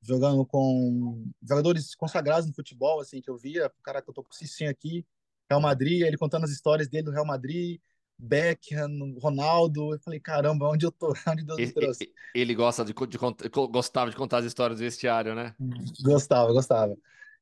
[0.00, 4.30] jogando com jogadores consagrados no futebol, assim, que eu via, cara, que eu tô com
[4.30, 5.06] o Cicinho aqui,
[5.50, 7.80] Real Madrid, ele contando as histórias dele do Real Madrid,
[8.18, 11.12] Beckham, Ronaldo, eu falei, caramba, onde eu tô?
[11.28, 12.12] Onde Deus me trouxe?
[12.34, 15.54] Ele gosta de, de, de, gostava de contar as histórias do vestiário, né?
[16.02, 16.96] Gostava, gostava.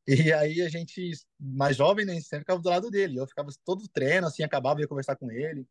[0.06, 3.18] E aí a gente, mais jovem, né, sempre ficava do lado dele.
[3.18, 5.66] Eu ficava todo treino, assim, acabava, ia conversar com ele.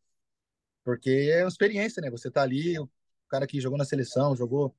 [0.84, 2.10] Porque é uma experiência, né?
[2.10, 2.90] Você tá ali, o
[3.28, 4.76] cara que jogou na seleção, jogou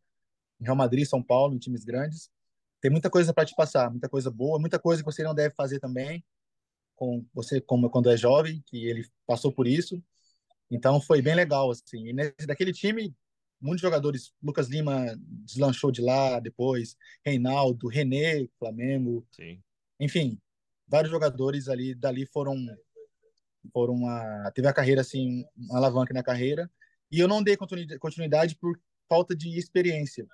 [0.61, 2.31] em Real Madrid, São Paulo, em times grandes.
[2.81, 5.55] Tem muita coisa para te passar, muita coisa boa, muita coisa que você não deve
[5.55, 6.25] fazer também
[6.97, 10.03] com você como quando é jovem, que ele passou por isso.
[10.71, 12.09] Então foi bem legal assim.
[12.09, 13.15] E nesse, daquele time,
[13.61, 19.27] muitos jogadores, Lucas Lima deslanchou de lá depois, Reinaldo, René, Flamengo.
[19.31, 19.63] Sim.
[19.99, 20.41] Enfim,
[20.89, 22.57] vários jogadores ali dali foram
[23.73, 26.71] foram uma teve a carreira assim, uma alavanca na carreira.
[27.13, 30.27] E eu não dei continuidade por falta de experiência.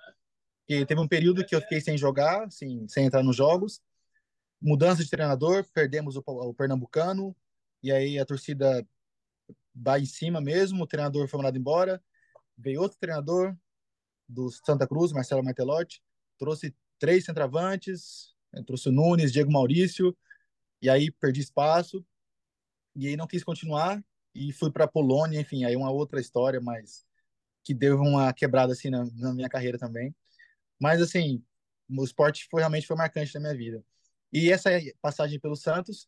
[0.67, 3.81] Porque teve um período que eu fiquei sem jogar, assim, sem entrar nos jogos.
[4.61, 7.35] Mudança de treinador, perdemos o, o Pernambucano,
[7.81, 8.85] e aí a torcida
[9.73, 12.03] vai em cima mesmo, o treinador foi mandado embora.
[12.57, 13.55] Veio outro treinador
[14.27, 16.01] do Santa Cruz, Marcelo Martelotti,
[16.37, 18.35] trouxe três centravantes,
[18.65, 20.15] trouxe o Nunes, Diego Maurício,
[20.81, 22.05] e aí perdi espaço,
[22.95, 24.03] e aí não quis continuar,
[24.33, 27.05] e fui para Polônia, enfim, aí uma outra história, mas
[27.63, 30.15] que deu uma quebrada assim na, na, minha carreira também.
[30.79, 31.43] Mas assim,
[31.89, 33.83] o esporte foi realmente foi marcante na minha vida.
[34.31, 34.69] E essa
[35.01, 36.07] passagem pelo Santos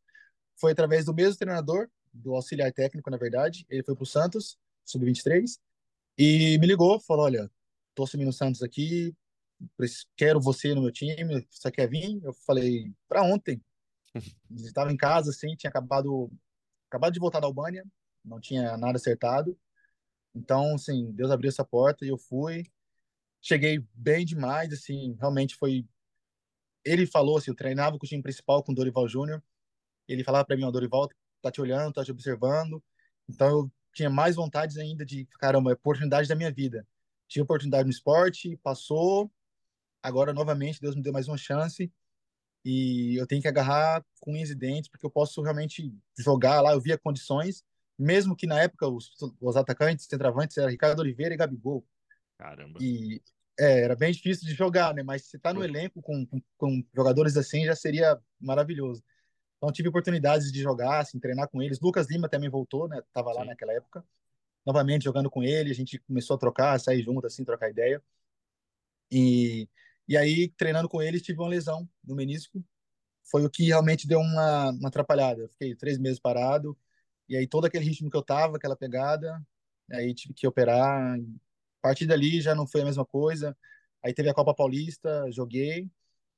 [0.56, 3.66] foi através do mesmo treinador, do auxiliar técnico, na verdade.
[3.70, 5.60] Ele foi para o Santos, sub-23,
[6.20, 7.50] e me ligou, falou: Olha,
[7.96, 9.16] tô assumindo o Santos aqui,
[10.18, 12.22] quero você no meu time, você quer vir?
[12.22, 13.64] Eu falei: Para ontem.
[14.52, 16.30] Estava em casa, assim, tinha acabado,
[16.90, 17.86] acabado de voltar da Albânia,
[18.26, 19.58] não tinha nada acertado.
[20.36, 22.66] Então, assim, Deus abriu essa porta e eu fui.
[23.42, 25.88] Cheguei bem demais, assim, realmente foi.
[26.84, 29.42] Ele falou assim, eu treinava com o time principal, com o Dorival Júnior.
[30.08, 31.10] Ele falava para mim, ó, Dorival
[31.42, 32.84] tá te olhando, tá te observando.
[33.30, 36.88] Então eu tinha mais vontades ainda de, caramba, é oportunidade da minha vida.
[37.28, 39.32] Tinha oportunidade no esporte, passou.
[40.02, 41.92] Agora, novamente, Deus me deu mais uma chance.
[42.66, 46.74] E eu tenho que agarrar com unhas e dentes, porque eu posso realmente jogar lá.
[46.74, 47.64] Eu via condições
[48.00, 49.12] mesmo que na época os,
[49.42, 51.86] os atacantes, centroavantes, era Ricardo Oliveira e Gabigol.
[52.38, 52.80] Caramba.
[52.82, 53.22] E
[53.60, 55.04] é, era bem difícil de jogar, né?
[55.04, 59.04] Mas se tá no elenco com, com, com, jogadores assim, já seria maravilhoso.
[59.60, 61.80] Então tive oportunidades de jogar, assim, treinar com eles.
[61.82, 63.02] Lucas Lima também voltou, né?
[63.14, 63.48] Tava lá Sim.
[63.48, 64.04] naquela época.
[64.66, 68.02] Novamente jogando com ele, a gente começou a trocar, sair junto, assim, trocar ideia.
[69.12, 69.68] E,
[70.08, 72.64] e aí, treinando com eles, tive uma lesão no menisco.
[73.30, 75.42] Foi o que realmente deu uma, uma atrapalhada.
[75.44, 76.78] Eu fiquei três meses parado
[77.30, 79.42] e aí todo aquele ritmo que eu tava, aquela pegada,
[79.92, 81.16] aí tive que operar.
[81.20, 83.56] A partir dali já não foi a mesma coisa.
[84.04, 85.90] Aí teve a Copa Paulista, joguei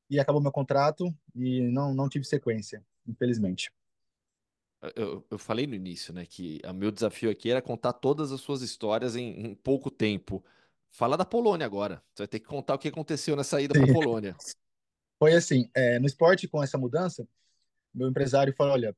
[0.10, 3.72] e acabou meu contrato e não não tive sequência, infelizmente.
[4.96, 8.42] Eu, eu falei no início, né, que o meu desafio aqui era contar todas as
[8.42, 10.44] suas histórias em, em pouco tempo.
[10.90, 12.04] Fala da Polônia agora.
[12.14, 14.36] Você vai ter que contar o que aconteceu nessa ida para a Polônia.
[15.20, 17.28] Foi assim, é, no esporte com essa mudança,
[17.94, 18.96] meu empresário falou, olha,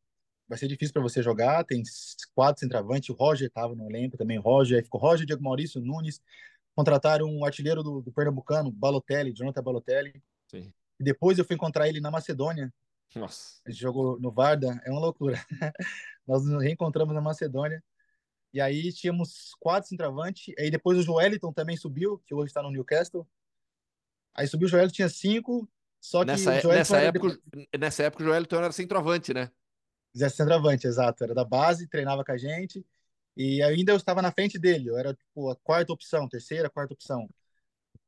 [0.48, 1.66] vai ser difícil para você jogar.
[1.66, 1.84] Tem
[2.34, 6.22] quatro centroavantes, o Roger estava no elenco também, Roger, aí ficou Roger, Diego Maurício, Nunes.
[6.76, 10.24] Contrataram um artilheiro do, do Pernambucano, Balotelli, Jonathan Balotelli.
[10.48, 10.74] Sim.
[11.00, 12.74] E depois eu fui encontrar ele na Macedônia.
[13.16, 13.62] Nossa.
[13.66, 15.38] Ele jogou no Varda, é uma loucura.
[16.28, 17.84] Nós nos reencontramos na Macedônia.
[18.54, 20.54] E aí tínhamos quatro centroavantes.
[20.58, 23.28] Aí depois o Joeliton também subiu, que hoje está no Newcastle.
[24.36, 25.68] Aí subiu o Joeliton, tinha cinco.
[26.00, 27.40] Só que nessa, nessa época,
[27.80, 29.52] nessa época o Joeliton era centroavante, né?
[30.16, 31.24] Zé centroavante, exato.
[31.24, 32.86] Era da base, treinava com a gente.
[33.36, 34.90] E ainda eu estava na frente dele.
[34.90, 37.28] Eu era tipo a quarta opção, terceira, quarta opção.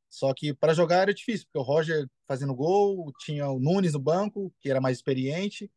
[0.10, 4.00] Só que para jogar era difícil, porque o Roger fazendo gol, tinha o Nunes no
[4.00, 5.70] banco, que era mais experiente,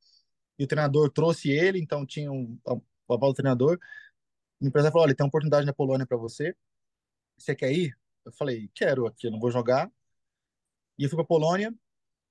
[0.59, 3.78] e o treinador trouxe ele, então tinha um, o aval do treinador.
[4.60, 6.55] O empresário falou: olha, tem uma oportunidade na Polônia para você.
[7.36, 7.96] Você quer ir?
[8.24, 9.90] Eu falei: quero, aqui não vou jogar.
[10.98, 11.74] E eu fui para Polônia.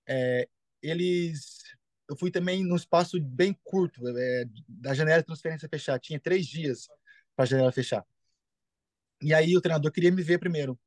[0.07, 0.47] É,
[0.81, 1.63] eles.
[2.09, 5.99] Eu fui também num espaço bem curto, é, da janela de transferência fechar.
[5.99, 6.87] Tinha três dias
[7.35, 8.05] para a janela fechar.
[9.21, 10.79] E aí o treinador queria me ver primeiro,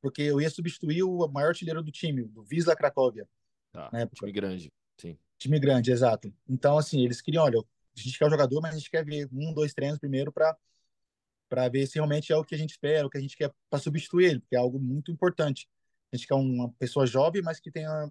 [0.00, 3.28] porque eu ia substituir o maior artilheiro do time, do Wisla Cracóvia.
[3.72, 5.18] Tá, time grande, sim.
[5.38, 6.32] Time grande, exato.
[6.48, 9.28] Então, assim, eles queriam, olha, a gente quer o jogador, mas a gente quer ver
[9.32, 10.56] um, dois treinos primeiro para
[11.48, 13.52] para ver se realmente é o que a gente espera, o que a gente quer
[13.68, 15.68] para substituir ele, porque é algo muito importante.
[16.12, 18.08] A gente quer uma pessoa jovem, mas que tenha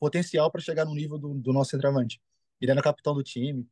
[0.00, 2.20] potencial para chegar no nível do, do nosso centroavante.
[2.60, 3.64] Ele era capitão do time.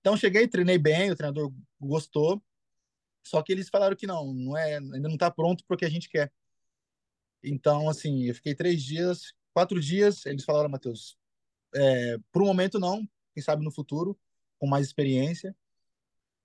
[0.00, 1.50] Então cheguei, treinei bem, o treinador
[1.80, 2.42] gostou,
[3.22, 5.84] só que eles falaram que não, não é, ainda não está pronto para o que
[5.84, 6.30] a gente quer.
[7.42, 11.16] Então, assim, eu fiquei três dias, quatro dias, eles falaram, Matheus,
[11.74, 14.18] é, por um momento não, quem sabe no futuro,
[14.58, 15.54] com mais experiência.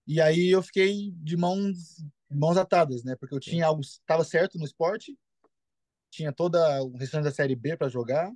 [0.05, 3.15] E aí eu fiquei de mãos mãos atadas, né?
[3.15, 5.17] Porque eu tinha algo estava certo no esporte,
[6.09, 8.31] tinha toda o restante da série B para jogar,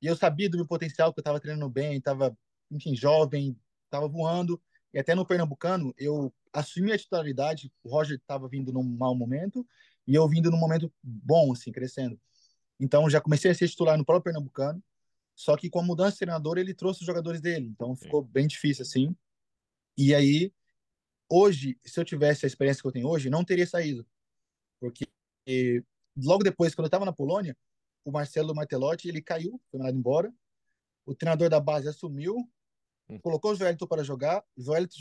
[0.00, 2.36] e eu sabia do meu potencial que eu estava treinando bem, estava,
[2.70, 4.60] enfim, jovem, estava voando.
[4.92, 9.66] E até no Pernambucano, eu assumi a titularidade, o Roger estava vindo num mau momento
[10.06, 12.20] e eu vindo num momento bom, assim, crescendo.
[12.78, 14.82] Então já comecei a ser titular no próprio Pernambucano.
[15.34, 17.66] Só que com a mudança de treinador, ele trouxe os jogadores dele.
[17.66, 18.28] Então ficou Sim.
[18.30, 19.16] bem difícil assim.
[19.96, 20.52] E aí,
[21.28, 24.06] hoje, se eu tivesse a experiência que eu tenho hoje, não teria saído.
[24.80, 25.08] Porque
[26.16, 27.56] logo depois, quando eu estava na Polônia,
[28.04, 30.32] o Marcelo Martelotti, ele caiu, foi mandado embora.
[31.06, 32.36] O treinador da base assumiu,
[33.08, 33.18] hum.
[33.18, 34.44] colocou o Joelito para jogar.
[34.56, 34.96] O Joelito,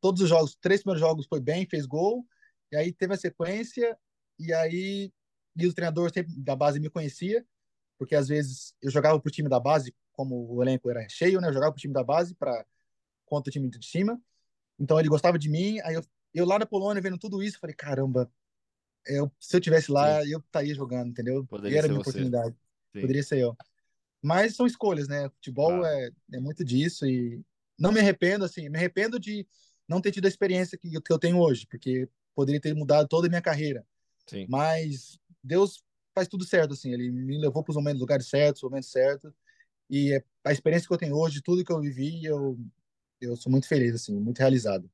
[0.00, 2.26] todos os jogos, três primeiros jogos foi bem, fez gol.
[2.70, 3.98] E aí teve a sequência,
[4.40, 5.12] e aí
[5.56, 7.44] e o treinador sempre da base me conhecia
[8.00, 11.38] porque às vezes eu jogava para o time da base, como o elenco era cheio,
[11.38, 11.48] né?
[11.48, 12.64] Eu jogava para o time da base para
[13.26, 14.18] contra o time de cima.
[14.78, 15.78] Então ele gostava de mim.
[15.80, 16.02] Aí eu,
[16.32, 18.32] eu lá na Polônia vendo tudo isso, falei, caramba,
[19.06, 20.30] eu, se eu tivesse lá, Sim.
[20.30, 21.44] eu estaria jogando, entendeu?
[21.44, 22.08] Poderia e era a minha você.
[22.08, 22.56] oportunidade.
[22.90, 23.00] Sim.
[23.02, 23.54] Poderia ser eu.
[24.22, 25.28] Mas são escolhas, né?
[25.28, 27.44] Futebol é, é muito disso e
[27.78, 29.46] não me arrependo, assim, me arrependo de
[29.86, 33.26] não ter tido a experiência que, que eu tenho hoje, porque poderia ter mudado toda
[33.26, 33.86] a minha carreira.
[34.30, 34.46] Sim.
[34.48, 35.82] Mas Deus
[36.14, 36.92] faz tudo certo, assim.
[36.92, 39.32] Ele me levou para os momentos, lugares certos, momentos certos.
[39.88, 42.56] E é, a experiência que eu tenho hoje, tudo que eu vivi, eu,
[43.20, 44.88] eu sou muito feliz, assim, muito realizado.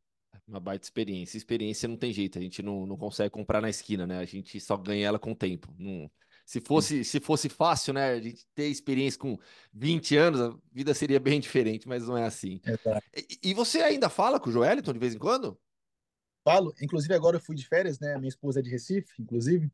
[0.49, 1.37] Uma baita experiência.
[1.37, 4.19] Experiência não tem jeito, a gente não, não consegue comprar na esquina, né?
[4.19, 5.75] A gente só ganha ela com o tempo.
[5.79, 6.11] Não...
[6.47, 8.13] Se fosse, se fosse fácil, né?
[8.13, 9.37] A gente ter experiência com
[9.75, 12.61] 20 anos, a vida seria bem diferente, mas não é assim.
[13.15, 15.59] E, e, você ainda fala com o Joeliton de vez em quando?
[16.47, 16.73] Falo.
[16.81, 18.17] Inclusive, agora eu fui de férias, né?
[18.19, 19.69] Minha esposa é de Recife, inclusive.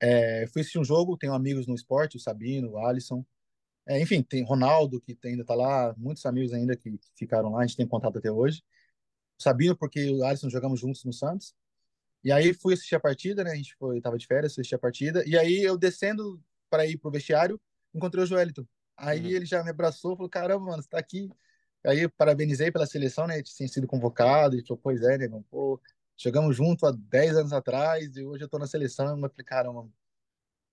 [0.00, 3.24] É, fui assistir um jogo, tenho amigos no esporte, o Sabino, o Alisson.
[3.86, 7.60] É, enfim, tem Ronaldo, que ainda está lá, muitos amigos ainda que, que, ficaram lá,
[7.60, 8.64] a gente tem contato até hoje.
[9.38, 11.54] O Sabino, porque o Alisson jogamos juntos no Santos.
[12.24, 13.52] E aí fui assistir a partida, né?
[13.52, 15.22] A gente foi, tava de férias, assisti a partida.
[15.24, 17.60] E aí eu descendo para ir pro vestiário,
[17.94, 18.68] encontrei o Joelito.
[18.96, 19.28] Aí uhum.
[19.28, 21.30] ele já me abraçou, falou: caramba, mano, você tá aqui.
[21.84, 23.42] Aí parabenizei pela seleção, né?
[23.42, 25.28] Tinha sido convocado, e falou: pois é, né?
[25.50, 25.80] Pô,
[26.16, 29.18] Chegamos junto há 10 anos atrás e hoje eu estou na seleção.
[29.18, 29.88] Falei, caramba,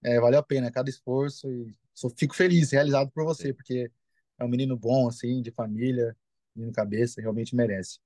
[0.03, 3.91] é, valeu a pena cada esforço e só fico feliz, realizado por você, porque
[4.37, 6.15] é um menino bom, assim, de família,
[6.55, 7.99] menino cabeça, realmente merece.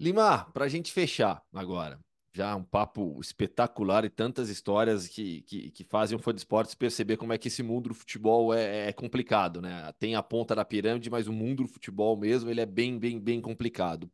[0.00, 2.00] Limar, para a gente fechar agora,
[2.32, 6.74] já um papo espetacular e tantas histórias que, que, que fazem o fã de esportes
[6.74, 9.92] perceber como é que esse mundo do futebol é, é, complicado, né?
[9.98, 13.18] Tem a ponta da pirâmide, mas o mundo do futebol mesmo, ele é bem, bem,
[13.18, 14.10] bem complicado.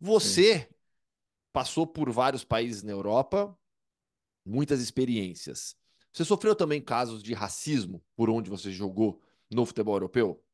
[0.00, 0.68] Você
[1.54, 3.56] passou por vários países na Europa,
[4.44, 5.76] muitas experiências.
[6.12, 10.44] Você sofreu também casos de racismo por onde você jogou no futebol europeu?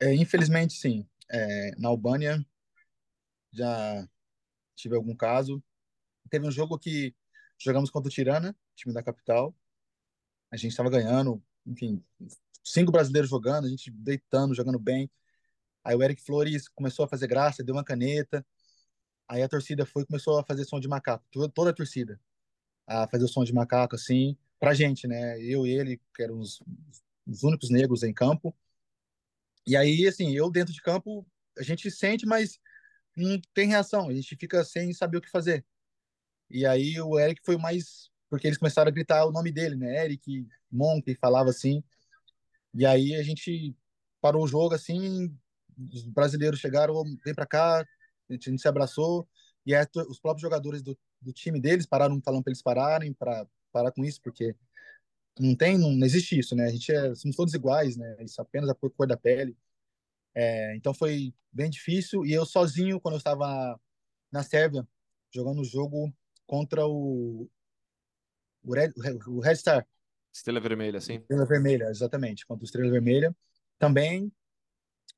[0.00, 1.08] É, infelizmente, sim.
[1.30, 2.44] É, na Albânia
[3.52, 4.08] já
[4.74, 5.62] tive algum caso.
[6.28, 7.14] Teve um jogo que
[7.56, 9.54] jogamos contra o Tirana, time da capital.
[10.50, 12.04] A gente estava ganhando, enfim,
[12.64, 15.08] cinco brasileiros jogando, a gente deitando, jogando bem.
[15.84, 18.44] Aí o Eric Flores começou a fazer graça, deu uma caneta.
[19.30, 21.24] Aí a torcida foi começou a fazer som de macaco,
[21.54, 22.20] toda a torcida
[22.84, 25.40] a fazer o som de macaco assim, pra gente, né?
[25.40, 26.60] Eu e ele, que eram os,
[27.24, 28.52] os únicos negros em campo.
[29.64, 31.24] E aí, assim, eu dentro de campo,
[31.56, 32.58] a gente sente, mas
[33.16, 35.64] não tem reação, a gente fica sem saber o que fazer.
[36.50, 40.06] E aí o Eric foi mais porque eles começaram a gritar o nome dele, né?
[40.06, 41.84] Eric Monk falava assim.
[42.74, 43.76] E aí a gente
[44.20, 45.32] parou o jogo assim,
[45.92, 47.86] os brasileiros chegaram, vem para cá,
[48.32, 49.28] a gente se abraçou,
[49.64, 53.46] e aí, os próprios jogadores do, do time deles, pararam falando para eles pararem, para
[53.72, 54.54] parar com isso, porque
[55.38, 56.66] não tem, não, não existe isso, né?
[56.66, 58.16] A gente é, somos todos iguais, né?
[58.20, 59.56] Isso apenas a cor da pele.
[60.34, 63.78] É, então foi bem difícil e eu sozinho quando eu estava
[64.30, 64.86] na Sérvia
[65.32, 66.12] jogando o jogo
[66.46, 67.48] contra o
[68.62, 68.92] o Red,
[69.26, 69.86] o Red Star.
[70.32, 71.14] Estrela Vermelha, sim.
[71.14, 73.34] Estrela Vermelha, exatamente, contra o Estrela Vermelha.
[73.78, 74.30] Também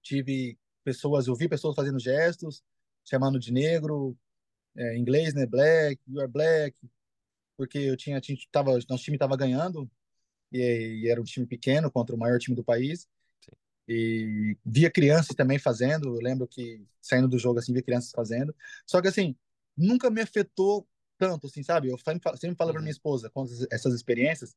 [0.01, 2.63] tive pessoas, eu vi pessoas fazendo gestos,
[3.05, 4.17] chamando de negro,
[4.77, 5.47] é, em inglês, né?
[5.47, 6.77] Black, you are black,
[7.57, 9.91] porque eu tinha, tinha tava, nosso time estava ganhando
[10.51, 13.09] e, e, era um time pequeno contra o maior time do país.
[13.41, 13.53] Sim.
[13.89, 16.17] E via crianças também fazendo.
[16.17, 18.55] Eu lembro que saindo do jogo assim via crianças fazendo.
[18.87, 19.37] Só que assim
[19.77, 20.87] nunca me afetou
[21.19, 21.89] tanto, assim, sabe?
[21.89, 22.75] Eu sempre falo, sempre falo uhum.
[22.75, 24.57] para minha esposa com essas experiências,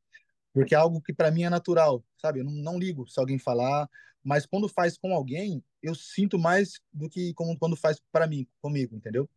[0.51, 2.39] porque é algo que para mim é natural, sabe?
[2.39, 3.87] Eu não, não, ligo se alguém falar,
[4.25, 8.95] mas quando faz com alguém, eu sinto mais do que quando faz para mim, comigo,
[8.95, 9.29] entendeu?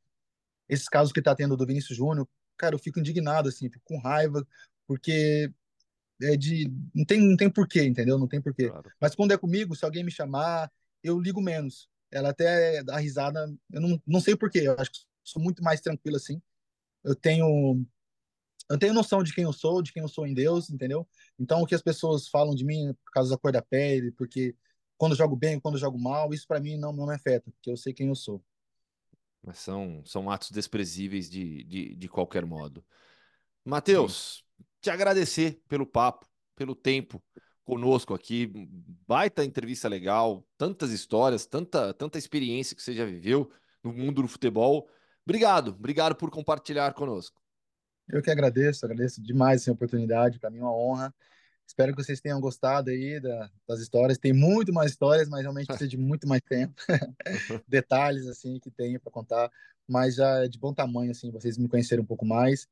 [0.66, 3.98] Esses casos que tá tendo do Vinícius Júnior, cara, eu fico indignado, assim, fico com
[3.98, 4.46] raiva,
[4.86, 5.52] porque
[6.22, 6.72] é de.
[6.94, 8.18] Não tem, não tem porquê, entendeu?
[8.18, 8.70] Não tem porquê.
[8.70, 8.90] Claro.
[8.98, 11.86] Mas quando é comigo, se alguém me chamar, eu ligo menos.
[12.10, 15.82] Ela até dá risada, eu não, não sei porquê, eu acho que sou muito mais
[15.82, 16.40] tranquilo assim.
[17.04, 17.84] Eu tenho.
[18.70, 21.06] Eu tenho noção de quem eu sou, de quem eu sou em Deus, entendeu?
[21.38, 24.54] Então, o que as pessoas falam de mim por causa da cor da pele, porque
[24.98, 27.76] quando jogo bem, quando jogo mal, isso para mim não, não me afeta, porque eu
[27.76, 28.44] sei quem eu sou.
[29.42, 32.84] Mas são, são atos desprezíveis de, de, de qualquer modo.
[33.64, 34.44] Matheus,
[34.80, 36.26] te agradecer pelo papo,
[36.56, 37.22] pelo tempo
[37.64, 38.52] conosco aqui.
[39.06, 43.50] Baita entrevista legal, tantas histórias, tanta, tanta experiência que você já viveu
[43.82, 44.88] no mundo do futebol.
[45.24, 47.40] Obrigado, obrigado por compartilhar conosco.
[48.08, 51.14] Eu que agradeço, agradeço demais essa oportunidade, para mim é uma honra.
[51.68, 54.16] Espero que vocês tenham gostado aí da, das histórias.
[54.16, 56.74] Tem muito mais histórias, mas realmente precisa de muito mais tempo.
[57.68, 59.52] Detalhes assim que tenho para contar,
[59.86, 62.66] mas já é de bom tamanho assim, vocês me conhecerem um pouco mais.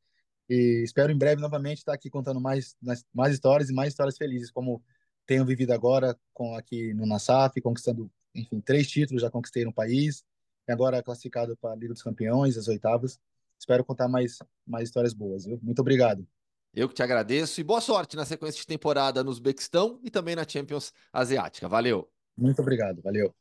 [0.48, 2.74] E espero em breve novamente estar aqui contando mais,
[3.12, 4.82] mais histórias e mais histórias felizes, como
[5.27, 10.24] tenho vivido agora com aqui no Nassaf, conquistando, enfim, três títulos já conquistei no país,
[10.66, 13.20] e agora classificado para a Liga dos Campeões, as oitavas.
[13.59, 15.59] Espero contar mais, mais histórias boas, viu?
[15.62, 16.27] Muito obrigado.
[16.76, 20.36] Eu que te agradeço e boa sorte na sequência de temporada no Uzbequistão e também
[20.36, 21.66] na Champions Asiática.
[21.66, 22.06] Valeu.
[22.36, 23.34] Muito obrigado, valeu.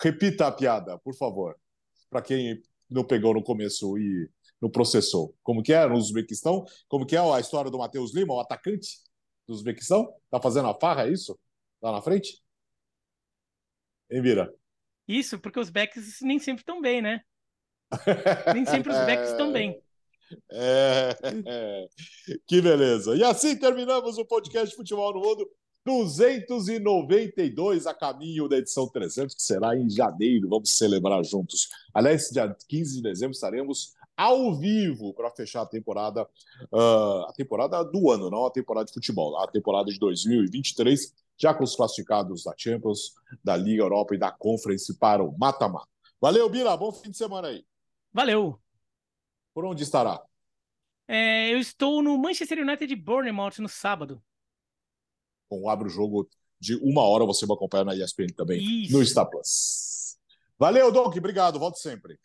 [0.00, 1.54] Repita a piada, por favor,
[2.08, 4.30] para quem não pegou no começo e
[4.62, 5.36] no processou.
[5.42, 6.64] Como que é no Uzbequistão?
[6.88, 9.02] Como que é a história do Matheus Lima, o atacante
[9.46, 10.10] do Uzbequistão?
[10.30, 11.38] Tá fazendo a farra, é isso?
[11.82, 12.42] Lá na frente?
[14.10, 14.50] Hein, Vira?
[15.06, 17.20] Isso, porque os backs nem sempre estão bem, né?
[18.54, 19.84] nem sempre os backs estão bem.
[20.50, 21.16] É,
[22.46, 23.16] que beleza.
[23.16, 25.48] E assim terminamos o podcast Futebol no Mundo
[25.84, 30.48] 292 a caminho da edição 300, que será em janeiro.
[30.48, 31.68] Vamos celebrar juntos.
[31.92, 36.22] Aliás, dia 15 de dezembro estaremos ao vivo para fechar a temporada,
[36.72, 41.52] uh, a temporada do ano, não a temporada de futebol, a temporada de 2023, já
[41.52, 45.88] com os classificados da Champions, da Liga Europa e da Conference para o mata-mata.
[46.20, 47.64] Valeu, Bira, bom fim de semana aí.
[48.12, 48.63] Valeu.
[49.54, 50.20] Por onde estará?
[51.06, 54.22] É, eu estou no Manchester United de Bournemouth no sábado.
[55.48, 56.28] Bom, abre o jogo
[56.58, 58.96] de uma hora, você vai acompanhar na ESPN também, Isso.
[58.96, 60.18] no Star Plus.
[60.58, 62.18] Valeu, Doc, obrigado, volto sempre.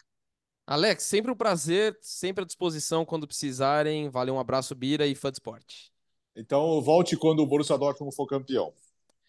[0.66, 4.08] Alex, sempre um prazer, sempre à disposição quando precisarem.
[4.10, 5.92] Valeu, um abraço, Bira e fã de esporte.
[6.36, 8.74] Então, volte quando o Borussia Dortmund for campeão.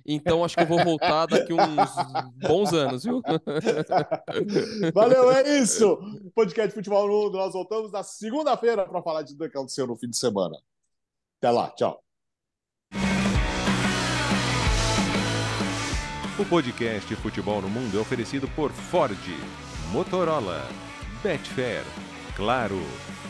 [0.04, 1.90] Então, acho que eu vou voltar daqui uns
[2.36, 3.22] bons anos, viu?
[4.94, 5.98] Valeu, é isso.
[6.34, 7.38] Podcast Futebol no Mundo.
[7.38, 10.56] Nós voltamos na segunda-feira para falar de tudo que aconteceu no fim de semana.
[11.38, 12.02] Até lá, tchau.
[16.38, 19.18] O podcast Futebol no Mundo é oferecido por Ford,
[19.92, 20.66] Motorola.
[21.22, 21.84] Betfair,
[22.34, 22.80] Claro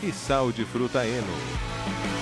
[0.01, 2.20] e Sal de Fruta Eno.